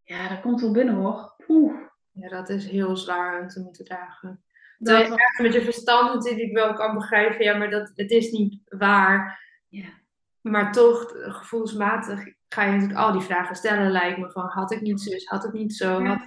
Ja, 0.03 0.29
dat 0.29 0.41
komt 0.41 0.61
wel 0.61 0.71
binnen 0.71 0.95
hoor. 0.95 1.33
Poeh. 1.45 1.81
Ja, 2.11 2.29
dat 2.29 2.49
is 2.49 2.69
heel 2.69 2.97
zwaar 2.97 3.41
om 3.41 3.47
te 3.47 3.61
moeten 3.61 3.85
dragen. 3.85 4.43
Dat 4.77 5.01
je 5.01 5.09
was... 5.09 5.39
met 5.41 5.53
je 5.53 5.61
verstand 5.61 6.13
natuurlijk 6.13 6.53
wel 6.53 6.73
kan 6.73 6.93
begrijpen, 6.93 7.45
ja, 7.45 7.57
maar 7.57 7.69
dat, 7.69 7.91
het 7.95 8.11
is 8.11 8.31
niet 8.31 8.61
waar. 8.65 9.45
Ja. 9.67 9.89
Maar 10.41 10.71
toch, 10.71 11.11
gevoelsmatig 11.15 12.36
ga 12.49 12.63
je 12.63 12.71
natuurlijk 12.71 12.99
al 12.99 13.11
die 13.11 13.21
vragen 13.21 13.55
stellen, 13.55 13.91
lijkt 13.91 14.17
me 14.17 14.31
van, 14.31 14.45
had 14.47 14.71
ik 14.71 14.81
niet 14.81 15.01
zus, 15.01 15.25
had 15.25 15.45
ik 15.45 15.53
niet 15.53 15.73
zo, 15.75 16.03
had, 16.05 16.19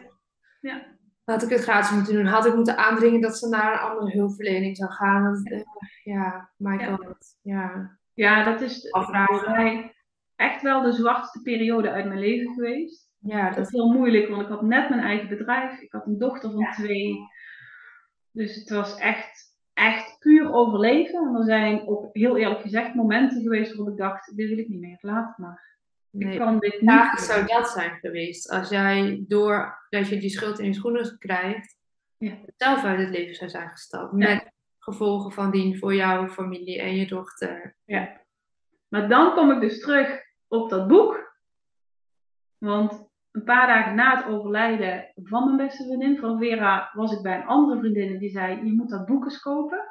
ja. 0.61 0.83
had 1.25 1.43
ik 1.43 1.49
het 1.49 1.61
gratis 1.63 1.91
moeten 1.91 2.15
doen, 2.15 2.27
had 2.27 2.47
ik 2.47 2.55
moeten 2.55 2.77
aandringen 2.77 3.21
dat 3.21 3.39
ze 3.39 3.49
naar 3.49 3.73
een 3.73 3.89
andere 3.91 4.11
hulpverlening 4.17 4.77
zou 4.77 4.91
gaan. 4.91 5.23
Dat, 5.33 5.53
uh, 5.53 5.61
ja, 6.05 6.51
my 6.57 6.79
Ja. 6.79 6.97
god, 6.97 7.37
ja. 7.43 7.99
Ja, 8.15 8.45
dat 8.45 8.61
is 8.61 8.93
Afvragen. 8.93 9.39
voor 9.39 9.51
mij 9.51 9.95
echt 10.37 10.63
wel 10.63 10.83
de 10.83 10.93
zwartste 10.93 11.43
periode 11.43 11.91
uit 11.91 12.07
mijn 12.07 12.19
leven 12.21 12.53
geweest. 12.55 13.09
Ja, 13.19 13.47
Dat 13.47 13.57
dat 13.57 13.67
is 13.67 13.73
heel 13.73 13.93
moeilijk, 13.93 14.29
want 14.29 14.43
ik 14.43 14.49
had 14.49 14.63
net 14.63 14.89
mijn 14.89 15.01
eigen 15.03 15.29
bedrijf. 15.29 15.81
Ik 15.81 15.93
had 15.93 16.07
een 16.07 16.19
dochter 16.19 16.51
van 16.51 16.61
Ja. 16.61 16.71
twee. 16.71 17.19
Dus 18.33 18.55
het 18.55 18.71
was 18.71 18.97
echt, 18.97 19.57
echt 19.73 20.17
puur 20.19 20.53
overleven. 20.53 21.27
En 21.29 21.35
er 21.37 21.45
zijn 21.45 21.87
ook 21.89 22.09
heel 22.13 22.37
eerlijk 22.37 22.61
gezegd 22.61 22.95
momenten 22.95 23.43
geweest 23.43 23.75
waarop 23.77 23.93
ik 23.95 23.99
dacht, 24.01 24.37
dit 24.37 24.49
wil 24.49 24.59
ik 24.59 24.69
niet 24.69 24.81
meer, 24.81 24.99
laat 25.01 25.27
het 25.29 25.39
maar. 25.39 25.69
Nee. 26.11 26.33
Ik 26.33 26.39
kan 26.39 26.59
dit 26.59 26.81
niet 26.81 27.13
zou 27.17 27.47
dat 27.47 27.69
zijn 27.69 27.99
geweest. 28.01 28.51
Als 28.51 28.69
jij 28.69 29.25
door 29.29 29.87
dat 29.89 30.09
je 30.09 30.19
die 30.19 30.31
schuld 30.31 30.59
in 30.59 30.65
je 30.67 30.75
schoenen 30.75 31.19
krijgt, 31.19 31.77
Ja. 32.19 32.37
zelf 32.57 32.85
uit 32.85 32.99
het 32.99 33.09
leven 33.09 33.35
zou 33.35 33.51
zijn 33.51 33.71
gestapt. 33.71 34.13
Ja. 34.17 34.29
Met 34.35 34.53
gevolgen 34.79 35.33
van 35.33 35.51
dien 35.51 35.79
voor 35.79 35.95
jouw 35.95 36.29
familie 36.29 36.81
en 36.81 36.97
je 36.97 37.07
dochter. 37.07 37.77
Maar 38.89 39.09
dan 39.09 39.35
kom 39.35 39.51
ik 39.51 39.61
dus 39.61 39.81
terug 39.81 40.23
op 40.49 40.71
dat 40.71 40.89
boek. 40.89 41.35
Want 42.59 43.09
een 43.31 43.45
paar 43.45 43.67
dagen 43.67 43.95
na 43.95 44.17
het 44.17 44.27
overlijden 44.27 45.13
van 45.15 45.45
mijn 45.45 45.57
beste 45.57 45.85
vriendin, 45.85 46.19
van 46.19 46.39
Vera, 46.39 46.91
was 46.93 47.13
ik 47.13 47.23
bij 47.23 47.37
een 47.37 47.47
andere 47.47 47.79
vriendin 47.79 48.13
en 48.13 48.19
die 48.19 48.31
zei, 48.31 48.65
je 48.65 48.73
moet 48.73 48.91
dat 48.91 49.07
boek 49.07 49.25
eens 49.25 49.41
kopen. 49.41 49.85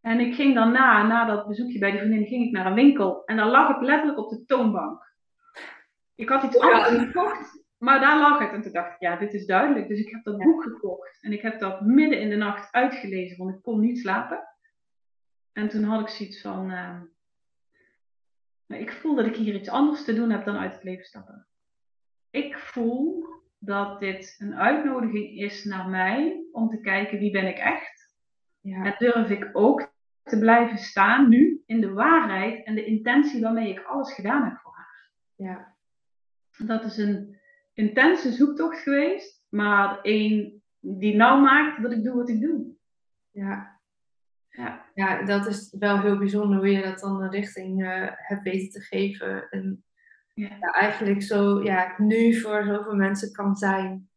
En 0.00 0.20
ik 0.20 0.34
ging 0.34 0.54
daarna, 0.54 1.06
na 1.06 1.24
dat 1.24 1.46
bezoekje 1.48 1.78
bij 1.78 1.90
die 1.90 2.00
vriendin, 2.00 2.26
ging 2.26 2.44
ik 2.46 2.52
naar 2.52 2.66
een 2.66 2.74
winkel. 2.74 3.22
En 3.24 3.36
daar 3.36 3.46
lag 3.46 3.68
het 3.68 3.80
letterlijk 3.82 4.18
op 4.18 4.30
de 4.30 4.44
toonbank. 4.44 5.13
Ik 6.14 6.28
had 6.28 6.42
iets 6.42 6.58
anders 6.58 6.88
gekocht, 6.88 7.64
maar 7.78 8.00
daar 8.00 8.18
lag 8.18 8.38
het. 8.38 8.52
En 8.52 8.62
toen 8.62 8.72
dacht 8.72 8.94
ik, 8.94 9.00
ja, 9.00 9.16
dit 9.16 9.34
is 9.34 9.46
duidelijk. 9.46 9.88
Dus 9.88 9.98
ik 9.98 10.10
heb 10.10 10.24
dat 10.24 10.38
boek 10.38 10.62
gekocht. 10.62 11.22
En 11.22 11.32
ik 11.32 11.42
heb 11.42 11.60
dat 11.60 11.80
midden 11.80 12.20
in 12.20 12.28
de 12.28 12.36
nacht 12.36 12.72
uitgelezen, 12.72 13.36
want 13.36 13.54
ik 13.56 13.62
kon 13.62 13.80
niet 13.80 13.98
slapen. 13.98 14.48
En 15.52 15.68
toen 15.68 15.82
had 15.82 16.00
ik 16.00 16.08
zoiets 16.08 16.40
van, 16.40 16.70
ehm, 16.70 17.02
maar 18.66 18.78
ik 18.78 18.92
voel 18.92 19.14
dat 19.14 19.26
ik 19.26 19.36
hier 19.36 19.54
iets 19.54 19.68
anders 19.68 20.04
te 20.04 20.14
doen 20.14 20.30
heb 20.30 20.44
dan 20.44 20.56
uit 20.56 20.74
het 20.74 20.82
leven 20.82 21.04
stappen. 21.04 21.46
Ik 22.30 22.58
voel 22.58 23.26
dat 23.58 24.00
dit 24.00 24.36
een 24.38 24.54
uitnodiging 24.54 25.38
is 25.38 25.64
naar 25.64 25.88
mij 25.88 26.44
om 26.52 26.68
te 26.68 26.80
kijken 26.80 27.18
wie 27.18 27.30
ben 27.30 27.46
ik 27.46 27.58
echt. 27.58 28.14
Ja, 28.60 28.84
En 28.84 28.94
durf 28.98 29.30
ik 29.30 29.50
ook 29.52 29.92
te 30.22 30.38
blijven 30.38 30.78
staan 30.78 31.28
nu 31.28 31.62
in 31.66 31.80
de 31.80 31.92
waarheid 31.92 32.64
en 32.64 32.74
de 32.74 32.84
intentie 32.84 33.40
waarmee 33.42 33.70
ik 33.70 33.84
alles 33.84 34.14
gedaan 34.14 34.44
heb 34.44 34.58
voor 34.58 34.72
haar. 34.74 35.10
ja, 35.34 35.73
Dat 36.58 36.84
is 36.84 36.96
een 36.96 37.38
intense 37.72 38.32
zoektocht 38.32 38.78
geweest, 38.78 39.44
maar 39.48 40.00
één 40.00 40.62
die 40.80 41.16
nou 41.16 41.40
maakt 41.40 41.82
dat 41.82 41.92
ik 41.92 42.04
doe 42.04 42.14
wat 42.14 42.28
ik 42.28 42.40
doe. 42.40 42.76
ja. 43.30 43.72
Ja, 44.48 44.84
Ja, 44.94 45.22
dat 45.22 45.46
is 45.46 45.74
wel 45.78 46.00
heel 46.00 46.18
bijzonder 46.18 46.58
hoe 46.58 46.70
je 46.70 46.82
dat 46.82 46.98
dan 46.98 47.22
een 47.22 47.30
richting 47.30 47.84
eh, 47.84 48.10
hebt 48.12 48.42
weten 48.42 48.70
te 48.70 48.80
geven. 48.80 49.48
En 49.50 49.84
Ja. 50.34 50.48
ja, 50.60 50.72
eigenlijk 50.72 51.22
zo 51.22 51.62
ja, 51.62 51.94
nu 51.96 52.40
voor 52.40 52.64
zoveel 52.64 52.94
mensen 52.94 53.32
kan 53.32 53.56
zijn. 53.56 54.08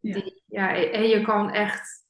Ja. 0.00 0.14
Die, 0.14 0.42
ja, 0.46 0.74
en 0.74 1.08
je 1.08 1.22
kan 1.22 1.52
echt, 1.52 2.06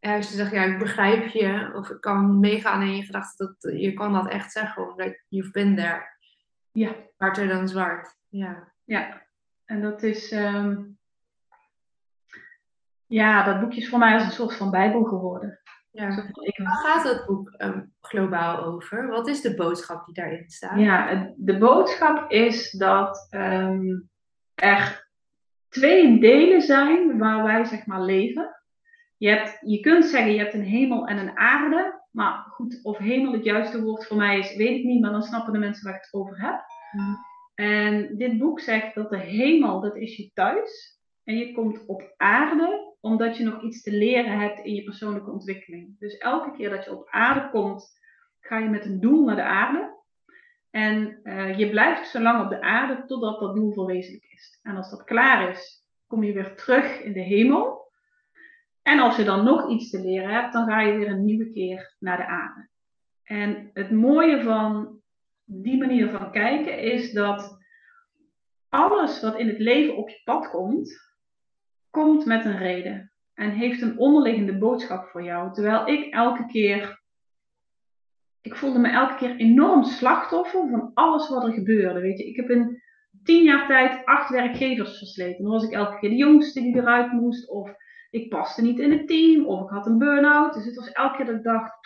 als 0.00 0.28
je 0.28 0.36
zegt, 0.36 0.52
ja, 0.52 0.64
ik 0.64 0.78
begrijp 0.78 1.26
je, 1.26 1.72
of 1.74 1.90
ik 1.90 2.00
kan 2.00 2.40
meegaan 2.40 2.82
in 2.82 2.96
je 2.96 3.02
gedachten, 3.02 3.56
dat, 3.58 3.80
je 3.80 3.92
kan 3.92 4.12
dat 4.12 4.28
echt 4.28 4.52
zeggen, 4.52 4.90
omdat 4.90 5.24
you've 5.28 5.50
been 5.50 5.76
there. 5.76 6.02
ja, 6.72 6.96
Harder 7.16 7.48
dan 7.48 7.68
zwart. 7.68 8.16
Ja, 8.28 8.73
ja. 8.84 9.22
En 9.64 9.82
dat 9.82 10.02
is, 10.02 10.30
ehm, 10.30 10.82
ja, 13.06 13.44
dat 13.44 13.60
boekje 13.60 13.80
is 13.80 13.88
voor 13.88 13.98
mij 13.98 14.14
als 14.14 14.24
een 14.24 14.30
soort 14.30 14.56
van 14.56 14.70
bijbel 14.70 15.04
geworden. 15.04 15.58
Ja. 15.90 16.30
Waar 16.56 16.76
gaat 16.76 17.04
het 17.04 17.26
boek 17.26 17.50
ehm, 17.50 17.82
globaal 18.00 18.64
over? 18.64 19.08
Wat 19.08 19.28
is 19.28 19.40
de 19.40 19.54
boodschap 19.54 20.04
die 20.04 20.14
daarin 20.14 20.50
staat? 20.50 20.78
Ja, 20.78 21.32
de 21.36 21.58
boodschap 21.58 22.30
is 22.30 22.70
dat 22.70 23.26
ehm, 23.30 24.00
er 24.54 25.08
twee 25.68 26.20
delen 26.20 26.62
zijn 26.62 27.18
waar 27.18 27.42
wij 27.42 27.64
zeg 27.64 27.86
maar 27.86 28.00
leven. 28.00 28.62
Je, 29.16 29.28
hebt, 29.28 29.58
je 29.60 29.80
kunt 29.80 30.04
zeggen 30.04 30.32
je 30.32 30.38
hebt 30.38 30.54
een 30.54 30.64
hemel 30.64 31.06
en 31.06 31.18
een 31.18 31.38
aarde. 31.38 32.02
Maar 32.10 32.44
goed, 32.48 32.80
of 32.82 32.98
hemel 32.98 33.32
het 33.32 33.44
juiste 33.44 33.82
woord 33.82 34.06
voor 34.06 34.16
mij 34.16 34.38
is, 34.38 34.56
weet 34.56 34.78
ik 34.78 34.84
niet. 34.84 35.00
Maar 35.00 35.10
dan 35.10 35.22
snappen 35.22 35.52
de 35.52 35.58
mensen 35.58 35.84
waar 35.84 35.94
ik 35.94 36.02
het 36.02 36.14
over 36.14 36.40
heb. 36.40 36.64
Mhm. 36.92 37.14
En 37.54 38.16
dit 38.16 38.38
boek 38.38 38.60
zegt 38.60 38.94
dat 38.94 39.10
de 39.10 39.18
hemel, 39.18 39.80
dat 39.80 39.96
is 39.96 40.16
je 40.16 40.30
thuis. 40.34 40.98
En 41.24 41.36
je 41.36 41.52
komt 41.52 41.86
op 41.86 42.14
aarde 42.16 42.92
omdat 43.00 43.36
je 43.36 43.44
nog 43.44 43.62
iets 43.62 43.82
te 43.82 43.90
leren 43.90 44.38
hebt 44.38 44.64
in 44.64 44.74
je 44.74 44.84
persoonlijke 44.84 45.30
ontwikkeling. 45.30 45.98
Dus 45.98 46.16
elke 46.16 46.56
keer 46.56 46.70
dat 46.70 46.84
je 46.84 46.96
op 46.96 47.08
aarde 47.10 47.50
komt, 47.50 48.00
ga 48.40 48.58
je 48.58 48.68
met 48.68 48.84
een 48.84 49.00
doel 49.00 49.24
naar 49.24 49.36
de 49.36 49.42
aarde. 49.42 49.94
En 50.70 51.20
eh, 51.22 51.58
je 51.58 51.70
blijft 51.70 52.08
zo 52.08 52.20
lang 52.20 52.44
op 52.44 52.50
de 52.50 52.60
aarde 52.60 53.04
totdat 53.06 53.40
dat 53.40 53.54
doel 53.54 53.72
verwezenlijk 53.72 54.24
is. 54.32 54.58
En 54.62 54.76
als 54.76 54.90
dat 54.90 55.04
klaar 55.04 55.50
is, 55.50 55.84
kom 56.06 56.24
je 56.24 56.32
weer 56.32 56.56
terug 56.56 57.00
in 57.00 57.12
de 57.12 57.20
hemel. 57.20 57.92
En 58.82 58.98
als 58.98 59.16
je 59.16 59.24
dan 59.24 59.44
nog 59.44 59.70
iets 59.70 59.90
te 59.90 60.00
leren 60.00 60.30
hebt, 60.30 60.52
dan 60.52 60.66
ga 60.66 60.80
je 60.80 60.98
weer 60.98 61.08
een 61.08 61.24
nieuwe 61.24 61.50
keer 61.50 61.94
naar 61.98 62.16
de 62.16 62.26
aarde. 62.26 62.68
En 63.22 63.70
het 63.72 63.90
mooie 63.90 64.42
van 64.42 65.00
die 65.44 65.78
manier 65.78 66.10
van 66.10 66.32
kijken 66.32 66.78
is 66.78 67.12
dat 67.12 67.58
alles 68.68 69.20
wat 69.20 69.38
in 69.38 69.48
het 69.48 69.58
leven 69.58 69.96
op 69.96 70.08
je 70.08 70.20
pad 70.24 70.50
komt, 70.50 71.12
komt 71.90 72.24
met 72.24 72.44
een 72.44 72.58
reden. 72.58 73.12
En 73.34 73.50
heeft 73.50 73.82
een 73.82 73.98
onderliggende 73.98 74.58
boodschap 74.58 75.08
voor 75.08 75.22
jou. 75.22 75.52
Terwijl 75.52 75.88
ik 75.88 76.12
elke 76.12 76.46
keer 76.46 77.02
ik 78.44 78.56
voelde 78.56 78.78
me 78.78 78.88
elke 78.88 79.14
keer 79.14 79.36
enorm 79.36 79.84
slachtoffer 79.84 80.68
van 80.68 80.90
alles 80.94 81.28
wat 81.28 81.44
er 81.44 81.52
gebeurde. 81.52 82.00
Weet 82.00 82.18
je, 82.18 82.24
ik 82.24 82.36
heb 82.36 82.50
in 82.50 82.82
tien 83.22 83.42
jaar 83.42 83.66
tijd 83.66 84.04
acht 84.04 84.30
werkgevers 84.30 84.98
versleten. 84.98 85.42
Dan 85.42 85.52
was 85.52 85.64
ik 85.64 85.72
elke 85.72 85.98
keer 85.98 86.10
de 86.10 86.16
jongste 86.16 86.60
die 86.60 86.76
eruit 86.76 87.12
moest, 87.12 87.50
of 87.50 87.70
ik 88.10 88.28
paste 88.28 88.62
niet 88.62 88.78
in 88.78 88.92
het 88.92 89.08
team, 89.08 89.46
of 89.46 89.62
ik 89.62 89.68
had 89.68 89.86
een 89.86 89.98
burn-out. 89.98 90.54
Dus 90.54 90.64
het 90.64 90.76
was 90.76 90.92
elke 90.92 91.16
keer 91.16 91.26
dat 91.26 91.34
ik 91.34 91.42
dacht. 91.42 91.78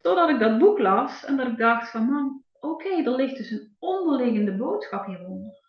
Totdat 0.00 0.28
ik 0.28 0.38
dat 0.38 0.58
boek 0.58 0.78
las 0.78 1.24
en 1.24 1.36
dat 1.36 1.46
ik 1.46 1.58
dacht 1.58 1.90
van 1.90 2.04
man, 2.04 2.42
oké, 2.60 2.88
er 2.88 3.14
ligt 3.14 3.36
dus 3.36 3.50
een 3.50 3.76
onderliggende 3.78 4.56
boodschap 4.56 5.06
hieronder. 5.06 5.66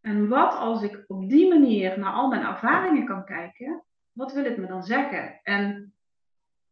En 0.00 0.28
wat 0.28 0.54
als 0.54 0.82
ik 0.82 1.04
op 1.06 1.28
die 1.28 1.48
manier 1.48 1.98
naar 1.98 2.12
al 2.12 2.28
mijn 2.28 2.46
ervaringen 2.46 3.06
kan 3.06 3.24
kijken, 3.24 3.84
wat 4.12 4.32
wil 4.32 4.44
het 4.44 4.56
me 4.56 4.66
dan 4.66 4.82
zeggen? 4.82 5.40
En 5.42 5.94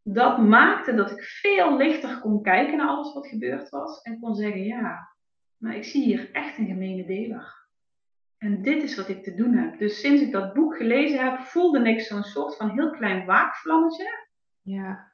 dat 0.02 0.38
maakte 0.38 0.94
dat 0.94 1.10
ik 1.10 1.22
veel 1.22 1.76
lichter 1.76 2.20
kon 2.20 2.42
kijken 2.42 2.76
naar 2.76 2.88
alles 2.88 3.14
wat 3.14 3.26
gebeurd 3.26 3.68
was. 3.68 4.02
En 4.02 4.20
kon 4.20 4.34
zeggen, 4.34 4.64
ja, 4.64 5.08
maar 5.56 5.76
ik 5.76 5.84
zie 5.84 6.04
hier 6.04 6.32
echt 6.32 6.58
een 6.58 6.66
gemene 6.66 7.04
deler. 7.06 7.66
En 8.38 8.62
dit 8.62 8.82
is 8.82 8.96
wat 8.96 9.08
ik 9.08 9.22
te 9.22 9.34
doen 9.34 9.54
heb. 9.54 9.78
Dus 9.78 10.00
sinds 10.00 10.22
ik 10.22 10.32
dat 10.32 10.54
boek 10.54 10.76
gelezen 10.76 11.24
heb, 11.24 11.40
voelde 11.40 11.88
ik 11.88 12.00
zo'n 12.00 12.22
soort 12.22 12.56
van 12.56 12.70
heel 12.70 12.90
klein 12.90 13.26
waakvlammetje. 13.26 14.26
Ja, 14.62 15.07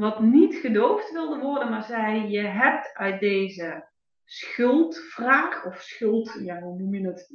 Wat 0.00 0.20
niet 0.20 0.54
gedoofd 0.54 1.12
wilde 1.12 1.38
worden, 1.38 1.70
maar 1.70 1.82
zei, 1.82 2.28
je 2.30 2.40
hebt 2.40 2.94
uit 2.94 3.20
deze 3.20 3.88
schuldvraag, 4.24 5.64
of 5.66 5.80
schuld, 5.80 6.40
ja, 6.42 6.60
hoe 6.60 6.78
noem 6.78 6.94
je 6.94 7.06
het? 7.06 7.34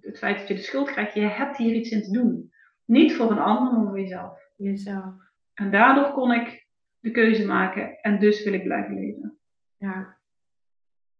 Het 0.00 0.18
feit 0.18 0.38
dat 0.38 0.48
je 0.48 0.54
de 0.54 0.60
schuld 0.60 0.90
krijgt, 0.90 1.14
je 1.14 1.20
hebt 1.20 1.56
hier 1.56 1.74
iets 1.74 1.90
in 1.90 2.02
te 2.02 2.10
doen. 2.10 2.52
Niet 2.84 3.14
voor 3.14 3.30
een 3.30 3.38
ander, 3.38 3.72
maar 3.72 3.86
voor 3.86 4.00
jezelf. 4.00 4.50
jezelf. 4.56 5.14
En 5.54 5.70
daardoor 5.70 6.12
kon 6.12 6.32
ik 6.32 6.66
de 6.98 7.10
keuze 7.10 7.46
maken 7.46 7.98
en 8.00 8.18
dus 8.18 8.44
wil 8.44 8.52
ik 8.52 8.62
blijven 8.62 8.94
leven. 8.94 9.38
Ja. 9.76 10.16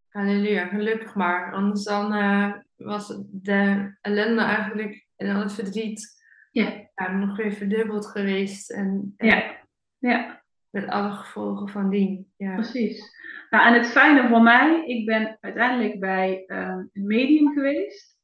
Halleluja, 0.08 0.66
gelukkig 0.66 1.14
maar. 1.14 1.52
Anders 1.52 1.84
dan 1.84 2.12
eh, 2.12 2.52
was 2.76 3.22
de 3.30 3.90
ellende 4.00 4.42
eigenlijk 4.42 5.06
en 5.16 5.26
dan 5.26 5.36
het 5.36 5.52
verdriet 5.52 6.22
Ja. 6.50 6.88
ja, 6.94 7.12
nog 7.12 7.36
weer 7.36 7.52
verdubbeld 7.52 8.06
geweest. 8.06 8.70
En, 8.70 9.14
en 9.16 9.26
Ja, 9.26 9.56
ja. 9.98 10.44
Met 10.80 10.88
alle 10.88 11.10
gevolgen 11.10 11.68
van 11.68 11.90
dien. 11.90 12.32
Ja. 12.36 12.54
Precies. 12.54 13.14
Nou, 13.50 13.66
en 13.66 13.74
het 13.74 13.86
fijne 13.86 14.28
voor 14.28 14.42
mij, 14.42 14.84
ik 14.86 15.06
ben 15.06 15.38
uiteindelijk 15.40 16.00
bij 16.00 16.44
ehm, 16.46 16.84
een 16.92 17.06
medium 17.06 17.52
geweest. 17.52 18.14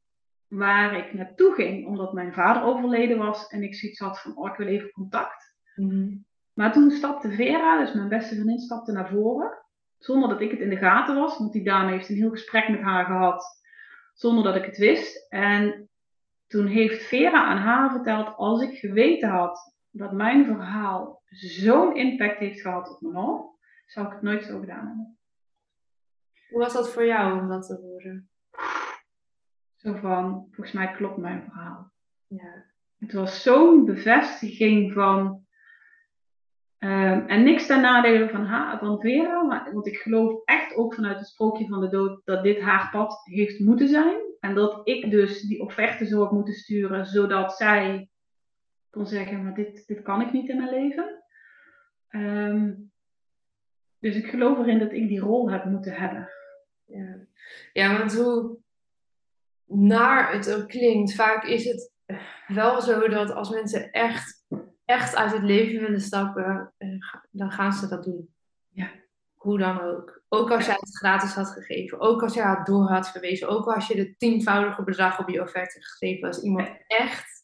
Waar 0.48 0.96
ik 0.96 1.12
naartoe 1.12 1.54
ging, 1.54 1.86
omdat 1.86 2.12
mijn 2.12 2.32
vader 2.32 2.62
overleden 2.62 3.18
was. 3.18 3.46
En 3.46 3.62
ik 3.62 3.74
zoiets 3.74 3.98
had 3.98 4.20
van, 4.20 4.36
oh, 4.36 4.50
ik 4.50 4.56
wil 4.56 4.66
even 4.66 4.90
contact. 4.90 5.56
Mhm. 5.76 6.16
Maar 6.54 6.72
toen 6.72 6.90
stapte 6.90 7.30
Vera, 7.30 7.78
dus 7.78 7.92
mijn 7.92 8.08
beste 8.08 8.34
vriendin, 8.34 8.58
stapte 8.58 8.92
naar 8.92 9.08
voren. 9.08 9.58
Zonder 9.98 10.28
dat 10.28 10.40
ik 10.40 10.50
het 10.50 10.60
in 10.60 10.70
de 10.70 10.76
gaten 10.76 11.14
was. 11.14 11.38
Want 11.38 11.52
die 11.52 11.64
dame 11.64 11.90
heeft 11.90 12.08
een 12.08 12.16
heel 12.16 12.30
gesprek 12.30 12.68
met 12.68 12.80
haar 12.80 13.04
gehad. 13.04 13.44
Zonder 14.14 14.44
dat 14.44 14.56
ik 14.56 14.64
het 14.64 14.76
wist. 14.76 15.26
En 15.28 15.88
toen 16.46 16.66
heeft 16.66 17.02
Vera 17.02 17.44
aan 17.44 17.58
haar 17.58 17.90
verteld, 17.90 18.36
als 18.36 18.62
ik 18.62 18.78
geweten 18.78 19.28
had 19.28 19.71
dat 19.92 20.12
mijn 20.12 20.44
verhaal 20.44 21.22
zo'n 21.28 21.96
impact 21.96 22.38
heeft 22.38 22.60
gehad 22.60 22.90
op 22.90 23.00
Manon, 23.00 23.50
zou 23.86 24.06
ik 24.06 24.12
het 24.12 24.22
nooit 24.22 24.44
zo 24.44 24.60
gedaan 24.60 24.86
hebben. 24.86 25.18
Hoe 26.48 26.60
was 26.60 26.72
dat 26.72 26.92
voor 26.92 27.06
jou 27.06 27.40
om 27.40 27.48
dat 27.48 27.66
te 27.66 27.74
horen? 27.74 28.30
Zo 29.76 29.94
van, 29.94 30.46
volgens 30.50 30.72
mij 30.72 30.92
klopt 30.92 31.16
mijn 31.16 31.42
verhaal. 31.42 31.92
Ja. 32.26 32.64
Het 32.98 33.12
was 33.12 33.42
zo'n 33.42 33.84
bevestiging 33.84 34.92
van, 34.92 35.46
ehm, 36.78 37.26
en 37.26 37.42
niks 37.42 37.66
ten 37.66 37.80
nadele 37.80 38.28
van, 38.28 38.44
haar, 38.44 38.78
van 38.78 39.00
Vera, 39.00 39.42
maar, 39.42 39.72
want 39.72 39.86
ik 39.86 39.96
geloof 39.96 40.44
echt 40.44 40.74
ook 40.74 40.94
vanuit 40.94 41.18
het 41.18 41.28
sprookje 41.28 41.66
van 41.66 41.80
de 41.80 41.88
dood 41.88 42.20
dat 42.24 42.42
dit 42.42 42.60
haar 42.60 42.90
pad 42.90 43.20
heeft 43.24 43.58
moeten 43.58 43.88
zijn. 43.88 44.20
En 44.40 44.54
dat 44.54 44.80
ik 44.88 45.10
dus 45.10 45.40
die 45.40 45.60
offerte 45.60 46.06
zou 46.06 46.34
moeten 46.34 46.54
sturen, 46.54 47.06
zodat 47.06 47.56
zij 47.56 48.10
kon 48.92 49.06
zeggen, 49.06 49.42
maar 49.42 49.54
dit, 49.54 49.86
dit 49.86 50.02
kan 50.02 50.20
ik 50.20 50.32
niet 50.32 50.48
in 50.48 50.56
mijn 50.56 50.70
leven. 50.70 51.22
Ehm, 52.08 52.72
dus 53.98 54.16
ik 54.16 54.26
geloof 54.26 54.58
erin 54.58 54.78
dat 54.78 54.92
ik 54.92 55.08
die 55.08 55.20
rol 55.20 55.50
heb 55.50 55.64
moeten 55.64 55.92
hebben. 55.92 56.28
Ja. 56.84 57.16
ja, 57.72 57.98
want 57.98 58.14
hoe 58.14 58.58
naar 59.66 60.32
het 60.32 60.54
ook 60.54 60.68
klinkt, 60.68 61.14
vaak 61.14 61.44
is 61.44 61.64
het 61.64 61.92
wel 62.46 62.80
zo 62.80 63.08
dat 63.08 63.30
als 63.30 63.50
mensen 63.50 63.90
echt, 63.90 64.46
echt 64.84 65.16
uit 65.16 65.32
het 65.32 65.42
leven 65.42 65.80
willen 65.80 66.00
stappen, 66.00 66.72
eh, 66.78 66.88
dan 67.30 67.50
gaan 67.50 67.72
ze 67.72 67.88
dat 67.88 68.04
doen. 68.04 68.34
Ja. 68.68 68.90
Hoe 69.34 69.58
dan 69.58 69.80
ook. 69.80 70.22
Ook 70.28 70.50
als 70.50 70.66
jij 70.66 70.76
het 70.78 70.96
gratis 70.96 71.34
had 71.34 71.48
gegeven, 71.48 72.00
ook 72.00 72.22
als 72.22 72.34
jij 72.34 72.50
het 72.50 72.66
door 72.66 72.88
had 72.88 73.10
verwezen, 73.10 73.48
ook 73.48 73.66
als 73.66 73.86
je 73.86 73.94
de 73.94 74.16
tienvoudige 74.16 74.82
bedrag 74.82 75.20
op 75.20 75.28
je 75.28 75.42
offerte 75.42 75.82
gegeven, 75.82 76.28
als 76.28 76.42
iemand 76.42 76.68
echt, 76.86 77.41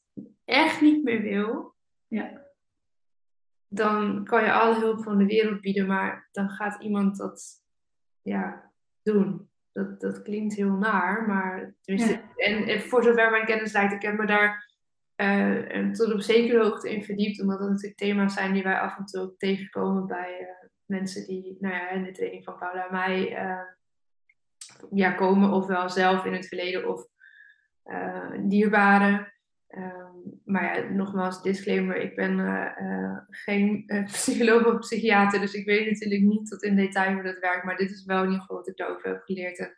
echt 0.48 0.80
niet 0.80 1.04
meer 1.04 1.22
wil, 1.22 1.74
Ja. 2.06 2.46
dan 3.68 4.24
kan 4.24 4.44
je 4.44 4.52
alle 4.52 4.78
hulp 4.78 5.02
van 5.02 5.18
de 5.18 5.26
wereld 5.26 5.60
bieden, 5.60 5.86
maar 5.86 6.28
dan 6.32 6.50
gaat 6.50 6.82
iemand 6.82 7.16
dat 7.16 7.64
ja, 8.22 8.72
doen. 9.02 9.50
Dat, 9.72 10.00
dat 10.00 10.22
klinkt 10.22 10.54
heel 10.54 10.76
naar, 10.76 11.26
maar 11.26 11.74
Ja. 11.82 12.20
en, 12.36 12.66
en 12.66 12.80
voor 12.80 13.02
zover 13.02 13.30
mijn 13.30 13.46
kennis 13.46 13.72
reikt, 13.72 13.92
ik 13.92 14.02
heb 14.02 14.18
me 14.18 14.26
daar 14.26 14.66
en 15.18 15.92
tot 15.92 16.12
op 16.12 16.20
zekere 16.20 16.62
hoogte 16.62 16.94
in 16.94 17.04
verdiept, 17.04 17.40
omdat 17.40 17.58
dat 17.58 17.68
natuurlijk 17.68 17.96
thema's 17.96 18.34
zijn 18.34 18.52
die 18.52 18.62
wij 18.62 18.78
af 18.78 18.98
en 18.98 19.04
toe 19.04 19.20
ook 19.20 19.38
tegenkomen 19.38 20.06
bij 20.06 20.38
eh, 20.40 20.68
mensen 20.86 21.26
die 21.26 21.56
nou 21.60 21.74
ja, 21.74 21.90
in 21.90 22.02
de 22.02 22.10
training 22.12 22.44
van 22.44 22.58
Paula 22.58 22.86
en 22.86 22.92
mij 22.92 23.36
eh, 23.36 23.60
ja, 24.90 25.12
komen, 25.12 25.50
ofwel 25.50 25.88
zelf 25.90 26.24
in 26.24 26.32
het 26.32 26.46
verleden 26.46 26.88
of 26.88 27.06
dierbaren. 28.40 29.32
Maar 30.44 30.78
ja, 30.78 30.88
nogmaals, 30.88 31.42
disclaimer, 31.42 31.96
ik 31.96 32.16
ben 32.16 32.40
eh, 32.40 32.78
eh, 32.78 33.18
geen 33.28 33.84
eh, 33.86 34.04
psycholoog 34.12 34.66
of 34.66 34.78
psychiater, 34.78 35.40
dus 35.40 35.54
ik 35.54 35.66
weet 35.66 35.90
natuurlijk 35.90 36.22
niet 36.22 36.48
tot 36.48 36.62
in 36.62 36.76
detail 36.76 37.12
hoe 37.14 37.22
dat 37.22 37.38
werkt, 37.38 37.64
maar 37.64 37.76
dit 37.76 37.90
is 37.90 38.04
wel 38.04 38.18
in 38.18 38.24
ieder 38.24 38.40
geval 38.40 38.56
wat 38.56 38.68
ik 38.68 38.76
daarover 38.76 39.08
heb 39.08 39.22
geleerd. 39.22 39.58
En, 39.58 39.76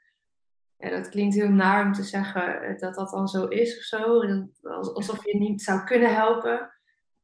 ja, 0.76 0.90
dat 0.90 1.08
klinkt 1.08 1.34
heel 1.34 1.50
naar 1.50 1.84
om 1.84 1.92
te 1.92 2.02
zeggen 2.02 2.76
dat 2.78 2.94
dat 2.94 3.10
dan 3.10 3.28
zo 3.28 3.46
is 3.46 3.78
of 3.78 3.82
zo, 3.82 4.20
alsof 4.62 5.24
je 5.24 5.38
niet 5.38 5.62
zou 5.62 5.84
kunnen 5.84 6.14
helpen. 6.14 6.58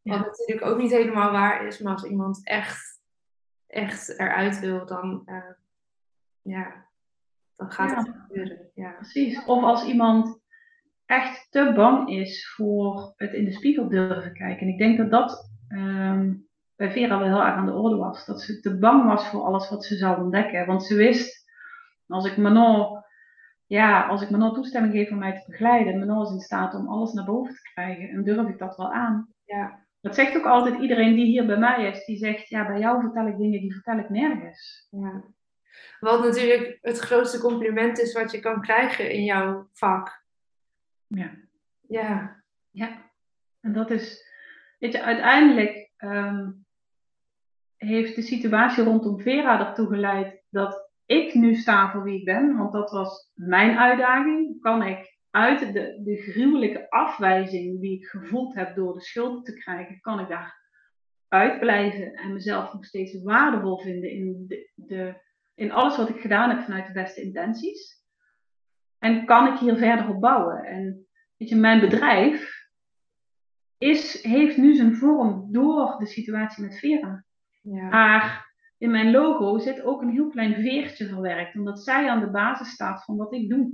Wat 0.03 0.17
Ja. 0.17 0.19
natuurlijk 0.19 0.67
ook 0.67 0.79
niet 0.79 0.91
helemaal 0.91 1.33
waar 1.33 1.67
is, 1.67 1.79
maar 1.79 1.93
als 1.93 2.05
iemand 2.05 2.47
echt, 2.47 3.01
echt 3.67 4.19
eruit 4.19 4.61
wil, 4.61 4.87
dan, 4.87 5.29
ja, 6.43 6.87
dan 7.57 7.71
gaat 7.71 8.07
het 8.07 8.17
gebeuren. 8.27 8.71
Ja. 8.75 8.91
Precies. 8.91 9.45
Of 9.45 9.63
als 9.63 9.85
iemand 9.85 10.41
echt 11.07 11.47
te 11.51 11.73
bang 11.75 12.11
is 12.11 12.53
voor 12.55 13.13
het 13.17 13.33
in 13.33 13.45
de 13.45 13.53
spiegel 13.53 13.89
durven 13.89 14.33
kijken. 14.33 14.67
En 14.67 14.73
ik 14.73 14.79
denk 14.79 14.99
dat 14.99 15.11
dat 15.11 15.51
ehm, 15.69 16.35
bij 16.77 16.91
Vera 16.91 17.19
wel 17.19 17.29
heel 17.29 17.45
erg 17.45 17.55
aan 17.55 17.67
de 17.67 17.73
orde 17.73 17.97
was. 17.97 18.27
Dat 18.27 18.41
ze 18.41 18.61
te 18.61 18.79
bang 18.79 19.05
was 19.05 19.29
voor 19.29 19.41
alles 19.41 19.71
wat 19.71 19.85
ze 19.85 19.97
zou 19.97 20.23
ontdekken. 20.23 20.67
Want 20.67 20.85
ze 20.85 20.95
wist, 20.95 21.51
als 22.09 22.27
ik 22.27 22.37
Manon, 22.37 23.05
ja, 23.67 24.07
als 24.07 24.23
ik 24.23 24.31
Manon 24.31 24.55
toestemming 24.55 24.95
geef 24.95 25.11
om 25.11 25.19
mij 25.19 25.33
te 25.33 25.51
begeleiden, 25.51 25.99
Manon 25.99 26.23
is 26.23 26.31
in 26.31 26.41
staat 26.41 26.75
om 26.75 26.89
alles 26.89 27.13
naar 27.13 27.25
boven 27.25 27.55
te 27.55 27.71
krijgen. 27.73 28.09
En 28.09 28.25
durf 28.25 28.49
ik 28.49 28.59
dat 28.59 28.77
wel 28.77 28.93
aan. 28.93 29.29
Ja. 29.45 29.85
Dat 30.01 30.15
zegt 30.15 30.37
ook 30.37 30.47
altijd 30.47 30.81
iedereen 30.81 31.15
die 31.15 31.27
hier 31.27 31.47
bij 31.47 31.59
mij 31.59 31.89
is. 31.91 32.05
Die 32.05 32.17
zegt, 32.17 32.49
ja, 32.49 32.67
bij 32.67 32.79
jou 32.79 33.01
vertel 33.01 33.27
ik 33.27 33.37
dingen 33.37 33.61
die 33.61 33.73
vertel 33.73 33.99
ik 33.99 34.11
nergens. 34.11 34.89
Ja. 34.91 35.25
Wat 36.01 36.25
natuurlijk 36.25 36.79
het 36.81 36.99
grootste 36.99 37.41
compliment 37.41 37.99
is 37.99 38.13
wat 38.13 38.31
je 38.31 38.41
kan 38.41 38.61
krijgen 38.61 39.11
in 39.11 39.25
jouw 39.25 39.69
vak. 39.73 40.26
Ja. 41.07 41.31
Ja, 41.89 42.43
Ja, 42.71 43.11
en 43.61 43.73
dat 43.73 43.91
is, 43.91 44.23
weet 44.79 44.93
je, 44.93 45.03
uiteindelijk 45.03 45.93
ehm, 45.97 46.51
heeft 47.77 48.15
de 48.15 48.23
situatie 48.23 48.85
rondom 48.85 49.21
Vera 49.21 49.69
ertoe 49.69 49.87
geleid 49.89 50.43
dat 50.51 50.91
ik 51.07 51.35
nu 51.35 51.55
sta 51.55 51.91
voor 51.91 52.03
wie 52.03 52.19
ik 52.19 52.25
ben, 52.25 52.57
want 52.57 52.73
dat 52.73 52.91
was 52.91 53.31
mijn 53.35 53.79
uitdaging. 53.79 54.61
Kan 54.61 54.83
ik 54.83 55.17
uit 55.31 55.73
de, 55.73 56.01
de 56.05 56.17
gruwelijke 56.17 56.91
afwijzing 56.91 57.81
die 57.81 57.99
ik 57.99 58.07
gevoeld 58.07 58.55
heb 58.55 58.75
door 58.75 58.95
de 58.95 59.01
schuld 59.01 59.45
te 59.45 59.55
krijgen, 59.55 60.01
kan 60.01 60.21
ik 60.21 60.29
daar 60.29 60.65
uitblijven 61.29 62.13
en 62.13 62.33
mezelf 62.33 62.73
nog 62.73 62.85
steeds 62.85 63.23
waardevol 63.23 63.79
vinden 63.79 64.11
in, 64.11 64.45
de, 64.49 64.71
de, 64.75 65.15
in 65.55 65.73
alles 65.73 65.97
wat 65.97 66.09
ik 66.09 66.21
gedaan 66.21 66.51
heb 66.51 66.65
vanuit 66.65 66.87
de 66.87 66.93
beste 66.93 67.23
intenties? 67.23 67.96
En 68.99 69.25
kan 69.25 69.53
ik 69.53 69.59
hier 69.59 69.77
verder 69.77 70.09
op 70.09 70.21
bouwen? 70.21 70.65
En 70.65 71.07
weet 71.37 71.49
je, 71.49 71.57
mijn 71.57 71.81
bedrijf 71.81 72.69
is, 73.79 74.23
heeft 74.23 74.57
nu 74.57 74.75
zijn 74.75 74.97
vorm 74.97 75.53
door 75.53 75.97
de 75.99 76.07
situatie 76.07 76.65
met 76.65 76.79
Vera. 76.79 77.25
ja, 77.63 77.89
Maar 77.89 78.55
in 78.79 78.91
mijn 78.91 79.11
logo 79.11 79.59
zit 79.59 79.83
ook 79.83 80.03
een 80.03 80.11
heel 80.11 80.29
klein 80.29 80.55
veertje 80.55 81.07
verwerkt, 81.07 81.57
omdat 81.57 81.83
zij 81.83 82.09
aan 82.09 82.21
de 82.21 82.31
basis 82.31 82.71
staat 82.71 83.05
van 83.05 83.17
wat 83.17 83.33
ik 83.33 83.49
doe. 83.49 83.73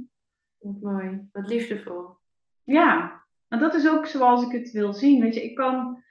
wat 0.58 0.80
mooi. 0.80 1.28
Wat 1.32 1.48
liefdevol. 1.48 2.16
Ja, 2.64 3.22
en 3.48 3.58
dat 3.58 3.74
is 3.74 3.88
ook 3.88 4.06
zoals 4.06 4.44
ik 4.46 4.52
het 4.52 4.70
wil 4.70 4.92
zien. 4.92 5.20
Weet 5.20 5.34
je, 5.34 5.44
ik 5.44 5.54
kan. 5.54 6.02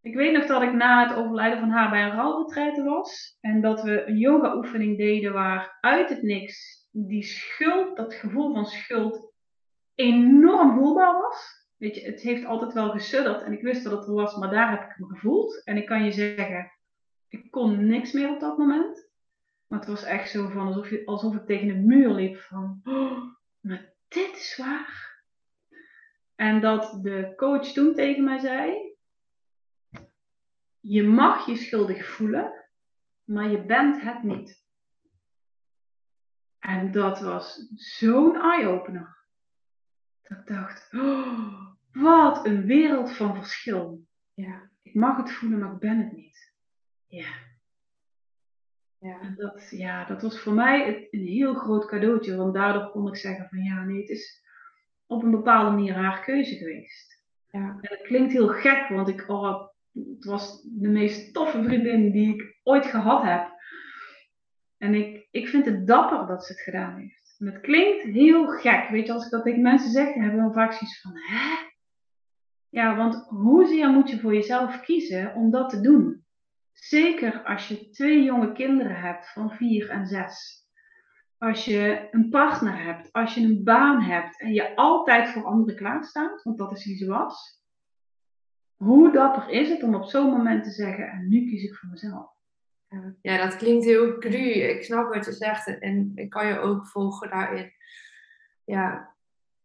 Ik 0.00 0.14
weet 0.14 0.32
nog 0.32 0.46
dat 0.46 0.62
ik 0.62 0.72
na 0.72 1.08
het 1.08 1.16
overlijden 1.16 1.58
van 1.58 1.68
haar 1.68 1.90
bij 1.90 2.04
een 2.04 2.16
rouwretraite 2.16 2.82
was. 2.82 3.36
En 3.40 3.60
dat 3.60 3.82
we 3.82 4.06
een 4.06 4.16
yoga-oefening 4.16 4.96
deden 4.96 5.32
waar 5.32 5.78
uit 5.80 6.08
het 6.08 6.22
niks 6.22 6.85
die 7.04 7.22
schuld, 7.22 7.96
dat 7.96 8.14
gevoel 8.14 8.54
van 8.54 8.66
schuld, 8.66 9.32
enorm 9.94 10.74
voelbaar 10.74 11.12
was. 11.12 11.64
Weet 11.76 11.94
je, 11.94 12.06
het 12.06 12.20
heeft 12.20 12.44
altijd 12.44 12.72
wel 12.72 12.90
gesudderd 12.90 13.42
en 13.42 13.52
ik 13.52 13.62
wist 13.62 13.84
dat 13.84 13.92
het 13.92 14.06
er 14.06 14.14
was, 14.14 14.36
maar 14.36 14.50
daar 14.50 14.70
heb 14.70 14.82
ik 14.82 14.96
hem 14.96 15.08
gevoeld. 15.08 15.64
En 15.64 15.76
ik 15.76 15.86
kan 15.86 16.04
je 16.04 16.12
zeggen, 16.12 16.72
ik 17.28 17.50
kon 17.50 17.86
niks 17.86 18.12
meer 18.12 18.30
op 18.30 18.40
dat 18.40 18.58
moment. 18.58 19.10
Maar 19.66 19.78
het 19.78 19.88
was 19.88 20.02
echt 20.02 20.30
zo 20.30 20.48
van 20.48 20.66
alsof, 20.66 20.90
je, 20.90 21.06
alsof 21.06 21.34
ik 21.34 21.46
tegen 21.46 21.68
een 21.68 21.86
muur 21.86 22.10
liep 22.10 22.36
van, 22.36 22.80
oh, 22.84 23.22
maar 23.60 23.92
dit 24.08 24.36
is 24.36 24.56
waar. 24.56 25.14
En 26.34 26.60
dat 26.60 26.98
de 27.02 27.32
coach 27.36 27.66
toen 27.66 27.94
tegen 27.94 28.24
mij 28.24 28.38
zei: 28.38 28.94
Je 30.80 31.02
mag 31.02 31.46
je 31.46 31.56
schuldig 31.56 32.06
voelen, 32.06 32.68
maar 33.24 33.50
je 33.50 33.64
bent 33.64 34.00
het 34.00 34.22
niet. 34.22 34.65
En 36.66 36.92
dat 36.92 37.20
was 37.20 37.68
zo'n 37.74 38.36
eye-opener. 38.36 39.16
Dat 40.22 40.38
ik 40.38 40.46
dacht: 40.46 40.94
oh, 40.94 41.70
Wat 41.92 42.46
een 42.46 42.66
wereld 42.66 43.12
van 43.12 43.34
verschil. 43.34 44.06
Ja, 44.34 44.70
Ik 44.82 44.94
mag 44.94 45.16
het 45.16 45.32
voelen, 45.32 45.58
maar 45.58 45.72
ik 45.72 45.78
ben 45.78 45.98
het 45.98 46.12
niet. 46.12 46.54
Ja. 47.06 47.34
ja, 48.98 49.20
En 49.20 49.34
dat, 49.36 49.70
ja, 49.70 50.04
dat 50.04 50.22
was 50.22 50.40
voor 50.40 50.52
mij 50.52 51.08
een 51.10 51.26
heel 51.26 51.54
groot 51.54 51.86
cadeautje, 51.86 52.36
want 52.36 52.54
daardoor 52.54 52.90
kon 52.90 53.08
ik 53.08 53.16
zeggen: 53.16 53.48
van 53.48 53.62
ja, 53.62 53.84
nee, 53.84 54.00
het 54.00 54.08
is 54.08 54.44
op 55.06 55.22
een 55.22 55.30
bepaalde 55.30 55.70
manier 55.70 55.94
haar 55.94 56.24
keuze 56.24 56.56
geweest. 56.56 57.24
ja, 57.50 57.60
En 57.60 57.78
het 57.80 58.02
klinkt 58.02 58.32
heel 58.32 58.48
gek, 58.48 58.88
want 58.88 59.08
ik, 59.08 59.28
oh, 59.28 59.68
het 59.92 60.24
was 60.24 60.62
de 60.62 60.88
meest 60.88 61.34
toffe 61.34 61.62
vriendin 61.62 62.10
die 62.10 62.34
ik 62.34 62.56
ooit 62.62 62.86
gehad 62.86 63.22
heb. 63.22 63.54
En 64.78 64.94
ik, 64.94 65.15
ik 65.36 65.48
vind 65.48 65.64
het 65.64 65.86
dapper 65.86 66.26
dat 66.26 66.44
ze 66.44 66.52
het 66.52 66.62
gedaan 66.62 66.98
heeft. 66.98 67.34
En 67.38 67.46
het 67.46 67.60
klinkt 67.60 68.02
heel 68.02 68.46
gek. 68.46 68.88
Weet 68.88 69.06
je, 69.06 69.12
als 69.12 69.24
ik 69.24 69.30
dat 69.30 69.42
tegen 69.42 69.62
mensen 69.62 69.90
zeg, 69.90 70.14
dan 70.14 70.22
hebben 70.22 70.46
we 70.46 70.52
vaak 70.52 70.72
zoiets 70.72 71.00
van, 71.00 71.12
hè? 71.14 71.74
Ja, 72.68 72.96
want 72.96 73.26
hoezeer 73.28 73.88
moet 73.88 74.10
je 74.10 74.20
voor 74.20 74.34
jezelf 74.34 74.80
kiezen 74.80 75.34
om 75.34 75.50
dat 75.50 75.70
te 75.70 75.80
doen? 75.80 76.24
Zeker 76.72 77.42
als 77.42 77.68
je 77.68 77.90
twee 77.90 78.22
jonge 78.22 78.52
kinderen 78.52 79.00
hebt 79.00 79.32
van 79.32 79.50
vier 79.50 79.90
en 79.90 80.06
zes. 80.06 80.64
Als 81.38 81.64
je 81.64 82.08
een 82.10 82.28
partner 82.28 82.84
hebt, 82.84 83.12
als 83.12 83.34
je 83.34 83.40
een 83.40 83.64
baan 83.64 84.02
hebt 84.02 84.40
en 84.40 84.52
je 84.52 84.76
altijd 84.76 85.28
voor 85.28 85.44
anderen 85.44 85.76
klaarstaat, 85.76 86.42
want 86.42 86.58
dat 86.58 86.72
is 86.72 86.84
wie 86.84 86.96
ze 86.96 87.06
was. 87.06 87.62
Hoe 88.76 89.12
dapper 89.12 89.48
is 89.48 89.68
het 89.68 89.82
om 89.82 89.94
op 89.94 90.04
zo'n 90.04 90.30
moment 90.30 90.64
te 90.64 90.70
zeggen, 90.70 91.08
en 91.08 91.28
nu 91.28 91.48
kies 91.48 91.62
ik 91.62 91.74
voor 91.74 91.88
mezelf. 91.88 92.35
Ja, 93.22 93.44
dat 93.44 93.56
klinkt 93.56 93.84
heel 93.84 94.18
cru. 94.18 94.50
Ik 94.50 94.84
snap 94.84 95.14
wat 95.14 95.24
je 95.24 95.32
zegt 95.32 95.78
en 95.78 96.12
ik 96.14 96.30
kan 96.30 96.46
je 96.46 96.58
ook 96.58 96.86
volgen 96.86 97.30
daarin. 97.30 97.72
Ja, 98.64 99.14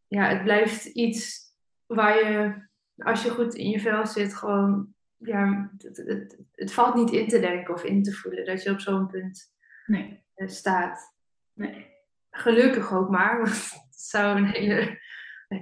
ja 0.08 0.28
het 0.28 0.44
blijft 0.44 0.86
iets 0.86 1.40
waar 1.86 2.32
je, 2.32 2.68
als 2.98 3.24
je 3.24 3.30
goed 3.30 3.56
in 3.56 3.70
je 3.70 3.80
vel 3.80 4.06
zit, 4.06 4.36
gewoon, 4.36 4.94
ja, 5.18 5.72
het, 5.78 5.98
het, 5.98 6.40
het 6.52 6.74
valt 6.74 6.96
niet 6.96 7.12
in 7.12 7.28
te 7.28 7.40
denken 7.40 7.74
of 7.74 7.84
in 7.84 8.04
te 8.04 8.14
voelen 8.14 8.46
dat 8.46 8.64
je 8.64 8.72
op 8.72 8.80
zo'n 8.80 9.08
punt 9.08 9.54
nee. 9.86 10.24
Eh, 10.36 10.48
staat. 10.48 11.16
Nee. 11.54 11.88
Gelukkig 12.32 12.94
ook 12.94 13.10
maar, 13.10 13.38
want 13.42 13.72
het 13.90 14.00
zou 14.00 14.38
een 14.38 14.46
hele 14.46 15.00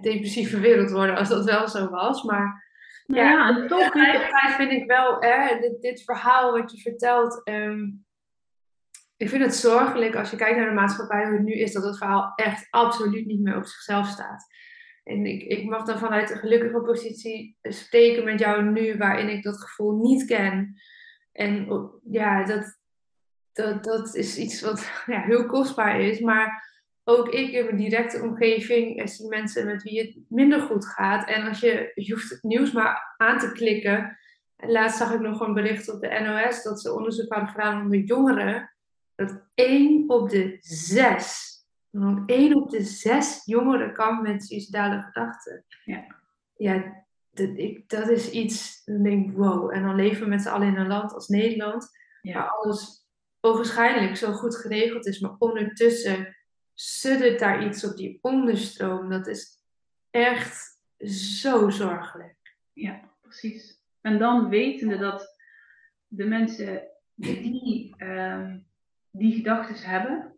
depressieve 0.01 0.59
wereld 0.59 0.91
worden 0.91 1.15
als 1.15 1.29
dat 1.29 1.45
wel 1.45 1.67
zo 1.67 1.89
was. 1.89 2.23
Maar 2.23 2.68
nou 3.09 3.27
ja, 3.27 3.49
en 3.49 3.67
toch 3.67 3.91
vind 4.57 4.71
ik 4.71 4.87
wel, 4.87 5.21
hè, 5.21 5.59
dit, 5.59 5.81
dit 5.81 6.03
verhaal 6.03 6.51
wat 6.51 6.71
je 6.71 6.81
vertelt. 6.81 7.43
Ehm, 7.43 7.89
ik 9.17 9.29
vind 9.29 9.43
het 9.43 9.55
zorgelijk 9.55 10.15
als 10.15 10.31
je 10.31 10.37
kijkt 10.37 10.57
naar 10.57 10.67
de 10.67 10.73
maatschappij 10.73 11.23
hoe 11.25 11.33
het 11.33 11.43
nu 11.43 11.53
is, 11.53 11.73
dat 11.73 11.83
het 11.83 11.97
verhaal 11.97 12.33
echt 12.35 12.67
absoluut 12.69 13.25
niet 13.25 13.41
meer 13.41 13.57
op 13.57 13.65
zichzelf 13.65 14.07
staat. 14.07 14.47
En 15.03 15.25
ik, 15.25 15.41
ik 15.41 15.63
mag 15.63 15.85
dan 15.85 15.99
vanuit 15.99 16.29
een 16.29 16.37
gelukkige 16.37 16.81
positie 16.81 17.57
spreken 17.61 18.23
met 18.23 18.39
jou 18.39 18.63
nu, 18.63 18.97
waarin 18.97 19.29
ik 19.29 19.43
dat 19.43 19.61
gevoel 19.61 20.01
niet 20.01 20.25
ken. 20.25 20.75
En 21.31 21.67
ja, 22.03 22.43
dat, 22.45 22.79
dat, 23.53 23.83
dat 23.83 24.15
is 24.15 24.37
iets 24.37 24.61
wat 24.61 24.91
ja, 25.05 25.21
heel 25.21 25.45
kostbaar 25.45 26.01
is. 26.01 26.19
Maar 26.19 26.68
ook 27.09 27.29
ik 27.29 27.51
in 27.51 27.65
mijn 27.65 27.77
directe 27.77 28.21
omgeving 28.21 29.09
zie 29.09 29.27
mensen 29.27 29.65
met 29.65 29.83
wie 29.83 29.99
het 29.99 30.17
minder 30.27 30.61
goed 30.61 30.85
gaat. 30.85 31.29
En 31.29 31.47
als 31.47 31.59
je, 31.59 31.91
je 31.95 32.13
hoeft 32.13 32.29
het 32.29 32.43
nieuws 32.43 32.71
maar 32.71 33.15
aan 33.17 33.39
te 33.39 33.51
klikken. 33.51 34.17
En 34.55 34.71
laatst 34.71 34.97
zag 34.97 35.13
ik 35.13 35.19
nog 35.19 35.39
een 35.39 35.53
bericht 35.53 35.93
op 35.93 36.01
de 36.01 36.19
NOS 36.19 36.63
dat 36.63 36.81
ze 36.81 36.93
onderzoek 36.93 37.33
hadden 37.33 37.49
gedaan 37.49 37.81
onder 37.81 37.99
jongeren. 37.99 38.73
Dat 39.15 39.41
één 39.53 40.09
op 40.09 40.29
de 40.29 40.57
zes, 40.61 41.57
één 42.25 42.55
op 42.55 42.69
de 42.69 42.83
zes 42.83 43.41
jongeren 43.45 43.93
kan 43.93 44.21
met 44.21 44.45
suicidale 44.45 45.01
gedachten. 45.01 45.65
Ja. 45.83 46.17
Ja, 46.55 47.05
dat, 47.31 47.49
ik, 47.55 47.89
dat 47.89 48.09
is 48.09 48.29
iets, 48.31 48.83
dan 48.85 49.03
denk 49.03 49.29
ik, 49.29 49.37
wow. 49.37 49.73
En 49.73 49.83
dan 49.83 49.95
leven 49.95 50.23
we 50.23 50.29
met 50.29 50.41
z'n 50.41 50.47
allen 50.49 50.67
in 50.67 50.75
een 50.77 50.87
land 50.87 51.13
als 51.13 51.27
Nederland, 51.27 51.89
Ja. 52.21 52.33
waar 52.33 52.49
alles 52.49 53.07
ogenschijnlijk 53.39 54.17
zo 54.17 54.31
goed 54.31 54.55
geregeld 54.55 55.07
is, 55.07 55.19
maar 55.19 55.35
ondertussen 55.37 56.37
suddert 56.79 57.39
daar 57.39 57.65
iets 57.65 57.85
op 57.85 57.97
die 57.97 58.19
onderstroom. 58.21 59.09
Dat 59.09 59.27
is 59.27 59.63
echt 60.09 60.79
zo 61.41 61.69
zorgelijk. 61.69 62.57
Ja, 62.73 63.01
precies. 63.21 63.83
En 64.01 64.17
dan 64.17 64.49
wetende 64.49 64.97
dat 64.97 65.35
de 66.07 66.25
mensen 66.25 66.87
die 67.15 67.93
ehm, 67.97 68.57
die 69.11 69.33
gedachten 69.33 69.89
hebben, 69.89 70.35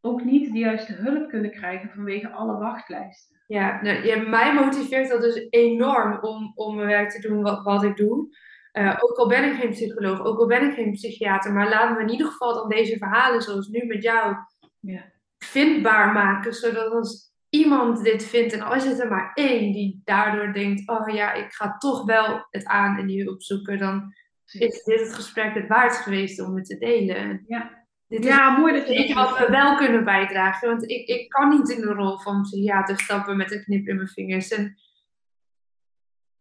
ook 0.00 0.24
niet 0.24 0.52
de 0.52 0.58
juiste 0.58 0.92
hulp 0.92 1.28
kunnen 1.28 1.50
krijgen 1.50 1.90
vanwege 1.90 2.30
alle 2.30 2.58
wachtlijsten. 2.58 3.42
Ja, 3.46 3.82
nou, 3.82 4.06
ja, 4.06 4.28
mij 4.28 4.54
motiveert 4.54 5.08
dat 5.08 5.20
dus 5.20 5.46
enorm 5.50 6.18
om, 6.20 6.52
om 6.54 6.76
mijn 6.76 6.88
werk 6.88 7.10
te 7.10 7.28
doen 7.28 7.42
wat, 7.42 7.62
wat 7.62 7.84
ik 7.84 7.96
doe. 7.96 8.36
Uh, 8.72 8.98
ook 9.00 9.16
al 9.16 9.28
ben 9.28 9.44
ik 9.44 9.60
geen 9.60 9.70
psycholoog, 9.70 10.24
ook 10.24 10.38
al 10.38 10.46
ben 10.46 10.68
ik 10.68 10.74
geen 10.74 10.92
psychiater, 10.92 11.52
maar 11.52 11.68
laten 11.68 11.96
we 11.96 12.02
in 12.02 12.10
ieder 12.10 12.26
geval 12.26 12.54
dan 12.54 12.68
deze 12.68 12.98
verhalen, 12.98 13.42
zoals 13.42 13.68
nu 13.68 13.86
met 13.86 14.02
jou, 14.02 14.36
Ja. 14.80 15.12
Vindbaar 15.44 16.12
maken. 16.12 16.52
Zodat 16.52 16.92
als 16.92 17.32
iemand 17.48 18.04
dit 18.04 18.24
vindt, 18.24 18.52
en 18.52 18.62
als 18.62 18.84
het 18.84 19.00
er 19.00 19.08
maar 19.08 19.30
één 19.34 19.72
die 19.72 20.00
daardoor 20.04 20.52
denkt: 20.52 20.88
Oh 20.88 21.14
ja, 21.14 21.32
ik 21.32 21.52
ga 21.52 21.76
toch 21.76 22.04
wel 22.04 22.46
het 22.50 22.64
aan 22.64 22.98
en 22.98 23.06
die 23.06 23.24
hulp 23.24 23.42
zoeken, 23.42 23.78
dan 23.78 24.12
is 24.52 24.82
dit 24.82 25.00
het 25.00 25.14
gesprek 25.14 25.54
het 25.54 25.68
waard 25.68 25.96
geweest 25.96 26.40
om 26.40 26.56
het 26.56 26.64
te 26.64 26.78
delen. 26.78 27.44
Ja. 27.46 27.82
Dit 28.08 28.24
Ja, 28.24 28.58
mooi 28.58 28.72
dat 28.72 28.88
je 28.88 29.14
wat 29.14 29.38
we 29.38 29.50
wel 29.50 29.76
kunnen 29.76 30.04
bijdragen. 30.04 30.68
Want 30.68 30.90
ik, 30.90 31.06
ik 31.06 31.28
kan 31.28 31.48
niet 31.48 31.68
in 31.68 31.80
de 31.80 31.92
rol 31.92 32.18
van 32.18 32.42
psychiater 32.42 33.00
stappen 33.00 33.36
met 33.36 33.52
een 33.52 33.64
knip 33.64 33.88
in 33.88 33.96
mijn 33.96 34.08
vingers. 34.08 34.48
En 34.48 34.78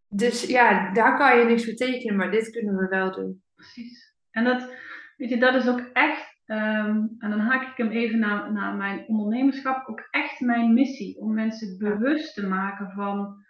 dus 0.08 0.46
ja, 0.46 0.92
daar 0.94 1.18
kan 1.18 1.38
je 1.38 1.46
niks 1.46 1.66
voor 1.66 1.74
tekenen, 1.74 2.16
maar 2.16 2.32
dit 2.32 2.50
kunnen 2.50 2.76
we 2.76 2.88
wel 2.88 3.12
doen. 3.12 3.44
Precies. 3.56 4.16
En 4.32 4.44
dat, 4.44 4.74
weet 5.18 5.30
je, 5.30 5.38
dat 5.38 5.56
is 5.56 5.68
ook 5.68 5.90
echt, 5.94 6.33
ehm, 6.46 7.06
en 7.18 7.30
dan 7.30 7.40
haak 7.40 7.62
ik 7.62 7.78
hem 7.78 7.90
even 7.90 8.20
naar, 8.20 8.52
naar 8.52 8.76
mijn 8.76 9.08
ondernemerschap, 9.08 9.88
ook 9.88 10.08
echt 10.12 10.40
mijn 10.40 10.74
missie. 10.74 11.20
Om 11.20 11.34
mensen 11.34 11.78
bewust 11.78 12.34
te 12.34 12.48
maken 12.48 12.92
van 12.92 13.44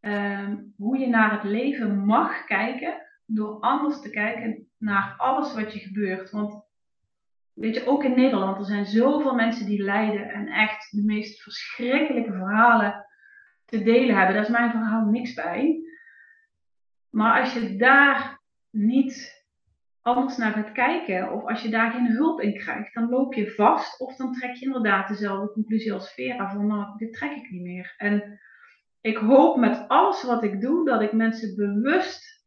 ehm, 0.00 0.56
hoe 0.76 0.98
je 0.98 1.08
naar 1.08 1.32
het 1.32 1.44
leven 1.44 2.04
mag 2.04 2.44
kijken. 2.44 3.08
Door 3.26 3.60
anders 3.60 4.00
te 4.00 4.10
kijken 4.10 4.68
naar 4.78 5.14
alles 5.16 5.54
wat 5.54 5.72
je 5.72 5.78
gebeurt. 5.78 6.30
Want 6.30 6.64
weet 7.52 7.74
je, 7.74 7.86
ook 7.86 8.04
in 8.04 8.14
Nederland, 8.14 8.58
er 8.58 8.64
zijn 8.64 8.86
zoveel 8.86 9.34
mensen 9.34 9.66
die 9.66 9.82
lijden 9.82 10.28
en 10.28 10.46
echt 10.46 10.90
de 10.90 11.02
meest 11.02 11.42
verschrikkelijke 11.42 12.32
verhalen 12.32 13.06
te 13.64 13.82
delen 13.82 14.16
hebben. 14.16 14.34
Daar 14.34 14.44
is 14.44 14.50
mijn 14.50 14.70
verhaal 14.70 15.04
niks 15.04 15.34
bij. 15.34 15.80
Maar 17.10 17.40
als 17.40 17.52
je 17.52 17.76
daar 17.76 18.40
niet 18.70 19.39
anders 20.16 20.36
naar 20.36 20.52
gaat 20.52 20.72
kijken, 20.72 21.32
of 21.32 21.44
als 21.44 21.62
je 21.62 21.68
daar 21.68 21.90
geen 21.90 22.06
hulp 22.06 22.40
in 22.40 22.58
krijgt, 22.58 22.94
dan 22.94 23.08
loop 23.08 23.34
je 23.34 23.50
vast. 23.50 24.00
Of 24.00 24.16
dan 24.16 24.32
trek 24.32 24.54
je 24.54 24.64
inderdaad 24.64 25.08
dezelfde 25.08 25.52
conclusie 25.52 25.92
als 25.92 26.12
Vera: 26.12 26.50
van 26.50 26.66
nou, 26.66 26.96
dit 26.96 27.12
trek 27.12 27.30
ik 27.30 27.50
niet 27.50 27.62
meer. 27.62 27.94
En 27.96 28.40
ik 29.00 29.16
hoop 29.16 29.56
met 29.56 29.84
alles 29.88 30.22
wat 30.22 30.42
ik 30.42 30.60
doe, 30.60 30.84
dat 30.84 31.02
ik 31.02 31.12
mensen 31.12 31.56
bewust 31.56 32.44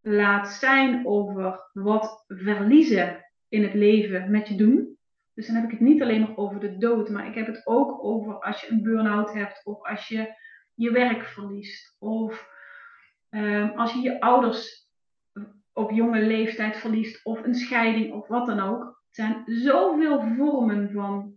laat 0.00 0.48
zijn 0.48 1.06
over 1.06 1.70
wat 1.72 2.24
verliezen 2.26 3.24
in 3.48 3.62
het 3.62 3.74
leven 3.74 4.30
met 4.30 4.48
je 4.48 4.54
doen. 4.54 4.98
Dus 5.34 5.46
dan 5.46 5.56
heb 5.56 5.64
ik 5.64 5.70
het 5.70 5.80
niet 5.80 6.02
alleen 6.02 6.20
nog 6.20 6.36
over 6.36 6.60
de 6.60 6.78
dood, 6.78 7.08
maar 7.08 7.26
ik 7.26 7.34
heb 7.34 7.46
het 7.46 7.66
ook 7.66 8.04
over 8.04 8.40
als 8.40 8.60
je 8.60 8.70
een 8.70 8.82
burn-out 8.82 9.32
hebt, 9.32 9.60
of 9.64 9.82
als 9.82 10.08
je 10.08 10.34
je 10.74 10.90
werk 10.90 11.24
verliest, 11.24 11.96
of 11.98 12.48
um, 13.30 13.70
als 13.70 13.92
je 13.92 14.00
je 14.00 14.20
ouders 14.20 14.83
op 15.74 15.90
jonge 15.90 16.22
leeftijd 16.22 16.76
verliest, 16.76 17.24
of 17.24 17.44
een 17.44 17.54
scheiding, 17.54 18.12
of 18.12 18.28
wat 18.28 18.46
dan 18.46 18.60
ook. 18.60 18.82
Er 18.82 18.94
zijn 19.10 19.42
zoveel 19.46 20.22
vormen 20.36 20.92
van 20.92 21.34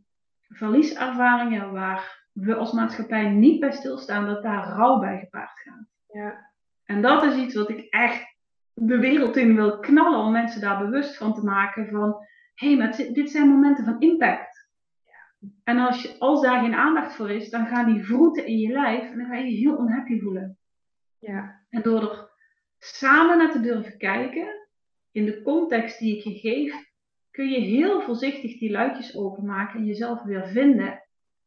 verlieservaringen 0.48 1.72
waar 1.72 2.26
we 2.32 2.56
als 2.56 2.72
maatschappij 2.72 3.30
niet 3.30 3.60
bij 3.60 3.72
stilstaan 3.72 4.26
dat 4.26 4.44
daar 4.44 4.68
rouw 4.68 5.00
bij 5.00 5.20
gepaard 5.20 5.60
gaat. 5.60 5.88
Ja. 6.08 6.52
En 6.84 7.02
dat 7.02 7.24
is 7.24 7.36
iets 7.36 7.56
wat 7.56 7.70
ik 7.70 7.88
echt 7.90 8.36
de 8.74 9.00
wereld 9.00 9.36
in 9.36 9.56
wil 9.56 9.80
knallen 9.80 10.20
om 10.20 10.32
mensen 10.32 10.62
daar 10.62 10.80
bewust 10.80 11.18
van 11.18 11.34
te 11.34 11.44
maken 11.44 11.88
van 11.88 12.16
hé, 12.54 12.68
hey, 12.68 12.78
maar 12.78 12.98
dit 13.14 13.30
zijn 13.30 13.48
momenten 13.48 13.86
van 13.86 14.00
impact. 14.00 14.70
En 15.64 15.78
als, 15.78 16.02
je, 16.02 16.16
als 16.20 16.42
daar 16.42 16.62
geen 16.62 16.74
aandacht 16.74 17.16
voor 17.16 17.32
is, 17.32 17.50
dan 17.50 17.66
gaan 17.66 17.94
die 17.94 18.04
vroeten 18.04 18.46
in 18.46 18.58
je 18.58 18.72
lijf 18.72 19.12
en 19.12 19.18
dan 19.18 19.28
ga 19.28 19.36
je 19.36 19.52
je 19.52 19.58
heel 19.58 19.76
onhappy 19.76 20.20
voelen. 20.20 20.58
Ja. 21.20 21.66
En 21.70 21.82
door 21.82 22.02
er 22.02 22.27
samen 22.80 23.38
naar 23.38 23.52
te 23.52 23.62
durven 23.62 23.98
kijken, 23.98 24.68
in 25.12 25.26
de 25.26 25.42
context 25.42 26.00
die 26.00 26.18
ik 26.18 26.24
je 26.24 26.34
geef, 26.34 26.76
kun 27.32 27.50
je 27.50 27.60
heel 27.60 28.02
voorzichtig 28.02 28.60
die 28.60 28.72
luikjes 28.72 29.16
openmaken 29.16 29.80
en 29.80 29.86
jezelf 29.86 30.24
weer 30.24 30.48
vinden. 30.48 31.04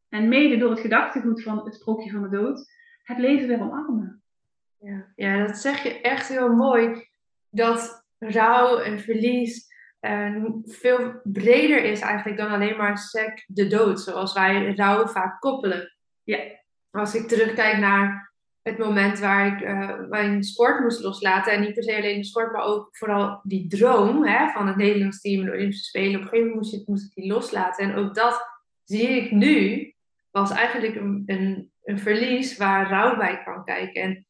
En 0.09 0.29
mede 0.29 0.57
door 0.57 0.71
het 0.71 0.81
gedachtegoed 0.81 1.43
van 1.43 1.65
het 1.65 1.75
sprookje 1.75 2.11
van 2.11 2.23
de 2.23 2.29
dood, 2.29 2.71
het 3.03 3.19
leven 3.19 3.49
weer 3.49 3.61
omarmen. 3.61 4.23
Ja, 4.79 5.13
ja 5.17 5.47
dat 5.47 5.57
zeg 5.57 5.83
je 5.83 6.01
echt 6.01 6.29
heel 6.29 6.55
mooi. 6.55 7.09
Dat 7.51 8.07
rouw 8.19 8.79
en 8.79 9.01
verlies 9.01 9.69
uh, 10.01 10.45
veel 10.65 11.21
breder 11.23 11.85
is 11.85 12.01
eigenlijk 12.01 12.39
dan 12.39 12.51
alleen 12.51 12.77
maar 12.77 12.99
sec 12.99 13.45
de 13.47 13.67
dood, 13.67 14.01
zoals 14.01 14.33
wij 14.33 14.75
rouw 14.75 15.07
vaak 15.07 15.41
koppelen. 15.41 15.97
Ja. 16.23 16.39
Als 16.91 17.15
ik 17.15 17.29
terugkijk 17.29 17.79
naar 17.79 18.30
het 18.63 18.79
moment 18.79 19.19
waar 19.19 19.47
ik 19.47 19.69
mijn 20.09 20.43
sport 20.43 20.81
moest 20.81 21.03
loslaten, 21.03 21.53
en 21.53 21.61
niet 21.61 21.75
per 21.75 21.83
se 21.83 21.97
alleen 21.97 22.17
de 22.17 22.25
sport, 22.25 22.53
maar 22.53 22.65
ook 22.65 22.89
vooral 22.91 23.41
die 23.43 23.67
droom 23.67 24.25
hè, 24.25 24.49
van 24.49 24.67
het 24.67 24.77
Nederlands 24.77 25.21
team 25.21 25.41
en 25.41 25.47
de 25.47 25.53
Olympische 25.53 25.85
Spelen, 25.85 26.15
op 26.15 26.23
een 26.23 26.29
gegeven 26.29 26.49
moment 26.49 26.71
moest, 26.73 26.89
moest 26.89 27.07
ik 27.07 27.15
die 27.15 27.33
loslaten. 27.33 27.85
En 27.85 27.95
ook 27.95 28.15
dat 28.15 28.49
zie 28.85 29.09
ik 29.09 29.31
nu, 29.31 29.87
was 30.31 30.51
eigenlijk 30.51 30.95
een, 30.95 31.23
een, 31.27 31.73
een 31.85 31.99
verlies 31.99 32.57
waar 32.57 32.89
rouw 32.89 33.17
bij 33.17 33.43
kan 33.43 33.65
kijken. 33.65 34.03
En 34.03 34.27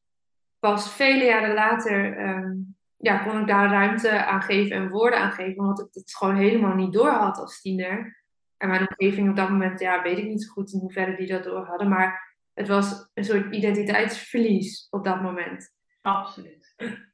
pas 0.59 0.95
vele 0.95 1.24
jaren 1.24 1.55
later 1.55 2.28
um, 2.28 2.76
ja, 2.97 3.18
kon 3.18 3.41
ik 3.41 3.47
daar 3.47 3.70
ruimte 3.70 4.24
aan 4.24 4.43
geven 4.43 4.76
en 4.76 4.89
woorden 4.89 5.18
aan 5.18 5.33
geven, 5.33 5.59
omdat 5.59 5.81
ik 5.81 5.89
het 5.91 6.16
gewoon 6.16 6.37
helemaal 6.37 6.74
niet 6.74 6.93
door 6.93 7.11
had 7.11 7.39
als 7.39 7.61
tiener. 7.61 8.18
En 8.57 8.68
mijn 8.68 8.89
omgeving 8.89 9.31
op 9.31 9.37
dat 9.37 9.51
moment, 9.51 9.81
ja, 9.81 10.03
weet 10.03 10.18
ik 10.18 10.24
niet 10.24 10.43
zo 10.43 10.53
goed 10.53 10.72
in 10.72 10.81
hoeverre 10.81 11.16
die 11.16 11.26
dat 11.26 11.45
door 11.45 11.66
hadden, 11.66 11.89
maar 11.89 12.30
het 12.61 12.69
was 12.69 13.11
een 13.15 13.25
soort 13.25 13.55
identiteitsverlies 13.55 14.87
op 14.91 15.05
dat 15.05 15.23
moment. 15.23 15.75
Absoluut. 16.03 16.75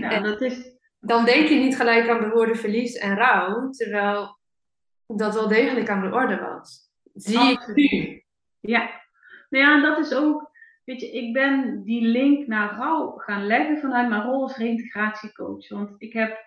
Ja, 0.00 0.20
dat 0.20 0.40
is... 0.40 0.80
Dan 1.00 1.24
denk 1.24 1.48
je 1.48 1.54
niet 1.54 1.76
gelijk 1.76 2.08
aan 2.08 2.20
de 2.20 2.28
woorden 2.28 2.56
verlies 2.56 2.94
en 2.94 3.16
rouw, 3.16 3.70
terwijl 3.70 4.38
dat 5.06 5.34
wel 5.34 5.48
degelijk 5.48 5.88
aan 5.88 6.00
de 6.00 6.14
orde 6.14 6.40
was. 6.40 6.90
Zie 7.14 7.50
ik 7.50 7.66
nu. 7.74 8.22
Ja. 8.60 8.90
Nou 9.48 9.64
ja, 9.64 9.74
en 9.74 9.82
dat 9.82 9.98
is 9.98 10.14
ook, 10.14 10.50
weet 10.84 11.00
je, 11.00 11.10
ik 11.10 11.32
ben 11.32 11.82
die 11.84 12.02
link 12.02 12.46
naar 12.46 12.76
rouw 12.76 13.16
gaan 13.16 13.46
leggen 13.46 13.78
vanuit 13.78 14.08
mijn 14.08 14.22
rol 14.22 14.42
als 14.42 14.56
reïntegratiecoach. 14.56 15.68
Want 15.68 15.94
ik 15.98 16.12
heb 16.12 16.46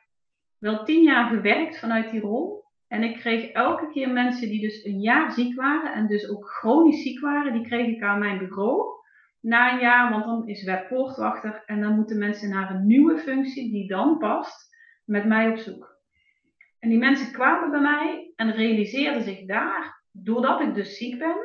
wel 0.58 0.84
tien 0.84 1.04
jaar 1.04 1.30
gewerkt 1.30 1.80
vanuit 1.80 2.12
die 2.12 2.22
rol. 2.22 2.65
En 2.88 3.04
ik 3.04 3.16
kreeg 3.16 3.52
elke 3.52 3.88
keer 3.92 4.10
mensen 4.12 4.50
die 4.50 4.62
dus 4.62 4.84
een 4.84 5.00
jaar 5.00 5.32
ziek 5.32 5.56
waren 5.56 5.94
en 5.94 6.08
dus 6.08 6.30
ook 6.30 6.50
chronisch 6.50 7.02
ziek 7.02 7.20
waren, 7.20 7.54
die 7.54 7.68
kreeg 7.68 7.88
ik 7.88 8.04
aan 8.04 8.20
mijn 8.20 8.38
bureau 8.38 8.96
na 9.40 9.74
een 9.74 9.80
jaar, 9.80 10.12
want 10.12 10.24
dan 10.24 10.48
is 10.48 10.64
web 10.64 10.88
poortwachter 10.88 11.64
en 11.66 11.82
dan 11.82 11.96
moeten 11.96 12.18
mensen 12.18 12.50
naar 12.50 12.70
een 12.70 12.86
nieuwe 12.86 13.18
functie 13.18 13.72
die 13.72 13.88
dan 13.88 14.18
past 14.18 14.76
met 15.04 15.26
mij 15.26 15.50
op 15.50 15.58
zoek. 15.58 15.96
En 16.80 16.90
die 16.90 16.98
mensen 16.98 17.34
kwamen 17.34 17.72
bij 17.72 17.82
mij 17.82 18.34
en 18.36 18.52
realiseerden 18.52 19.24
zich 19.24 19.46
daar, 19.46 20.04
doordat 20.12 20.62
ik 20.62 20.74
dus 20.74 20.98
ziek 20.98 21.20
ben, 21.20 21.38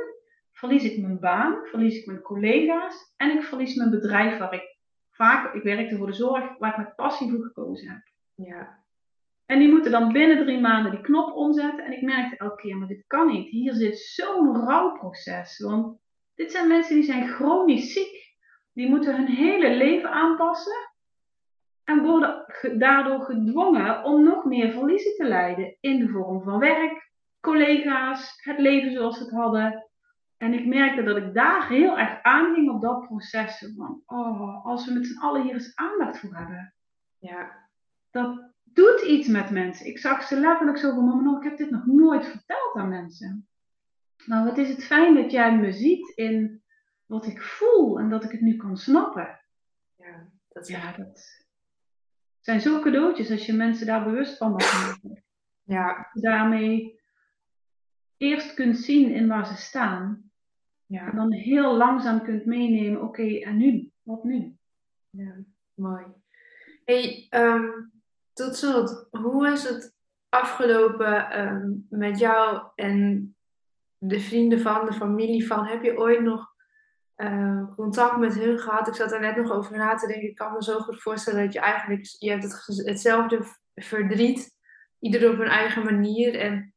verlies 0.52 0.84
ik 0.84 1.00
mijn 1.00 1.20
baan, 1.20 1.66
verlies 1.66 1.98
ik 1.98 2.06
mijn 2.06 2.20
collega's 2.20 3.14
en 3.16 3.30
ik 3.30 3.42
verlies 3.42 3.74
mijn 3.74 3.90
bedrijf 3.90 4.38
waar 4.38 4.54
ik 4.54 4.78
vaak, 5.10 5.54
ik 5.54 5.62
werkte 5.62 5.96
voor 5.96 6.06
de 6.06 6.12
zorg, 6.12 6.58
waar 6.58 6.70
ik 6.70 6.86
met 6.86 6.94
passie 6.96 7.30
voor 7.30 7.42
gekozen 7.42 7.88
heb. 7.88 8.02
Ja. 8.34 8.79
En 9.50 9.58
die 9.58 9.68
moeten 9.68 9.90
dan 9.90 10.12
binnen 10.12 10.44
drie 10.44 10.60
maanden 10.60 10.92
die 10.92 11.00
knop 11.00 11.32
omzetten. 11.32 11.84
En 11.84 11.92
ik 11.92 12.02
merkte 12.02 12.36
elke 12.36 12.56
keer, 12.56 12.76
maar 12.76 12.88
dit 12.88 13.04
kan 13.06 13.26
niet. 13.26 13.48
Hier 13.48 13.72
zit 13.72 13.98
zo'n 13.98 14.56
rouwproces. 14.56 15.58
Want 15.58 15.98
dit 16.34 16.50
zijn 16.50 16.68
mensen 16.68 16.94
die 16.94 17.04
zijn 17.04 17.28
chronisch 17.28 17.92
ziek. 17.92 18.34
Die 18.72 18.88
moeten 18.88 19.16
hun 19.16 19.26
hele 19.26 19.76
leven 19.76 20.10
aanpassen. 20.10 20.90
En 21.84 22.02
worden 22.02 22.44
daardoor 22.78 23.20
gedwongen 23.20 24.04
om 24.04 24.24
nog 24.24 24.44
meer 24.44 24.70
verliezen 24.70 25.16
te 25.16 25.24
lijden. 25.24 25.76
In 25.80 25.98
de 25.98 26.08
vorm 26.08 26.42
van 26.42 26.58
werk, 26.58 27.10
collega's, 27.40 28.40
het 28.42 28.58
leven 28.58 28.92
zoals 28.92 29.16
ze 29.16 29.22
het 29.22 29.32
hadden. 29.32 29.86
En 30.36 30.54
ik 30.54 30.66
merkte 30.66 31.02
dat 31.02 31.16
ik 31.16 31.34
daar 31.34 31.68
heel 31.68 31.98
erg 31.98 32.22
aanging 32.22 32.70
op 32.70 32.80
dat 32.80 33.06
proces. 33.06 33.72
Van, 33.76 34.02
oh, 34.06 34.66
als 34.66 34.86
we 34.86 34.92
met 34.92 35.06
z'n 35.06 35.20
allen 35.20 35.42
hier 35.42 35.52
eens 35.52 35.76
aandacht 35.76 36.18
voor 36.18 36.36
hebben. 36.36 36.74
Ja. 37.18 37.68
Dat, 38.10 38.49
doet 38.74 39.00
iets 39.00 39.28
met 39.28 39.50
mensen. 39.50 39.86
Ik 39.86 39.98
zag 39.98 40.22
ze 40.22 40.40
letterlijk 40.40 40.78
zo 40.78 40.94
van, 40.94 41.04
mama, 41.04 41.36
ik 41.36 41.44
heb 41.44 41.56
dit 41.56 41.70
nog 41.70 41.86
nooit 41.86 42.26
verteld 42.26 42.74
aan 42.74 42.88
mensen. 42.88 43.48
Nou, 44.26 44.44
wat 44.44 44.58
is 44.58 44.68
het 44.68 44.84
fijn 44.84 45.14
dat 45.14 45.30
jij 45.30 45.58
me 45.58 45.72
ziet 45.72 46.12
in 46.16 46.62
wat 47.06 47.26
ik 47.26 47.42
voel 47.42 47.98
en 47.98 48.08
dat 48.10 48.24
ik 48.24 48.30
het 48.30 48.40
nu 48.40 48.56
kan 48.56 48.76
snappen. 48.76 49.40
Ja, 49.96 50.28
dat, 50.48 50.68
ja, 50.68 50.92
dat 50.92 51.44
zijn 52.40 52.60
zo 52.60 52.80
cadeautjes 52.80 53.30
als 53.30 53.46
je 53.46 53.52
mensen 53.52 53.86
daar 53.86 54.04
bewust 54.04 54.36
van 54.36 54.50
mag 54.52 54.86
maken. 54.86 55.24
Ja. 55.62 56.10
Daarmee 56.12 57.00
eerst 58.16 58.54
kunt 58.54 58.78
zien 58.78 59.10
in 59.10 59.28
waar 59.28 59.46
ze 59.46 59.56
staan. 59.56 60.30
Ja. 60.86 61.10
En 61.10 61.16
dan 61.16 61.32
heel 61.32 61.76
langzaam 61.76 62.22
kunt 62.22 62.44
meenemen, 62.44 63.02
oké, 63.02 63.38
en 63.38 63.56
nu? 63.56 63.90
Wat 64.02 64.24
nu? 64.24 64.56
Ja, 65.10 65.36
mooi. 65.74 66.04
Hey, 66.84 67.26
um, 67.30 67.92
tot 68.40 68.56
slot, 68.56 69.08
hoe 69.10 69.48
is 69.48 69.62
het 69.68 69.94
afgelopen 70.28 71.30
ehm, 71.30 71.70
met 71.88 72.18
jou 72.18 72.62
en 72.74 73.34
de 73.98 74.20
vrienden 74.20 74.60
van, 74.60 74.86
de 74.86 74.92
familie 74.92 75.46
van? 75.46 75.66
Heb 75.66 75.82
je 75.82 75.98
ooit 75.98 76.20
nog 76.20 76.54
uh, 77.16 77.74
contact 77.74 78.16
met 78.16 78.34
hun 78.34 78.58
gehad? 78.58 78.88
Ik 78.88 78.94
zat 78.94 79.12
er 79.12 79.20
net 79.20 79.36
nog 79.36 79.50
over 79.50 79.76
na 79.76 79.94
te 79.94 80.06
denken. 80.06 80.28
Ik 80.28 80.36
kan 80.36 80.52
me 80.52 80.62
zo 80.62 80.78
goed 80.78 81.02
voorstellen 81.02 81.44
dat 81.44 81.52
je 81.52 81.60
eigenlijk, 81.60 82.06
je 82.18 82.30
hebt 82.30 82.42
het, 82.42 82.86
hetzelfde 82.86 83.42
verdriet, 83.74 84.50
ieder 84.98 85.32
op 85.32 85.38
een 85.38 85.46
eigen 85.46 85.84
manier. 85.84 86.34
En 86.38 86.74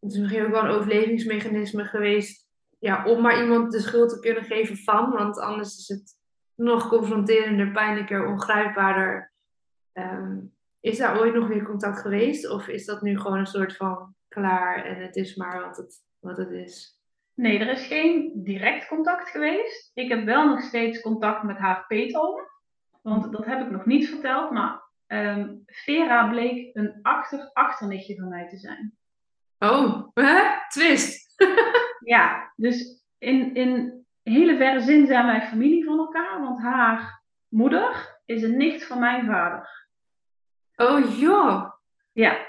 het 0.00 0.12
is 0.12 0.18
misschien 0.18 0.44
ook 0.44 0.50
wel 0.50 0.64
een 0.64 0.70
overlevingsmechanisme 0.70 1.84
geweest, 1.84 2.46
ja, 2.78 3.04
om 3.04 3.22
maar 3.22 3.42
iemand 3.42 3.72
de 3.72 3.80
schuld 3.80 4.10
te 4.10 4.20
kunnen 4.20 4.44
geven 4.44 4.76
van, 4.76 5.10
want 5.10 5.38
anders 5.38 5.76
is 5.76 5.88
het 5.88 6.18
nog 6.54 6.88
confronterender, 6.88 7.70
pijnlijker, 7.70 8.26
ongrijpbaarder. 8.26 9.32
Um, 9.92 10.58
is 10.80 10.98
daar 10.98 11.20
ooit 11.20 11.34
nog 11.34 11.48
weer 11.48 11.62
contact 11.62 12.00
geweest? 12.00 12.50
Of 12.50 12.68
is 12.68 12.84
dat 12.84 13.02
nu 13.02 13.18
gewoon 13.18 13.38
een 13.38 13.46
soort 13.46 13.76
van 13.76 14.14
klaar 14.28 14.84
en 14.84 15.02
het 15.02 15.16
is 15.16 15.36
maar 15.36 15.60
wat 15.60 15.76
het, 15.76 16.04
wat 16.18 16.36
het 16.36 16.50
is? 16.50 16.98
Nee, 17.34 17.58
er 17.58 17.68
is 17.68 17.86
geen 17.86 18.32
direct 18.34 18.86
contact 18.86 19.28
geweest. 19.28 19.90
Ik 19.94 20.08
heb 20.08 20.24
wel 20.24 20.48
nog 20.48 20.60
steeds 20.60 21.00
contact 21.00 21.42
met 21.42 21.58
haar 21.58 21.84
peetoom. 21.86 22.40
Want 23.02 23.32
dat 23.32 23.46
heb 23.46 23.60
ik 23.60 23.70
nog 23.70 23.86
niet 23.86 24.08
verteld. 24.08 24.50
Maar 24.50 24.82
um, 25.06 25.62
Vera 25.66 26.28
bleek 26.28 26.76
een 26.76 26.98
achter-achternichtje 27.02 28.16
van 28.16 28.28
mij 28.28 28.48
te 28.48 28.58
zijn. 28.58 28.94
Oh, 29.58 30.08
hè? 30.14 30.42
Twist. 30.68 31.34
ja, 32.14 32.52
dus 32.56 33.04
in, 33.18 33.54
in 33.54 34.04
hele 34.22 34.56
verre 34.56 34.80
zin 34.80 35.06
zijn 35.06 35.26
wij 35.26 35.48
familie 35.48 35.84
van 35.84 35.98
elkaar. 35.98 36.40
Want 36.40 36.60
haar 36.60 37.22
moeder 37.48 38.20
is 38.24 38.42
een 38.42 38.56
nicht 38.56 38.86
van 38.86 38.98
mijn 38.98 39.26
vader. 39.26 39.79
Oh 40.80 41.18
joh. 41.18 41.70
Ja. 42.12 42.46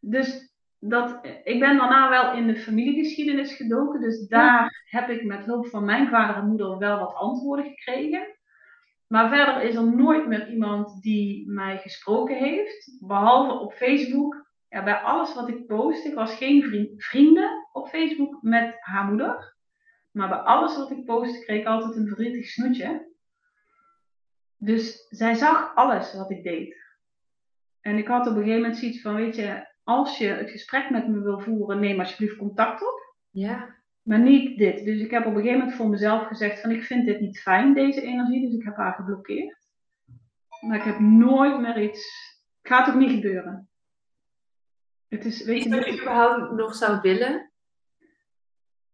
Dus 0.00 0.54
dat, 0.78 1.18
ik 1.44 1.60
ben 1.60 1.76
daarna 1.76 2.10
wel 2.10 2.32
in 2.32 2.46
de 2.46 2.56
familiegeschiedenis 2.56 3.56
gedoken. 3.56 4.00
Dus 4.00 4.28
daar 4.28 4.84
heb 4.84 5.08
ik 5.08 5.24
met 5.24 5.44
hulp 5.44 5.66
van 5.66 5.84
mijn 5.84 6.08
vader 6.08 6.36
en 6.36 6.48
moeder 6.48 6.78
wel 6.78 6.98
wat 6.98 7.14
antwoorden 7.14 7.64
gekregen. 7.64 8.26
Maar 9.06 9.28
verder 9.28 9.62
is 9.62 9.74
er 9.74 9.94
nooit 9.96 10.26
meer 10.26 10.48
iemand 10.48 11.02
die 11.02 11.50
mij 11.50 11.78
gesproken 11.78 12.36
heeft. 12.36 13.06
Behalve 13.06 13.58
op 13.58 13.72
Facebook. 13.72 14.46
Ja, 14.68 14.84
bij 14.84 15.00
alles 15.00 15.34
wat 15.34 15.48
ik 15.48 15.66
post. 15.66 16.04
Ik 16.04 16.14
was 16.14 16.36
geen 16.36 16.62
vrienden 16.96 17.68
op 17.72 17.88
Facebook 17.88 18.42
met 18.42 18.76
haar 18.80 19.04
moeder. 19.04 19.56
Maar 20.10 20.28
bij 20.28 20.38
alles 20.38 20.76
wat 20.76 20.90
ik 20.90 21.04
post 21.04 21.44
kreeg 21.44 21.60
ik 21.60 21.66
altijd 21.66 21.96
een 21.96 22.06
verdrietig 22.06 22.46
snoetje. 22.46 23.12
Dus 24.56 25.06
zij 25.08 25.34
zag 25.34 25.74
alles 25.74 26.14
wat 26.14 26.30
ik 26.30 26.42
deed. 26.42 26.83
En 27.84 27.98
ik 27.98 28.06
had 28.06 28.26
op 28.26 28.36
een 28.36 28.42
gegeven 28.42 28.60
moment 28.60 28.76
zoiets 28.76 29.00
van, 29.00 29.14
weet 29.14 29.36
je, 29.36 29.68
als 29.82 30.18
je 30.18 30.26
het 30.26 30.50
gesprek 30.50 30.90
met 30.90 31.08
me 31.08 31.20
wil 31.20 31.40
voeren, 31.40 31.80
neem 31.80 31.98
alsjeblieft 31.98 32.36
contact 32.36 32.82
op. 32.82 33.16
Ja. 33.30 33.76
Maar 34.02 34.18
niet 34.18 34.58
dit. 34.58 34.84
Dus 34.84 35.00
ik 35.00 35.10
heb 35.10 35.26
op 35.26 35.34
een 35.34 35.40
gegeven 35.40 35.58
moment 35.58 35.76
voor 35.76 35.88
mezelf 35.88 36.26
gezegd 36.26 36.60
van, 36.60 36.70
ik 36.70 36.82
vind 36.82 37.06
dit 37.06 37.20
niet 37.20 37.40
fijn, 37.40 37.74
deze 37.74 38.02
energie. 38.02 38.40
Dus 38.40 38.58
ik 38.58 38.64
heb 38.64 38.76
haar 38.76 38.94
geblokkeerd. 38.94 39.56
Maar 40.60 40.76
ik 40.76 40.82
heb 40.82 40.98
nooit 40.98 41.60
meer 41.60 41.82
iets... 41.82 42.32
Het 42.62 42.72
gaat 42.72 42.88
ook 42.88 43.00
niet 43.00 43.10
gebeuren. 43.10 43.68
Het 45.08 45.24
is, 45.24 45.44
weet 45.44 45.62
je, 45.62 45.68
dat 45.68 45.84
je 45.84 45.92
überhaupt 45.92 46.52
nog 46.52 46.74
zou 46.74 47.00
willen? 47.00 47.50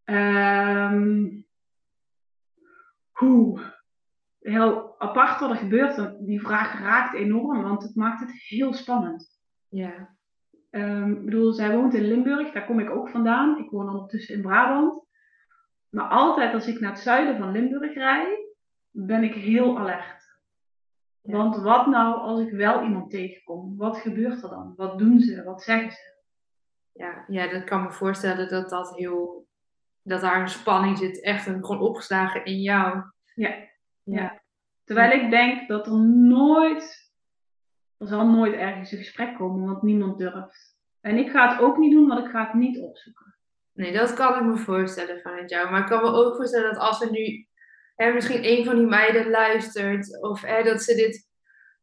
Um, 0.04 1.46
hoe? 3.10 3.79
Heel 4.40 4.94
apart 4.98 5.40
wat 5.40 5.50
er 5.50 5.56
gebeurt. 5.56 6.26
Die 6.26 6.40
vraag 6.40 6.80
raakt 6.80 7.14
enorm, 7.14 7.62
want 7.62 7.82
het 7.82 7.94
maakt 7.94 8.20
het 8.20 8.32
heel 8.32 8.72
spannend. 8.72 9.40
Ja. 9.68 10.18
Um, 10.70 11.16
ik 11.16 11.24
bedoel, 11.24 11.52
zij 11.52 11.76
woont 11.76 11.94
in 11.94 12.04
Limburg, 12.04 12.52
daar 12.52 12.66
kom 12.66 12.80
ik 12.80 12.90
ook 12.90 13.10
vandaan. 13.10 13.58
Ik 13.58 13.70
woon 13.70 13.88
ondertussen 13.88 14.34
in 14.34 14.42
Brabant. 14.42 15.04
Maar 15.88 16.08
altijd 16.08 16.54
als 16.54 16.66
ik 16.66 16.80
naar 16.80 16.90
het 16.90 17.00
zuiden 17.00 17.38
van 17.38 17.52
Limburg 17.52 17.94
rijd, 17.94 18.54
ben 18.90 19.22
ik 19.22 19.34
heel 19.34 19.78
alert. 19.78 20.38
Want 21.20 21.56
wat 21.56 21.86
nou 21.86 22.18
als 22.18 22.40
ik 22.40 22.50
wel 22.50 22.82
iemand 22.82 23.10
tegenkom? 23.10 23.76
Wat 23.76 23.96
gebeurt 23.96 24.42
er 24.42 24.48
dan? 24.48 24.72
Wat 24.76 24.98
doen 24.98 25.20
ze? 25.20 25.44
Wat 25.44 25.62
zeggen 25.62 25.90
ze? 25.90 26.18
Ja, 26.92 27.24
ja 27.26 27.48
dat 27.48 27.64
kan 27.64 27.82
me 27.82 27.92
voorstellen 27.92 28.48
dat 28.48 28.70
dat 28.70 28.96
heel... 28.96 29.48
Dat 30.02 30.20
daar 30.20 30.40
een 30.40 30.48
spanning 30.48 30.98
zit, 30.98 31.22
echt 31.22 31.46
een, 31.46 31.64
gewoon 31.64 31.80
opgeslagen 31.80 32.44
in 32.44 32.60
jou. 32.60 33.02
Ja. 33.34 33.68
Ja. 34.10 34.42
Terwijl 34.84 35.20
ik 35.20 35.30
denk 35.30 35.68
dat 35.68 35.86
er 35.86 35.98
nooit, 36.08 37.12
er 37.96 38.06
zal 38.06 38.26
nooit 38.26 38.54
ergens 38.54 38.92
een 38.92 38.98
gesprek 38.98 39.36
komen, 39.36 39.66
want 39.66 39.82
niemand 39.82 40.18
durft. 40.18 40.78
En 41.00 41.16
ik 41.16 41.30
ga 41.30 41.48
het 41.48 41.60
ook 41.60 41.76
niet 41.76 41.92
doen, 41.92 42.08
want 42.08 42.24
ik 42.24 42.30
ga 42.30 42.44
het 42.44 42.54
niet 42.54 42.78
opzoeken. 42.78 43.34
Nee, 43.72 43.92
dat 43.92 44.14
kan 44.14 44.34
ik 44.34 44.42
me 44.42 44.56
voorstellen 44.56 45.20
vanuit 45.20 45.50
jou. 45.50 45.70
Maar 45.70 45.80
ik 45.80 45.86
kan 45.86 46.02
me 46.02 46.08
ook 46.08 46.36
voorstellen 46.36 46.72
dat 46.72 46.82
als 46.82 47.02
er 47.02 47.10
nu 47.10 47.46
hè, 47.94 48.12
misschien 48.12 48.44
een 48.44 48.64
van 48.64 48.76
die 48.76 48.86
meiden 48.86 49.30
luistert, 49.30 50.22
of 50.22 50.40
hè, 50.40 50.62
dat 50.62 50.82
ze 50.82 50.94
dit 50.94 51.28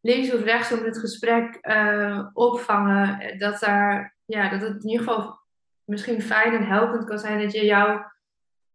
links 0.01 0.33
of 0.33 0.43
rechts 0.43 0.71
op 0.71 0.83
dit 0.83 0.97
gesprek 0.97 1.57
uh, 1.61 2.27
opvangen, 2.33 3.37
dat, 3.37 3.59
daar, 3.59 4.15
ja, 4.25 4.49
dat 4.49 4.61
het 4.61 4.83
in 4.83 4.89
ieder 4.89 5.05
geval 5.05 5.39
misschien 5.83 6.21
fijn 6.21 6.53
en 6.53 6.67
helpend 6.67 7.05
kan 7.05 7.19
zijn 7.19 7.41
dat 7.41 7.51
je 7.51 7.65
jou 7.65 8.01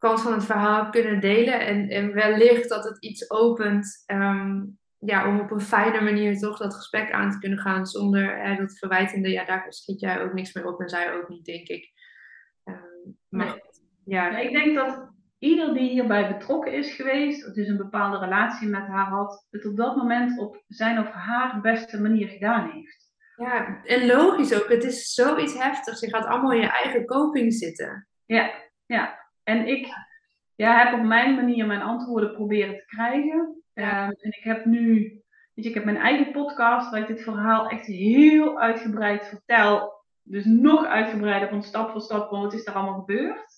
kant 0.03 0.21
van 0.21 0.33
het 0.33 0.45
verhaal 0.45 0.91
kunnen 0.91 1.21
delen. 1.21 1.67
En, 1.67 1.89
en 1.89 2.13
wellicht 2.13 2.69
dat 2.69 2.85
het 2.85 2.99
iets 2.99 3.31
opent 3.31 4.03
ehm, 4.07 4.61
ja, 4.99 5.29
om 5.29 5.41
op 5.41 5.51
een 5.51 5.61
fijne 5.61 6.01
manier 6.01 6.39
toch 6.39 6.59
dat 6.59 6.75
gesprek 6.75 7.13
aan 7.13 7.31
te 7.31 7.39
kunnen 7.39 7.59
gaan 7.59 7.87
zonder 7.87 8.57
dat 8.59 8.79
verwijtende, 8.79 9.31
ja, 9.31 9.45
daar 9.45 9.67
schiet 9.69 10.01
jij 10.01 10.23
ook 10.23 10.33
niks 10.33 10.53
meer 10.53 10.67
op 10.67 10.81
en 10.81 10.89
zij 10.89 11.15
ook 11.15 11.29
niet, 11.29 11.45
denk 11.45 11.69
ik. 11.69 11.93
Um, 12.65 13.17
maar, 13.29 13.61
ja. 14.05 14.39
ik 14.39 14.53
denk 14.53 14.75
dat 14.75 15.11
ieder 15.39 15.75
die 15.75 15.91
hierbij 15.91 16.29
betrokken 16.29 16.73
is 16.73 16.95
geweest, 16.95 17.55
dus 17.55 17.69
een 17.69 17.77
bepaalde 17.77 18.19
relatie 18.19 18.69
met 18.69 18.87
haar 18.87 19.09
had, 19.09 19.47
het 19.51 19.67
op 19.67 19.77
dat 19.77 19.97
moment 19.97 20.39
op 20.39 20.65
zijn 20.69 20.99
of 20.99 21.11
haar 21.11 21.61
beste 21.61 22.01
manier 22.01 22.29
gedaan 22.29 22.71
heeft. 22.71 23.11
Ja, 23.37 23.83
en 23.85 24.07
logisch 24.07 24.55
ook. 24.55 24.69
Het 24.69 24.85
is 24.85 25.15
zoiets 25.15 25.59
heftigs. 25.59 26.01
Je 26.01 26.09
gaat 26.09 26.27
allemaal 26.27 26.53
in 26.53 26.61
je 26.61 26.71
eigen 26.71 27.07
coping 27.07 27.53
zitten. 27.53 28.09
Ja, 28.27 28.51
ja. 28.87 29.22
En 29.43 29.67
ik 29.67 29.89
ja, 30.55 30.85
heb 30.85 30.99
op 30.99 31.07
mijn 31.07 31.35
manier 31.35 31.67
mijn 31.67 31.83
antwoorden 31.83 32.33
proberen 32.33 32.77
te 32.77 32.85
krijgen. 32.85 33.63
Ja. 33.73 34.03
Ehm, 34.03 34.11
en 34.11 34.31
ik 34.31 34.45
heb 34.45 34.65
nu, 34.65 34.99
weet 35.55 35.65
je, 35.65 35.69
ik 35.69 35.75
heb 35.75 35.85
mijn 35.85 35.97
eigen 35.97 36.33
podcast 36.33 36.91
waar 36.91 37.01
ik 37.01 37.07
dit 37.07 37.23
verhaal 37.23 37.69
echt 37.69 37.87
heel 37.87 38.61
uitgebreid 38.61 39.27
vertel. 39.27 40.01
Dus 40.23 40.45
nog 40.45 40.85
uitgebreider 40.85 41.49
van 41.49 41.63
stap 41.63 41.91
voor 41.91 42.01
stap, 42.01 42.31
want 42.31 42.43
wat 42.43 42.53
is 42.53 42.67
er 42.67 42.73
allemaal 42.73 43.01
gebeurd. 43.01 43.53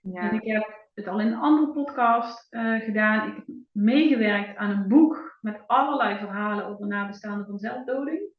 Ja. 0.00 0.30
En 0.30 0.34
ik 0.34 0.44
heb 0.52 0.88
het 0.94 1.08
al 1.08 1.20
in 1.20 1.26
een 1.26 1.38
andere 1.38 1.72
podcast 1.72 2.46
eh, 2.52 2.74
gedaan. 2.74 3.28
Ik 3.28 3.34
heb 3.34 3.44
meegewerkt 3.72 4.56
aan 4.56 4.70
een 4.70 4.88
boek 4.88 5.38
met 5.40 5.62
allerlei 5.66 6.18
verhalen 6.18 6.66
over 6.66 6.86
nabestaanden 6.86 7.46
van 7.46 7.58
zelfdoding. 7.58 8.32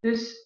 Dus 0.00 0.44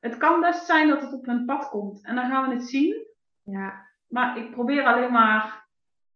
het 0.00 0.16
kan 0.16 0.40
best 0.40 0.66
zijn 0.66 0.88
dat 0.88 1.00
het 1.00 1.12
op 1.12 1.26
hun 1.26 1.44
pad 1.44 1.68
komt. 1.68 2.04
En 2.04 2.14
dan 2.14 2.30
gaan 2.30 2.48
we 2.48 2.54
het 2.54 2.68
zien. 2.68 3.06
Ja. 3.42 3.85
Maar 4.06 4.38
ik 4.38 4.50
probeer 4.50 4.84
alleen 4.84 5.12
maar 5.12 5.68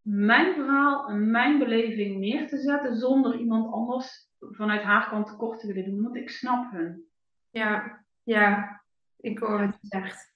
mijn 0.03 0.55
verhaal 0.55 1.09
en 1.09 1.31
mijn 1.31 1.59
beleving 1.59 2.19
neer 2.19 2.49
te 2.49 2.59
zetten 2.59 2.97
zonder 2.97 3.39
iemand 3.39 3.73
anders 3.73 4.29
vanuit 4.39 4.83
haar 4.83 5.09
kant 5.09 5.27
tekort 5.27 5.61
te 5.61 5.67
willen 5.67 5.91
doen. 5.91 6.03
Want 6.03 6.17
ik 6.17 6.31
snap 6.31 6.73
hun. 6.73 7.05
Ja, 7.51 8.01
ja, 8.23 8.81
ik 9.17 9.39
hoor 9.39 9.59
wat 9.59 9.79
je 9.81 9.87
zegt. 9.89 10.35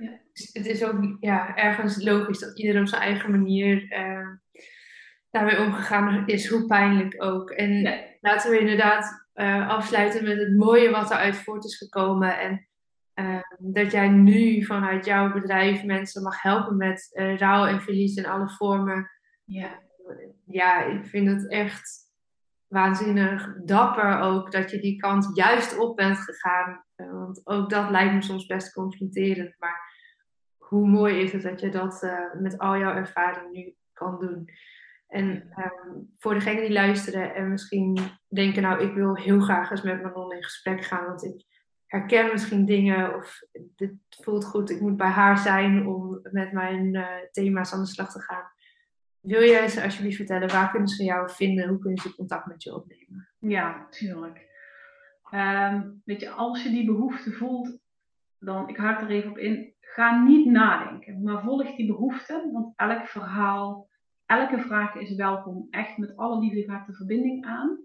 Ja. 0.00 0.18
Dus 0.32 0.50
Het 0.52 0.66
is 0.66 0.84
ook 0.84 1.16
ja, 1.20 1.56
ergens 1.56 2.02
logisch 2.02 2.38
dat 2.38 2.58
iedereen 2.58 2.80
op 2.80 2.88
zijn 2.88 3.02
eigen 3.02 3.30
manier 3.30 3.90
eh, 3.90 4.28
daarmee 5.30 5.60
omgegaan 5.60 6.26
is, 6.26 6.48
hoe 6.48 6.66
pijnlijk 6.66 7.22
ook. 7.22 7.50
En 7.50 7.82
laten 8.20 8.50
we 8.50 8.58
inderdaad 8.58 9.28
eh, 9.32 9.68
afsluiten 9.68 10.24
met 10.24 10.38
het 10.38 10.56
mooie 10.56 10.90
wat 10.90 11.10
eruit 11.10 11.36
voort 11.36 11.64
is 11.64 11.76
gekomen. 11.76 12.38
En 12.38 12.68
eh, 13.20 13.40
dat 13.58 13.92
jij 13.92 14.08
nu 14.08 14.64
vanuit 14.64 15.04
jouw 15.04 15.32
bedrijf 15.32 15.84
mensen 15.84 16.22
mag 16.22 16.42
helpen 16.42 16.76
met 16.76 17.10
eh, 17.12 17.38
rouw 17.38 17.66
en 17.66 17.80
verlies 17.80 18.16
in 18.16 18.26
alle 18.26 18.48
vormen. 18.50 19.10
Ja. 19.44 19.78
Ja, 20.46 20.82
ik 20.84 21.06
vind 21.06 21.28
het 21.28 21.50
echt 21.50 22.10
waanzinnig 22.70 23.56
dapper 23.64 24.18
ook 24.18 24.52
dat 24.52 24.70
je 24.70 24.80
die 24.80 24.96
kant 24.96 25.30
juist 25.34 25.78
op 25.78 25.96
bent 25.96 26.18
gegaan. 26.18 26.84
Eh, 26.94 27.12
want 27.12 27.40
ook 27.44 27.70
dat 27.70 27.90
lijkt 27.90 28.14
me 28.14 28.22
soms 28.22 28.46
best 28.46 28.72
confronterend. 28.72 29.54
Maar 29.58 29.88
hoe 30.56 30.88
mooi 30.88 31.20
is 31.20 31.32
het 31.32 31.42
dat 31.42 31.60
je 31.60 31.70
dat 31.70 32.02
eh, 32.02 32.34
met 32.40 32.58
al 32.58 32.78
jouw 32.78 32.94
ervaring 32.94 33.52
nu 33.52 33.74
kan 33.92 34.18
doen. 34.18 34.48
En 35.06 35.50
ehm, 35.50 35.98
voor 36.18 36.34
degenen 36.34 36.62
die 36.62 36.72
luisteren 36.72 37.34
en 37.34 37.50
misschien 37.50 37.98
denken, 38.28 38.62
nou 38.62 38.82
ik 38.82 38.94
wil 38.94 39.16
heel 39.16 39.40
graag 39.40 39.70
eens 39.70 39.82
met 39.82 40.02
Manon 40.02 40.32
in 40.32 40.44
gesprek 40.44 40.84
gaan. 40.84 41.06
Want 41.06 41.24
ik 41.24 41.44
herken 41.90 42.30
misschien 42.32 42.64
dingen 42.64 43.14
of 43.14 43.42
dit 43.76 43.92
voelt 44.08 44.44
goed, 44.44 44.70
ik 44.70 44.80
moet 44.80 44.96
bij 44.96 45.08
haar 45.08 45.38
zijn 45.38 45.86
om 45.86 46.20
met 46.22 46.52
mijn 46.52 46.94
eh, 46.94 47.06
thema's 47.32 47.72
aan 47.72 47.80
de 47.80 47.86
slag 47.86 48.12
te 48.12 48.20
gaan. 48.20 48.50
Wil 49.20 49.42
jij 49.42 49.68
ze 49.68 49.82
alsjeblieft 49.82 50.16
vertellen, 50.16 50.48
waar 50.48 50.70
kunnen 50.70 50.88
ze 50.88 51.04
jou 51.04 51.30
vinden? 51.30 51.68
Hoe 51.68 51.78
kunnen 51.78 51.98
ze 51.98 52.14
contact 52.14 52.46
met 52.46 52.62
je 52.62 52.74
opnemen? 52.74 53.28
Ja, 53.38 53.86
tuurlijk. 53.88 54.48
Ehm, 55.30 55.90
weet 56.04 56.20
je, 56.20 56.30
als 56.30 56.62
je 56.62 56.70
die 56.70 56.84
behoefte 56.84 57.32
voelt, 57.32 57.78
dan, 58.38 58.68
ik 58.68 58.76
haak 58.76 59.00
er 59.00 59.10
even 59.10 59.30
op 59.30 59.38
in, 59.38 59.74
ga 59.80 60.22
niet 60.24 60.50
nadenken, 60.50 61.22
maar 61.22 61.42
volg 61.42 61.76
die 61.76 61.86
behoefte, 61.86 62.50
want 62.52 62.72
elk 62.76 63.06
verhaal, 63.06 63.88
elke 64.26 64.60
vraag 64.60 64.94
is 64.94 65.14
welkom, 65.14 65.66
echt 65.70 65.96
met 65.96 66.16
alle 66.16 66.40
liefde 66.40 66.72
gaat 66.72 66.86
de 66.86 66.94
verbinding 66.94 67.46
aan. 67.46 67.78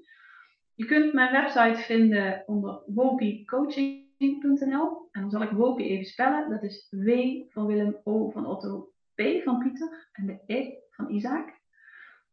Je 0.75 0.85
kunt 0.85 1.13
mijn 1.13 1.31
website 1.31 1.81
vinden 1.81 2.43
onder 2.45 2.81
wopicoaching.nl 2.85 5.07
en 5.11 5.21
dan 5.21 5.29
zal 5.29 5.41
ik 5.41 5.49
Wopi 5.49 5.83
even 5.83 6.05
spellen, 6.05 6.49
dat 6.49 6.63
is 6.63 6.87
W 6.89 7.09
van 7.49 7.65
Willem, 7.65 7.97
O 8.03 8.29
van 8.29 8.45
Otto, 8.45 8.89
P 9.15 9.21
van 9.43 9.59
Pieter 9.59 10.09
en 10.11 10.25
de 10.25 10.39
E 10.45 10.73
van 10.89 11.09
Isaac. 11.09 11.63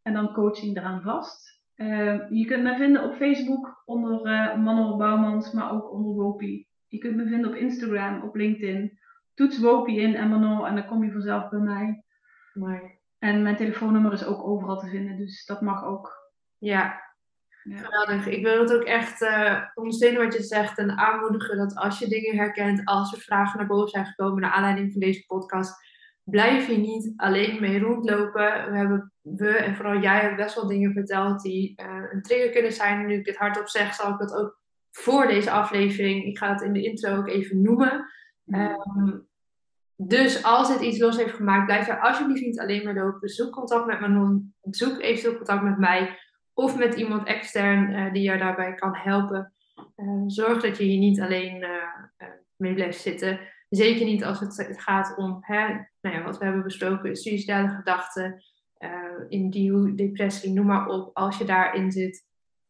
En 0.02 0.12
dan 0.12 0.32
coaching 0.32 0.76
eraan 0.76 1.02
vast. 1.02 1.60
Eh, 1.74 2.30
je 2.30 2.44
kunt 2.44 2.62
me 2.62 2.76
vinden 2.76 3.04
op 3.04 3.14
Facebook 3.14 3.82
onder 3.84 4.24
eh 4.24 4.58
Manuel 4.58 4.96
Bouwmans, 4.96 5.52
maar 5.52 5.72
ook 5.72 5.92
onder 5.92 6.14
Wopi. 6.14 6.66
Je 6.88 6.98
kunt 6.98 7.16
me 7.16 7.26
vinden 7.26 7.50
op 7.50 7.56
Instagram, 7.56 8.22
op 8.22 8.34
LinkedIn. 8.34 8.98
Toets 9.34 9.58
Wopi 9.58 10.00
in 10.00 10.14
en 10.14 10.28
Manon 10.28 10.66
en 10.66 10.74
dan 10.74 10.86
kom 10.86 11.04
je 11.04 11.12
vanzelf 11.12 11.48
bij 11.48 11.60
mij. 11.60 12.04
Maar 12.52 13.00
En 13.18 13.42
mijn 13.42 13.56
telefoonnummer 13.56 14.12
is 14.12 14.24
ook 14.24 14.42
overal 14.42 14.78
te 14.78 14.88
vinden, 14.88 15.16
dus 15.16 15.46
dat 15.46 15.60
mag 15.60 15.84
ook. 15.84 16.30
Ja. 16.58 17.11
Geweldig. 17.62 18.26
Ik 18.26 18.44
wil 18.44 18.60
het 18.60 18.72
ook 18.72 18.82
echt 18.82 19.22
eh, 19.22 19.62
ondersteunen 19.74 20.24
wat 20.24 20.34
je 20.34 20.42
zegt 20.42 20.78
en 20.78 20.90
aanmoedigen 20.90 21.56
dat 21.56 21.74
als 21.74 21.98
je 21.98 22.08
dingen 22.08 22.36
herkent, 22.36 22.84
als 22.84 23.12
er 23.12 23.20
vragen 23.20 23.58
naar 23.58 23.66
boven 23.66 23.88
zijn 23.88 24.06
gekomen 24.06 24.40
naar 24.40 24.50
aanleiding 24.50 24.92
van 24.92 25.00
deze 25.00 25.26
podcast, 25.26 25.74
blijf 26.24 26.68
je 26.68 26.76
niet 26.76 27.12
alleen 27.16 27.60
mee 27.60 27.78
rondlopen. 27.78 28.70
We 28.70 28.76
hebben, 28.76 29.12
we 29.20 29.48
en 29.48 29.76
vooral 29.76 30.00
jij 30.00 30.20
hebben 30.20 30.36
best 30.36 30.54
wel 30.54 30.66
dingen 30.66 30.92
verteld 30.92 31.42
die 31.42 31.72
eh, 31.76 32.02
een 32.10 32.22
trigger 32.22 32.50
kunnen 32.50 32.72
zijn. 32.72 33.06
Nu 33.06 33.14
ik 33.14 33.24
dit 33.24 33.36
hardop 33.36 33.68
zeg, 33.68 33.94
zal 33.94 34.12
ik 34.12 34.18
dat 34.18 34.34
ook 34.34 34.60
voor 34.90 35.26
deze 35.26 35.50
aflevering, 35.50 36.24
ik 36.24 36.38
ga 36.38 36.52
het 36.52 36.62
in 36.62 36.72
de 36.72 36.82
intro 36.82 37.16
ook 37.16 37.28
even 37.28 37.62
noemen. 37.62 38.06
Ehm, 38.46 39.18
dus 39.96 40.44
als 40.44 40.68
het 40.68 40.80
iets 40.80 40.98
los 40.98 41.16
heeft 41.16 41.34
gemaakt, 41.34 41.66
blijf 41.66 41.88
er 41.88 42.00
alsjeblieft 42.00 42.44
niet 42.44 42.60
alleen 42.60 42.84
maar 42.84 42.94
lopen. 42.94 43.28
Zoek 43.28 43.52
contact 43.52 43.86
met 43.86 44.00
Manon, 44.00 44.54
zoek 44.60 45.00
eventueel 45.00 45.36
contact 45.36 45.62
met 45.62 45.78
mij 45.78 46.18
of 46.54 46.76
met 46.78 46.94
iemand 46.94 47.26
extern 47.26 47.94
eh, 47.94 48.12
die 48.12 48.22
jou 48.22 48.38
daarbij 48.38 48.74
kan 48.74 48.96
helpen. 48.96 49.52
Eh, 49.96 50.22
zorg 50.26 50.62
dat 50.62 50.78
je 50.78 50.84
hier 50.84 50.98
niet 50.98 51.20
alleen 51.20 51.62
eh, 51.62 52.28
mee 52.56 52.74
blijft 52.74 53.00
zitten. 53.00 53.40
Zeker 53.68 54.04
niet 54.04 54.24
als 54.24 54.40
het 54.40 54.72
gaat 54.76 55.16
om 55.16 55.38
hè, 55.40 55.66
nou 56.00 56.16
ja, 56.16 56.22
wat 56.22 56.38
we 56.38 56.44
hebben 56.44 56.62
besproken, 56.62 57.16
suïcidale 57.16 57.68
gedachten, 57.68 58.42
eh 58.78 59.00
induw, 59.28 59.94
depressie, 59.94 60.52
noem 60.52 60.66
maar 60.66 60.86
op. 60.86 61.16
Als 61.16 61.38
je 61.38 61.44
daarin 61.44 61.92
zit, 61.92 62.26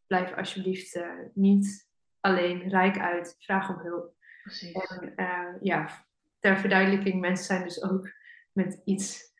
blijf 0.06 0.36
alsjeblieft 0.36 1.04
niet 1.34 1.88
alleen 2.20 2.68
rijk 2.68 2.98
uit. 2.98 3.36
Vraag 3.38 3.68
om 3.68 3.78
hulp. 3.78 4.14
Precies. 4.42 4.72
En 5.16 5.58
ja, 5.60 5.88
ter 6.38 6.58
verduidelijking, 6.58 7.20
mensen 7.20 7.44
zijn 7.44 7.62
dus 7.62 7.82
ook 7.82 8.10
met 8.52 8.80
iets 8.84 9.31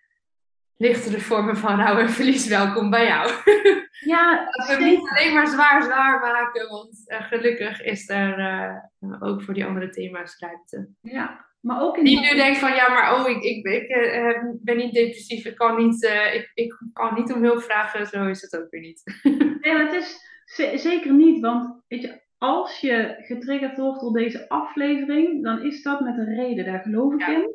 lichtere 0.77 1.21
vormen 1.21 1.57
van 1.57 1.77
rouw 1.81 1.99
en 1.99 2.11
verlies 2.11 2.47
welkom 2.49 2.91
bij 2.91 3.07
jou. 3.07 3.31
Ja, 4.05 4.49
we 4.79 4.85
niet 4.85 5.11
alleen 5.11 5.35
maar 5.35 5.47
zwaar 5.47 5.83
zwaar 5.83 6.21
maken, 6.21 6.69
want 6.69 7.03
eh, 7.07 7.23
gelukkig 7.23 7.83
is 7.83 8.09
er 8.09 8.39
eh, 8.39 9.23
ook 9.23 9.43
voor 9.43 9.55
die 9.55 9.65
andere 9.65 9.89
thema's 9.91 10.37
ruimte. 10.39 10.89
ja. 11.01 11.51
Maar 11.61 11.81
ook 11.83 11.97
in 11.97 12.05
Die 12.05 12.21
nu 12.21 12.35
denkt 12.35 12.59
van 12.59 12.75
ja, 12.75 12.89
maar 12.89 13.15
oh, 13.21 13.29
ik, 13.29 13.43
ik, 13.43 13.65
ik 13.67 13.89
eh, 13.89 14.43
ben 14.53 14.77
niet 14.77 14.93
depressief, 14.95 15.45
ik 15.45 15.57
kan 15.57 15.85
niet, 15.87 16.05
eh, 16.05 16.35
ik, 16.35 16.51
ik 16.55 16.75
kan 16.93 17.15
niet 17.15 17.33
om 17.33 17.43
hulp 17.43 17.63
vragen, 17.63 18.07
zo 18.07 18.27
is 18.29 18.43
het 18.43 18.57
ook 18.61 18.71
weer 18.71 18.81
niet. 18.81 19.03
Nee, 19.61 19.73
maar 19.73 19.85
het 19.85 19.95
is 19.95 20.19
ze- 20.45 20.73
zeker 20.79 21.13
niet, 21.13 21.41
want 21.41 21.83
weet 21.89 22.03
je, 22.03 22.21
als 22.39 22.81
je 22.81 23.15
getriggerd 23.19 23.79
wordt 23.79 24.01
door 24.01 24.13
deze 24.13 24.49
aflevering, 24.49 25.43
dan 25.45 25.63
is 25.63 25.83
dat 25.83 26.01
met 26.01 26.19
een 26.19 26.35
reden, 26.35 26.65
daar 26.65 26.81
geloof 26.83 27.13
ik 27.13 27.21
Ja. 27.21 27.29
in. 27.29 27.51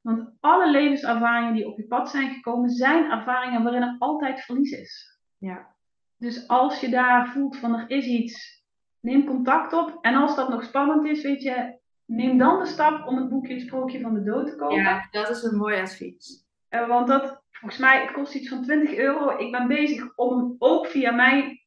Want 0.00 0.30
alle 0.40 0.70
levenservaringen 0.70 1.54
die 1.54 1.66
op 1.66 1.76
je 1.76 1.86
pad 1.86 2.10
zijn 2.10 2.34
gekomen, 2.34 2.70
zijn 2.70 3.10
ervaringen 3.10 3.62
waarin 3.62 3.82
er 3.82 3.96
altijd 3.98 4.40
verlies 4.40 4.70
is. 4.70 5.18
Ja. 5.38 5.76
Dus 6.16 6.48
als 6.48 6.80
je 6.80 6.88
daar 6.88 7.28
voelt 7.28 7.56
van 7.56 7.74
er 7.74 7.90
is 7.90 8.06
iets, 8.06 8.64
neem 9.00 9.24
contact 9.24 9.72
op. 9.72 9.98
En 10.00 10.14
als 10.14 10.36
dat 10.36 10.48
nog 10.48 10.64
spannend 10.64 11.04
is, 11.04 11.22
weet 11.22 11.42
je, 11.42 11.78
neem 12.04 12.38
dan 12.38 12.58
de 12.58 12.66
stap 12.66 13.06
om 13.06 13.16
het 13.16 13.28
boekje 13.28 13.52
Het 13.52 13.62
Sprookje 13.62 14.00
van 14.00 14.14
de 14.14 14.22
Dood 14.22 14.46
te 14.46 14.56
kopen. 14.56 14.76
ja, 14.76 15.08
dat 15.10 15.30
is 15.30 15.42
een 15.42 15.56
mooi 15.56 15.80
advies. 15.80 16.46
Eh, 16.68 16.88
want 16.88 17.08
dat, 17.08 17.42
volgens 17.50 17.80
mij, 17.80 18.00
het 18.00 18.12
kost 18.12 18.34
iets 18.34 18.48
van 18.48 18.62
20 18.62 18.94
euro. 18.94 19.38
Ik 19.38 19.52
ben 19.52 19.66
bezig 19.66 20.16
om 20.16 20.38
hem 20.38 20.56
ook 20.58 20.86
via 20.86 21.10
mij 21.10 21.66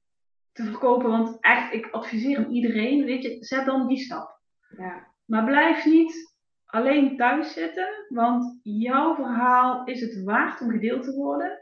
te 0.51 0.63
verkopen. 0.63 1.09
Want 1.09 1.37
echt, 1.39 1.73
ik 1.73 1.89
adviseer 1.91 2.37
hem 2.37 2.49
iedereen. 2.49 3.05
Weet 3.05 3.23
je, 3.23 3.37
zet 3.39 3.65
dan 3.65 3.87
die 3.87 3.97
stap. 3.97 4.39
Ja. 4.77 5.07
Maar 5.25 5.43
blijf 5.43 5.85
niet 5.85 6.30
alleen 6.71 7.17
thuis 7.17 7.53
zitten. 7.53 7.87
Want 8.09 8.59
jouw 8.63 9.15
verhaal 9.15 9.85
is 9.85 10.01
het 10.01 10.23
waard 10.23 10.61
om 10.61 10.69
gedeeld 10.69 11.03
te 11.03 11.15
worden. 11.15 11.59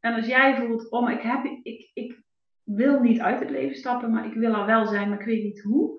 En 0.00 0.14
als 0.14 0.26
jij 0.26 0.56
voelt, 0.56 0.90
oh, 0.90 1.02
maar 1.02 1.12
ik, 1.12 1.22
heb, 1.22 1.44
ik, 1.62 1.90
ik 1.94 2.22
wil 2.64 3.00
niet 3.00 3.20
uit 3.20 3.40
het 3.40 3.50
leven 3.50 3.76
stappen. 3.76 4.10
Maar 4.10 4.26
ik 4.26 4.34
wil 4.34 4.54
er 4.54 4.66
wel 4.66 4.86
zijn, 4.86 5.08
maar 5.08 5.20
ik 5.20 5.26
weet 5.26 5.42
niet 5.42 5.62
hoe. 5.62 5.96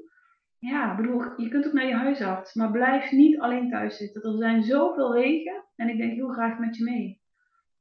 Ja, 0.59 0.95
bedoel, 0.95 1.41
je 1.41 1.49
kunt 1.49 1.67
ook 1.67 1.73
naar 1.73 1.87
je 1.87 1.95
huisarts. 1.95 2.53
Maar 2.53 2.71
blijf 2.71 3.11
niet 3.11 3.39
alleen 3.39 3.69
thuis 3.69 3.97
zitten. 3.97 4.23
Er 4.23 4.37
zijn 4.37 4.63
zoveel 4.63 5.13
wegen. 5.13 5.63
En 5.75 5.89
ik 5.89 5.97
denk 5.97 6.13
heel 6.13 6.29
graag 6.29 6.59
met 6.59 6.77
je 6.77 6.83
mee. 6.83 7.09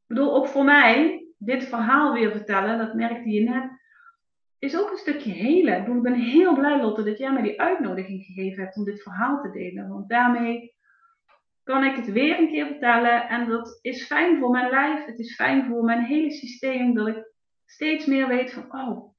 Ik 0.09 0.15
bedoel, 0.15 0.35
ook 0.35 0.47
voor 0.47 0.65
mij, 0.65 1.27
dit 1.39 1.65
verhaal 1.65 2.13
weer 2.13 2.31
vertellen, 2.31 2.79
dat 2.79 2.95
merkte 2.95 3.31
je 3.31 3.41
net, 3.41 3.71
is 4.59 4.79
ook 4.79 4.91
een 4.91 4.97
stukje 4.97 5.33
helen. 5.33 5.97
Ik, 5.97 6.03
ben 6.03 6.15
heel 6.15 6.55
blij, 6.55 6.81
Lotte, 6.81 7.03
dat 7.03 7.19
jij 7.19 7.33
mij 7.33 7.43
die 7.43 7.61
uitnodiging 7.61 8.25
gegeven 8.25 8.63
hebt 8.63 8.77
om 8.77 8.85
dit 8.85 9.03
verhaal 9.03 9.43
te 9.43 9.51
delen. 9.51 9.89
Want 9.89 10.09
daarmee 10.09 10.77
kan 11.63 11.85
ik 11.85 11.97
het 11.97 12.13
weer 12.13 12.39
een 12.39 12.49
keer 12.49 12.67
vertellen. 12.67 13.29
En 13.29 13.49
dat 13.49 13.79
is 13.83 14.07
fijn 14.07 14.39
voor 14.39 14.51
mijn 14.51 14.71
lijf. 14.71 15.05
Het 15.05 15.19
is 15.19 15.35
fijn 15.35 15.67
voor 15.67 15.85
mijn 15.85 16.05
hele 16.05 16.31
systeem. 16.31 16.95
Dat 16.95 17.07
ik 17.09 17.33
steeds 17.65 18.07
meer 18.07 18.29
weet 18.29 18.53
van, 18.53 18.81
oh, 18.81 19.15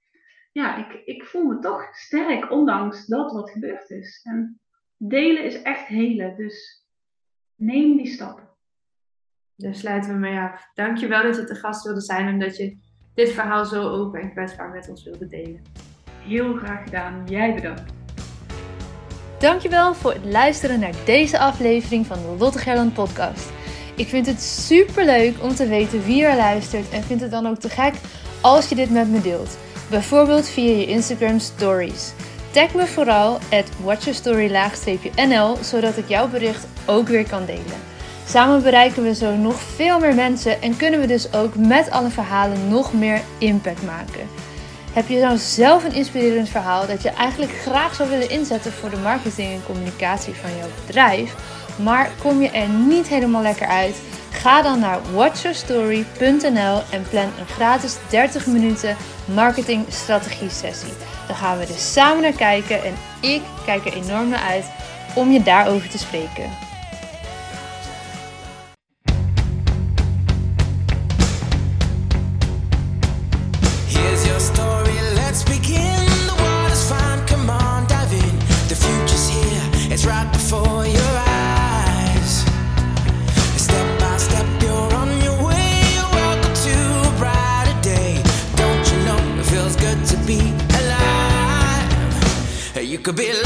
ja, 0.52 0.88
ik, 0.88 1.02
ik 1.06 1.24
voel 1.24 1.44
me 1.44 1.60
toch 1.60 1.96
sterk, 1.96 2.52
ondanks 2.52 3.06
dat 3.06 3.32
wat 3.32 3.52
gebeurd 3.52 3.90
is. 3.90 4.22
En 4.24 4.60
delen 4.98 5.44
is 5.44 5.62
echt 5.62 5.86
helen. 5.86 6.36
Dus 6.36 6.86
neem 7.56 7.98
die 7.98 8.08
stappen. 8.08 8.50
Daar 9.56 9.76
sluiten 9.76 10.14
we 10.14 10.20
mee 10.20 10.40
af. 10.40 10.72
Dankjewel 10.74 11.24
dat 11.24 11.36
je 11.36 11.44
te 11.44 11.56
gast 11.56 11.84
wilde 11.84 12.02
zijn 12.02 12.28
en 12.28 12.40
dat 12.40 12.58
je 12.58 12.78
dit 13.26 13.32
verhaal 13.32 13.66
zo 13.66 13.90
open 13.90 14.22
en 14.22 14.32
kwetsbaar 14.32 14.70
met 14.70 14.90
ons 14.90 15.04
wilde 15.04 15.28
delen. 15.28 15.62
Heel 16.28 16.54
graag 16.54 16.84
gedaan. 16.84 17.24
Jij 17.26 17.54
bedankt. 17.54 17.84
Dankjewel 19.40 19.94
voor 19.94 20.14
het 20.14 20.26
luisteren 20.26 20.80
naar 20.80 20.94
deze 21.06 21.40
aflevering 21.40 22.06
van 22.06 22.18
de 22.18 22.36
Lotte 22.38 22.60
Gerland 22.60 22.94
podcast. 22.94 23.50
Ik 23.96 24.08
vind 24.08 24.26
het 24.26 24.42
super 24.42 25.06
leuk 25.06 25.44
om 25.44 25.56
te 25.56 25.68
weten 25.68 26.04
wie 26.04 26.26
er 26.26 26.36
luistert 26.36 26.90
en 26.90 27.04
vind 27.04 27.22
het 27.22 27.32
dan 27.32 27.48
ook 27.48 27.60
te 27.60 27.70
gek 27.70 27.94
als 28.42 28.70
je 28.70 28.76
dit 28.76 28.90
met 28.90 29.10
me 29.10 29.22
deelt. 29.22 29.58
Bijvoorbeeld 29.90 30.50
via 30.50 30.76
je 30.76 30.86
Instagram 30.86 31.40
stories. 31.40 32.14
Tag 32.52 32.74
me 32.74 32.88
vooral 32.88 33.34
at 33.34 33.70
watchyourstory-nl 33.84 35.56
zodat 35.62 35.98
ik 35.98 36.08
jouw 36.08 36.28
bericht 36.28 36.68
ook 36.86 37.08
weer 37.08 37.30
kan 37.30 37.46
delen. 37.46 37.80
Samen 38.30 38.64
bereiken 38.64 39.04
we 39.04 39.16
zo 39.16 39.36
nog 39.36 39.62
veel 39.76 40.00
meer 40.00 40.16
mensen 40.16 40.62
en 40.62 40.78
kunnen 40.78 41.00
we 41.00 41.08
dus 41.08 41.34
ook 41.34 41.56
met 41.56 41.92
alle 41.92 42.10
verhalen 42.10 42.68
nog 42.68 42.94
meer 42.94 43.22
impact 43.38 43.84
maken. 43.84 44.30
Heb 44.94 45.08
je 45.08 45.20
nou 45.20 45.38
zelf 45.38 45.84
een 45.84 45.94
inspirerend 45.94 46.50
verhaal 46.50 46.88
dat 46.88 47.02
je 47.02 47.10
eigenlijk 47.10 47.52
graag 47.52 47.96
zou 47.96 48.10
willen 48.10 48.30
inzetten 48.30 48.72
voor 48.72 48.90
de 48.90 48.98
marketing 48.98 49.54
en 49.54 49.66
communicatie 49.66 50.34
van 50.34 50.50
jouw 50.58 50.68
bedrijf, 50.86 51.36
maar 51.84 52.12
kom 52.22 52.42
je 52.42 52.50
er 52.50 52.70
niet 52.70 53.08
helemaal 53.08 53.42
lekker 53.42 53.68
uit? 53.68 54.02
Ga 54.32 54.62
dan 54.62 54.80
naar 54.80 55.00
watchyourstory.nl 55.14 56.82
en 56.92 57.06
plan 57.10 57.30
een 57.40 57.48
gratis 57.48 57.98
30 58.10 58.46
minuten 58.48 58.98
marketing 59.26 59.86
strategie 59.88 60.50
sessie. 60.50 60.94
Dan 61.28 61.36
gaan 61.36 61.58
we 61.58 61.66
er 61.66 61.80
samen 61.80 62.22
naar 62.22 62.32
kijken 62.32 62.84
en 62.84 62.94
ik 63.22 63.42
kijk 63.66 63.86
er 63.86 63.94
enorm 63.94 64.30
naar 64.30 64.44
uit 64.50 64.66
om 65.16 65.32
je 65.32 65.44
daarover 65.44 65.90
te 65.90 65.98
spreken. 65.98 66.69
Could 93.10 93.16
be 93.16 93.39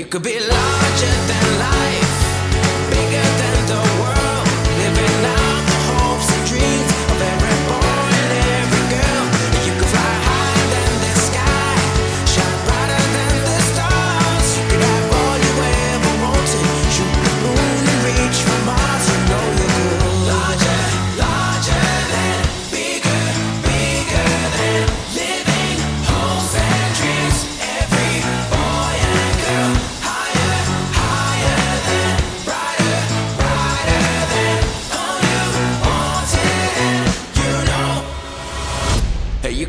You 0.00 0.06
could 0.06 0.22
be 0.22 0.40
larger 0.40 1.14
than 1.28 1.58
life, 1.58 2.09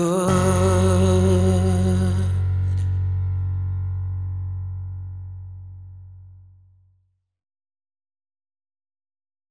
could. 0.00 0.79